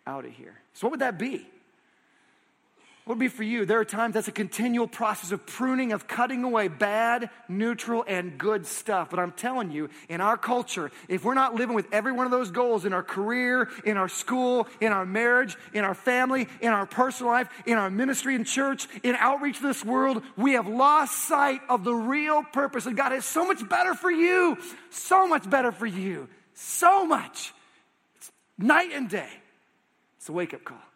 out 0.05 0.25
of 0.25 0.31
here. 0.31 0.55
So, 0.73 0.88
what 0.88 0.91
would 0.91 1.01
that 1.01 1.17
be? 1.17 1.47
Would 3.08 3.19
be 3.19 3.29
for 3.29 3.43
you? 3.43 3.65
There 3.65 3.79
are 3.79 3.85
times 3.85 4.15
that's 4.15 4.27
a 4.27 4.33
continual 4.33 4.85
process 4.85 5.31
of 5.31 5.45
pruning, 5.45 5.93
of 5.93 6.08
cutting 6.08 6.43
away 6.43 6.67
bad, 6.67 7.29
neutral, 7.47 8.03
and 8.05 8.37
good 8.37 8.67
stuff. 8.67 9.10
But 9.10 9.19
I'm 9.19 9.31
telling 9.31 9.71
you, 9.71 9.89
in 10.10 10.19
our 10.19 10.35
culture, 10.35 10.91
if 11.08 11.23
we're 11.23 11.33
not 11.33 11.55
living 11.55 11.73
with 11.73 11.87
every 11.93 12.12
one 12.12 12.25
of 12.25 12.31
those 12.31 12.51
goals 12.51 12.83
in 12.83 12.91
our 12.91 13.03
career, 13.03 13.69
in 13.85 13.95
our 13.95 14.10
school, 14.10 14.67
in 14.81 14.91
our 14.91 15.05
marriage, 15.05 15.55
in 15.73 15.85
our 15.85 15.93
family, 15.93 16.49
in 16.60 16.73
our 16.73 16.85
personal 16.85 17.31
life, 17.31 17.47
in 17.65 17.77
our 17.77 17.89
ministry 17.89 18.35
and 18.35 18.45
church, 18.45 18.89
in 19.03 19.15
outreach 19.15 19.60
to 19.60 19.63
this 19.63 19.85
world, 19.85 20.21
we 20.35 20.53
have 20.53 20.67
lost 20.67 21.27
sight 21.27 21.62
of 21.69 21.85
the 21.85 21.95
real 21.95 22.43
purpose. 22.43 22.87
And 22.87 22.97
God 22.97 23.13
has 23.13 23.23
so 23.23 23.47
much 23.47 23.67
better 23.69 23.93
for 23.93 24.12
you, 24.12 24.58
so 24.89 25.27
much 25.27 25.49
better 25.49 25.71
for 25.71 25.85
you, 25.85 26.27
so 26.53 27.05
much. 27.05 27.53
It's 28.17 28.31
night 28.58 28.91
and 28.93 29.10
day. 29.10 29.29
It's 30.17 30.27
a 30.27 30.33
wake 30.33 30.53
up 30.53 30.65
call. 30.65 30.87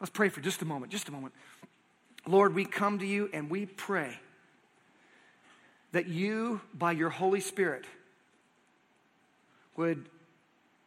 Let's 0.00 0.10
pray 0.10 0.30
for 0.30 0.40
just 0.40 0.62
a 0.62 0.64
moment, 0.64 0.90
just 0.90 1.08
a 1.08 1.12
moment. 1.12 1.34
Lord, 2.26 2.54
we 2.54 2.64
come 2.64 2.98
to 2.98 3.06
you 3.06 3.28
and 3.32 3.50
we 3.50 3.66
pray 3.66 4.18
that 5.92 6.06
you, 6.06 6.60
by 6.72 6.92
your 6.92 7.10
Holy 7.10 7.40
Spirit, 7.40 7.84
would, 9.76 10.06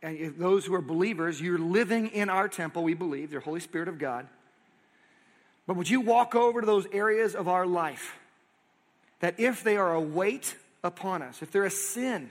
and 0.02 0.36
those 0.38 0.66
who 0.66 0.74
are 0.74 0.82
believers, 0.82 1.42
you're 1.42 1.60
living 1.60 2.08
in 2.08 2.30
our 2.30 2.48
temple, 2.48 2.84
we 2.84 2.94
believe, 2.94 3.32
the 3.32 3.40
Holy 3.40 3.60
Spirit 3.60 3.88
of 3.88 4.00
God. 4.00 4.28
But 5.68 5.76
would 5.78 5.90
you 5.90 6.02
walk 6.02 6.36
over 6.36 6.62
to 6.62 6.66
those 6.66 6.86
areas 6.92 7.36
of 7.36 7.48
our 7.48 7.66
life 7.66 8.18
that 9.20 9.40
if 9.40 9.64
they 9.64 9.78
are 9.78 9.94
a 9.94 10.02
weight 10.02 10.56
upon 10.84 11.22
us, 11.22 11.42
if 11.42 11.52
they're 11.52 11.66
a 11.66 11.72
sin 11.72 12.30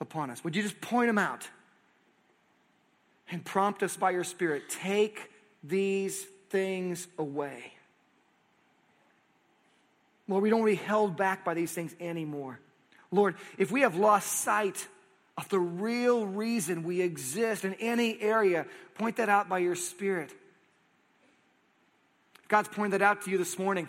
upon 0.00 0.30
us, 0.30 0.42
would 0.42 0.56
you 0.56 0.62
just 0.62 0.80
point 0.80 1.08
them 1.08 1.18
out 1.18 1.48
and 3.30 3.44
prompt 3.44 3.82
us 3.82 3.96
by 3.96 4.10
your 4.10 4.24
Spirit? 4.24 4.68
Take 4.68 5.30
these 5.64 6.22
things 6.50 7.08
away. 7.18 7.72
Lord, 10.28 10.42
we 10.42 10.50
don't 10.50 10.60
want 10.60 10.72
to 10.72 10.76
be 10.80 10.86
held 10.86 11.16
back 11.16 11.44
by 11.44 11.54
these 11.54 11.72
things 11.72 11.94
anymore. 12.00 12.60
Lord, 13.10 13.34
if 13.58 13.70
we 13.70 13.80
have 13.80 13.96
lost 13.96 14.28
sight 14.28 14.86
of 15.36 15.48
the 15.48 15.58
real 15.58 16.26
reason 16.26 16.84
we 16.84 17.00
exist 17.00 17.64
in 17.64 17.74
any 17.74 18.20
area, 18.20 18.66
point 18.94 19.16
that 19.16 19.28
out 19.28 19.48
by 19.48 19.58
your 19.58 19.74
Spirit. 19.74 20.32
God's 22.48 22.68
pointed 22.68 23.00
that 23.00 23.02
out 23.02 23.22
to 23.22 23.30
you 23.30 23.38
this 23.38 23.58
morning. 23.58 23.88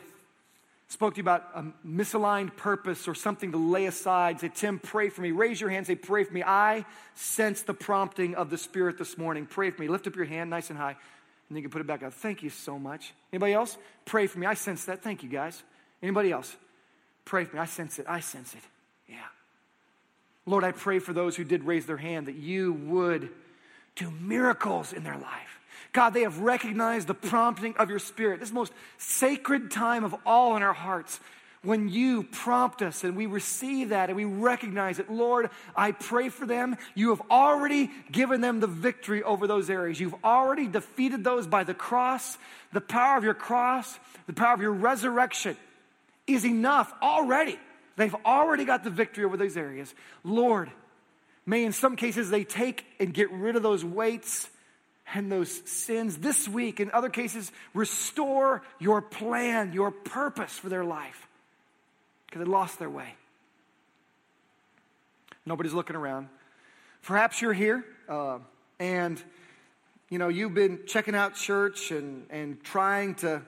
Spoke 0.87 1.15
to 1.15 1.17
you 1.17 1.23
about 1.23 1.43
a 1.55 1.63
misaligned 1.85 2.55
purpose 2.55 3.07
or 3.07 3.15
something 3.15 3.51
to 3.51 3.57
lay 3.57 3.85
aside. 3.85 4.39
Say, 4.39 4.51
Tim, 4.53 4.79
pray 4.79 5.09
for 5.09 5.21
me. 5.21 5.31
Raise 5.31 5.59
your 5.59 5.69
hand, 5.69 5.87
say, 5.87 5.95
pray 5.95 6.23
for 6.23 6.33
me. 6.33 6.43
I 6.43 6.85
sense 7.15 7.63
the 7.63 7.73
prompting 7.73 8.35
of 8.35 8.49
the 8.49 8.57
Spirit 8.57 8.97
this 8.97 9.17
morning. 9.17 9.45
Pray 9.45 9.71
for 9.71 9.81
me. 9.81 9.87
Lift 9.87 10.07
up 10.07 10.15
your 10.15 10.25
hand 10.25 10.49
nice 10.49 10.69
and 10.69 10.77
high, 10.77 10.95
and 11.49 11.57
you 11.57 11.61
can 11.61 11.71
put 11.71 11.81
it 11.81 11.87
back 11.87 12.03
up. 12.03 12.13
Thank 12.13 12.43
you 12.43 12.49
so 12.49 12.79
much. 12.79 13.13
Anybody 13.31 13.53
else? 13.53 13.77
Pray 14.05 14.27
for 14.27 14.39
me. 14.39 14.47
I 14.47 14.55
sense 14.55 14.85
that. 14.85 15.01
Thank 15.01 15.23
you, 15.23 15.29
guys. 15.29 15.61
Anybody 16.01 16.31
else? 16.31 16.55
Pray 17.23 17.45
for 17.45 17.55
me. 17.55 17.61
I 17.61 17.65
sense 17.65 17.99
it. 17.99 18.05
I 18.07 18.19
sense 18.19 18.53
it. 18.53 18.61
Yeah. 19.09 19.17
Lord, 20.45 20.63
I 20.63 20.71
pray 20.71 20.99
for 20.99 21.13
those 21.13 21.35
who 21.35 21.43
did 21.43 21.63
raise 21.63 21.85
their 21.85 21.97
hand 21.97 22.27
that 22.27 22.35
you 22.35 22.73
would 22.73 23.29
do 23.95 24.11
miracles 24.11 24.93
in 24.93 25.03
their 25.03 25.17
life. 25.17 25.59
God, 25.93 26.09
they 26.09 26.23
have 26.23 26.39
recognized 26.39 27.07
the 27.07 27.13
prompting 27.13 27.75
of 27.77 27.89
your 27.89 27.99
spirit. 27.99 28.39
This 28.39 28.51
most 28.51 28.73
sacred 28.97 29.71
time 29.71 30.03
of 30.03 30.15
all 30.25 30.57
in 30.57 30.63
our 30.63 30.73
hearts 30.73 31.19
when 31.65 31.89
you 31.89 32.23
prompt 32.23 32.81
us 32.81 33.03
and 33.03 33.15
we 33.15 33.25
receive 33.25 33.89
that 33.89 34.09
and 34.09 34.15
we 34.15 34.25
recognize 34.25 34.99
it. 34.99 35.09
Lord, 35.09 35.49
I 35.75 35.91
pray 35.91 36.29
for 36.29 36.45
them. 36.45 36.77
You 36.93 37.09
have 37.09 37.21
already 37.29 37.89
given 38.11 38.41
them 38.41 38.59
the 38.59 38.67
victory 38.67 39.23
over 39.23 39.47
those 39.47 39.69
areas. 39.69 39.99
You've 39.99 40.15
already 40.23 40.67
defeated 40.67 41.23
those 41.23 41.47
by 41.47 41.63
the 41.63 41.73
cross, 41.73 42.37
the 42.71 42.81
power 42.81 43.17
of 43.17 43.23
your 43.23 43.33
cross, 43.33 43.99
the 44.27 44.33
power 44.33 44.53
of 44.53 44.61
your 44.61 44.71
resurrection 44.71 45.57
is 46.27 46.45
enough 46.45 46.93
already. 47.01 47.59
They've 47.97 48.15
already 48.25 48.65
got 48.65 48.83
the 48.83 48.89
victory 48.89 49.23
over 49.23 49.37
those 49.37 49.57
areas. 49.57 49.93
Lord, 50.23 50.71
may 51.45 51.63
in 51.63 51.71
some 51.71 51.95
cases 51.95 52.29
they 52.29 52.43
take 52.43 52.85
and 52.99 53.13
get 53.13 53.31
rid 53.31 53.55
of 53.55 53.63
those 53.63 53.85
weights 53.85 54.49
and 55.13 55.31
those 55.31 55.51
sins 55.69 56.17
this 56.17 56.47
week. 56.47 56.79
In 56.79 56.91
other 56.91 57.09
cases, 57.09 57.51
restore 57.73 58.63
your 58.79 59.01
plan, 59.01 59.71
your 59.73 59.91
purpose 59.91 60.57
for 60.57 60.69
their 60.69 60.83
life 60.83 61.27
because 62.35 62.45
they 62.45 62.51
lost 62.51 62.79
their 62.79 62.89
way. 62.89 63.15
Nobody's 65.45 65.71
looking 65.71 65.95
around. 65.95 66.27
Perhaps 67.03 67.41
you're 67.41 67.53
here 67.53 67.85
uh, 68.09 68.39
and 68.77 69.23
you 70.09 70.19
know 70.19 70.27
you've 70.27 70.53
been 70.53 70.81
checking 70.85 71.15
out 71.15 71.35
church 71.35 71.91
and, 71.91 72.25
and 72.29 72.61
trying 72.61 73.15
to 73.15 73.41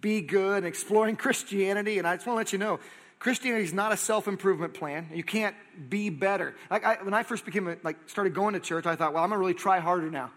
be 0.00 0.20
good 0.20 0.58
and 0.58 0.66
exploring 0.66 1.16
Christianity. 1.26 1.98
And 1.98 2.06
I 2.06 2.14
just 2.14 2.28
want 2.28 2.36
to 2.36 2.38
let 2.38 2.52
you 2.52 2.60
know 2.60 2.78
Christianity 3.18 3.64
is 3.64 3.72
not 3.72 3.90
a 3.90 3.96
self 3.96 4.28
improvement 4.28 4.74
plan. 4.74 5.08
You 5.12 5.24
can't 5.24 5.56
be 5.88 6.08
better. 6.08 6.54
Like 6.70 6.84
I, 6.84 7.02
when 7.02 7.14
I 7.14 7.24
first 7.24 7.44
became 7.44 7.66
a, 7.66 7.76
like 7.82 7.96
started 8.08 8.34
going 8.34 8.54
to 8.54 8.60
church, 8.60 8.86
I 8.86 8.94
thought, 8.94 9.14
well, 9.14 9.24
I'm 9.24 9.30
gonna 9.30 9.40
really 9.40 9.54
try 9.54 9.80
harder 9.80 10.12
now. 10.12 10.30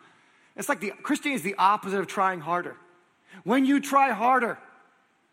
It's 0.56 0.70
like 0.70 0.80
the 0.80 0.90
Christianity 1.04 1.36
is 1.36 1.44
the 1.44 1.56
opposite 1.60 2.00
of 2.00 2.08
trying 2.08 2.40
harder. 2.40 2.78
When 3.44 3.68
you 3.68 3.80
try 3.80 4.10
harder, 4.10 4.58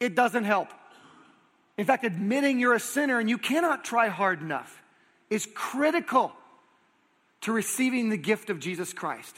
it 0.01 0.15
doesn't 0.15 0.45
help. 0.45 0.69
In 1.79 1.85
fact, 1.85 2.05
admitting 2.05 2.59
you're 2.59 2.75
a 2.75 2.81
sinner 2.81 3.19
and 3.19 3.29
you 3.29 3.39
cannot 3.39 3.85
try 3.85 4.09
hard 4.09 4.41
enough 4.41 4.83
is 5.29 5.47
critical 5.55 6.33
to 7.43 7.53
receiving 7.53 8.09
the 8.09 8.17
gift 8.17 8.49
of 8.49 8.61
Jesus 8.61 8.93
Christ. 8.93 9.37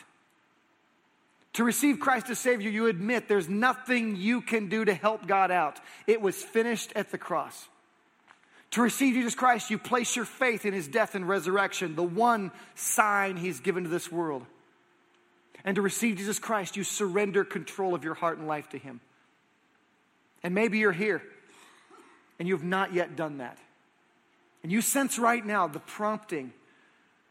To 1.54 1.64
receive 1.64 1.98
Christ 1.98 2.30
as 2.30 2.38
Savior, 2.38 2.70
you 2.70 2.86
admit 2.86 3.26
there's 3.26 3.48
nothing 3.48 4.16
you 4.16 4.40
can 4.40 4.68
do 4.68 4.84
to 4.84 4.94
help 4.94 5.26
God 5.26 5.50
out. 5.50 5.80
It 6.06 6.20
was 6.20 6.40
finished 6.42 6.92
at 6.94 7.10
the 7.10 7.18
cross. 7.18 7.66
To 8.72 8.82
receive 8.82 9.14
Jesus 9.14 9.34
Christ, 9.34 9.70
you 9.70 9.78
place 9.78 10.14
your 10.14 10.26
faith 10.26 10.64
in 10.66 10.74
his 10.74 10.86
death 10.86 11.14
and 11.14 11.26
resurrection, 11.26 11.96
the 11.96 12.02
one 12.02 12.52
sign 12.74 13.36
he's 13.36 13.60
given 13.60 13.84
to 13.84 13.88
this 13.88 14.12
world. 14.12 14.44
And 15.64 15.74
to 15.74 15.82
receive 15.82 16.16
Jesus 16.16 16.38
Christ, 16.38 16.76
you 16.76 16.84
surrender 16.84 17.44
control 17.44 17.94
of 17.94 18.04
your 18.04 18.14
heart 18.14 18.38
and 18.38 18.46
life 18.46 18.68
to 18.68 18.78
him. 18.78 19.00
And 20.44 20.54
maybe 20.54 20.78
you're 20.78 20.92
here 20.92 21.22
and 22.38 22.46
you 22.46 22.54
have 22.54 22.64
not 22.64 22.92
yet 22.92 23.16
done 23.16 23.38
that. 23.38 23.58
And 24.62 24.72
you 24.72 24.80
sense 24.80 25.18
right 25.18 25.44
now 25.44 25.66
the 25.66 25.80
prompting 25.80 26.52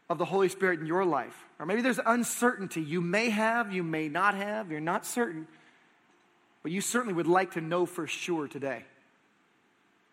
of 0.08 0.18
the 0.18 0.24
Holy 0.24 0.48
Spirit 0.48 0.80
in 0.80 0.86
your 0.86 1.04
life. 1.04 1.36
Or 1.58 1.66
maybe 1.66 1.82
there's 1.82 2.00
uncertainty. 2.04 2.80
You 2.80 3.00
may 3.00 3.30
have, 3.30 3.72
you 3.72 3.82
may 3.82 4.08
not 4.08 4.34
have, 4.34 4.70
you're 4.70 4.80
not 4.80 5.04
certain, 5.04 5.46
but 6.62 6.72
you 6.72 6.80
certainly 6.80 7.14
would 7.14 7.26
like 7.26 7.52
to 7.52 7.60
know 7.60 7.84
for 7.84 8.06
sure 8.06 8.48
today. 8.48 8.84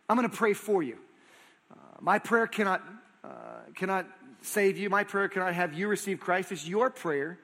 I'm 0.10 0.18
going 0.18 0.30
to 0.30 0.36
pray 0.36 0.54
for 0.54 0.84
you. 0.84 0.98
Uh, 1.72 1.76
my 2.02 2.20
prayer 2.20 2.48
cannot, 2.48 2.84
uh, 3.24 3.30
cannot 3.76 4.08
save 4.42 4.78
you. 4.78 4.90
My 4.90 5.04
prayer 5.04 5.30
cannot 5.30 5.54
have 5.54 5.74
you 5.74 5.88
receive 5.88 6.20
Christ. 6.20 6.52
It's 6.52 6.68
your 6.68 6.90
prayer 6.90 7.40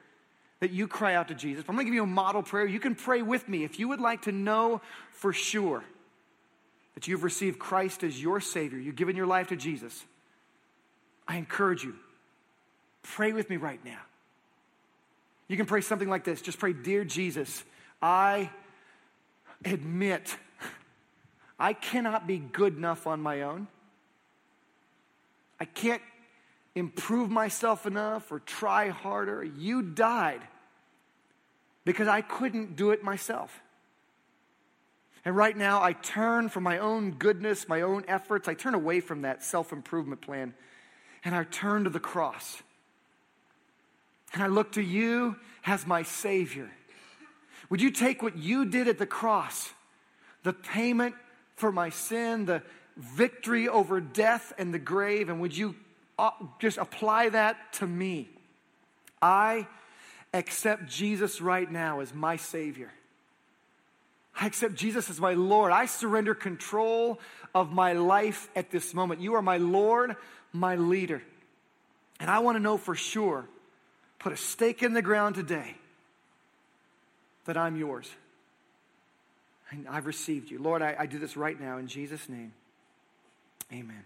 that 0.60 0.70
you 0.70 0.86
cry 0.86 1.14
out 1.14 1.28
to 1.28 1.34
Jesus. 1.34 1.64
I'm 1.68 1.74
going 1.74 1.86
to 1.86 1.90
give 1.90 1.94
you 1.94 2.04
a 2.04 2.06
model 2.06 2.42
prayer. 2.42 2.66
You 2.66 2.78
can 2.78 2.94
pray 2.94 3.22
with 3.22 3.48
me 3.48 3.64
if 3.64 3.78
you 3.78 3.88
would 3.88 4.00
like 4.00 4.22
to 4.22 4.32
know 4.32 4.80
for 5.10 5.32
sure 5.32 5.82
that 6.94 7.08
you've 7.08 7.24
received 7.24 7.58
Christ 7.58 8.04
as 8.04 8.20
your 8.20 8.40
Savior. 8.40 8.78
You've 8.78 8.96
given 8.96 9.16
your 9.16 9.26
life 9.26 9.48
to 9.48 9.56
Jesus. 9.56 10.04
I 11.26 11.36
encourage 11.36 11.84
you 11.84 11.94
Pray 13.02 13.32
with 13.32 13.50
me 13.50 13.56
right 13.56 13.84
now. 13.84 14.00
You 15.48 15.56
can 15.56 15.66
pray 15.66 15.80
something 15.80 16.08
like 16.08 16.24
this 16.24 16.40
just 16.40 16.58
pray, 16.58 16.72
Dear 16.72 17.04
Jesus, 17.04 17.64
I 18.00 18.50
admit 19.64 20.36
I 21.58 21.72
cannot 21.72 22.26
be 22.26 22.38
good 22.38 22.76
enough 22.76 23.06
on 23.06 23.20
my 23.20 23.42
own. 23.42 23.68
I 25.60 25.64
can't 25.64 26.02
improve 26.74 27.30
myself 27.30 27.86
enough 27.86 28.32
or 28.32 28.40
try 28.40 28.88
harder. 28.88 29.44
You 29.44 29.82
died 29.82 30.40
because 31.84 32.08
I 32.08 32.20
couldn't 32.20 32.74
do 32.74 32.90
it 32.90 33.04
myself. 33.04 33.60
And 35.24 35.36
right 35.36 35.56
now, 35.56 35.82
I 35.82 35.92
turn 35.92 36.48
from 36.48 36.64
my 36.64 36.78
own 36.78 37.12
goodness, 37.12 37.68
my 37.68 37.82
own 37.82 38.04
efforts. 38.08 38.48
I 38.48 38.54
turn 38.54 38.74
away 38.74 39.00
from 39.00 39.22
that 39.22 39.44
self 39.44 39.72
improvement 39.72 40.20
plan 40.20 40.54
and 41.24 41.34
I 41.34 41.44
turn 41.44 41.84
to 41.84 41.90
the 41.90 42.00
cross. 42.00 42.62
And 44.34 44.42
I 44.42 44.46
look 44.46 44.72
to 44.72 44.82
you 44.82 45.36
as 45.64 45.86
my 45.86 46.02
Savior. 46.02 46.70
Would 47.70 47.80
you 47.80 47.90
take 47.90 48.22
what 48.22 48.36
you 48.36 48.64
did 48.64 48.88
at 48.88 48.98
the 48.98 49.06
cross, 49.06 49.72
the 50.42 50.52
payment 50.52 51.14
for 51.54 51.70
my 51.70 51.90
sin, 51.90 52.46
the 52.46 52.62
victory 52.96 53.68
over 53.68 54.00
death 54.00 54.52
and 54.58 54.74
the 54.74 54.78
grave, 54.78 55.28
and 55.28 55.40
would 55.40 55.56
you 55.56 55.74
uh, 56.18 56.30
just 56.58 56.78
apply 56.78 57.28
that 57.30 57.72
to 57.74 57.86
me? 57.86 58.28
I 59.20 59.68
accept 60.34 60.86
Jesus 60.86 61.40
right 61.40 61.70
now 61.70 62.00
as 62.00 62.12
my 62.12 62.36
Savior. 62.36 62.90
I 64.38 64.46
accept 64.46 64.74
Jesus 64.74 65.10
as 65.10 65.20
my 65.20 65.34
Lord. 65.34 65.72
I 65.72 65.86
surrender 65.86 66.34
control 66.34 67.20
of 67.54 67.72
my 67.72 67.92
life 67.92 68.48
at 68.56 68.70
this 68.70 68.94
moment. 68.94 69.20
You 69.20 69.34
are 69.34 69.42
my 69.42 69.58
Lord, 69.58 70.16
my 70.52 70.76
leader. 70.76 71.22
And 72.18 72.30
I 72.30 72.38
want 72.38 72.56
to 72.56 72.62
know 72.62 72.78
for 72.78 72.94
sure 72.94 73.46
put 74.18 74.32
a 74.32 74.36
stake 74.36 74.82
in 74.82 74.94
the 74.94 75.02
ground 75.02 75.34
today 75.34 75.74
that 77.44 77.56
I'm 77.56 77.76
yours. 77.76 78.08
And 79.70 79.88
I've 79.88 80.06
received 80.06 80.50
you. 80.50 80.58
Lord, 80.58 80.82
I, 80.82 80.94
I 80.98 81.06
do 81.06 81.18
this 81.18 81.36
right 81.36 81.58
now 81.58 81.78
in 81.78 81.88
Jesus' 81.88 82.28
name. 82.28 82.52
Amen. 83.72 84.04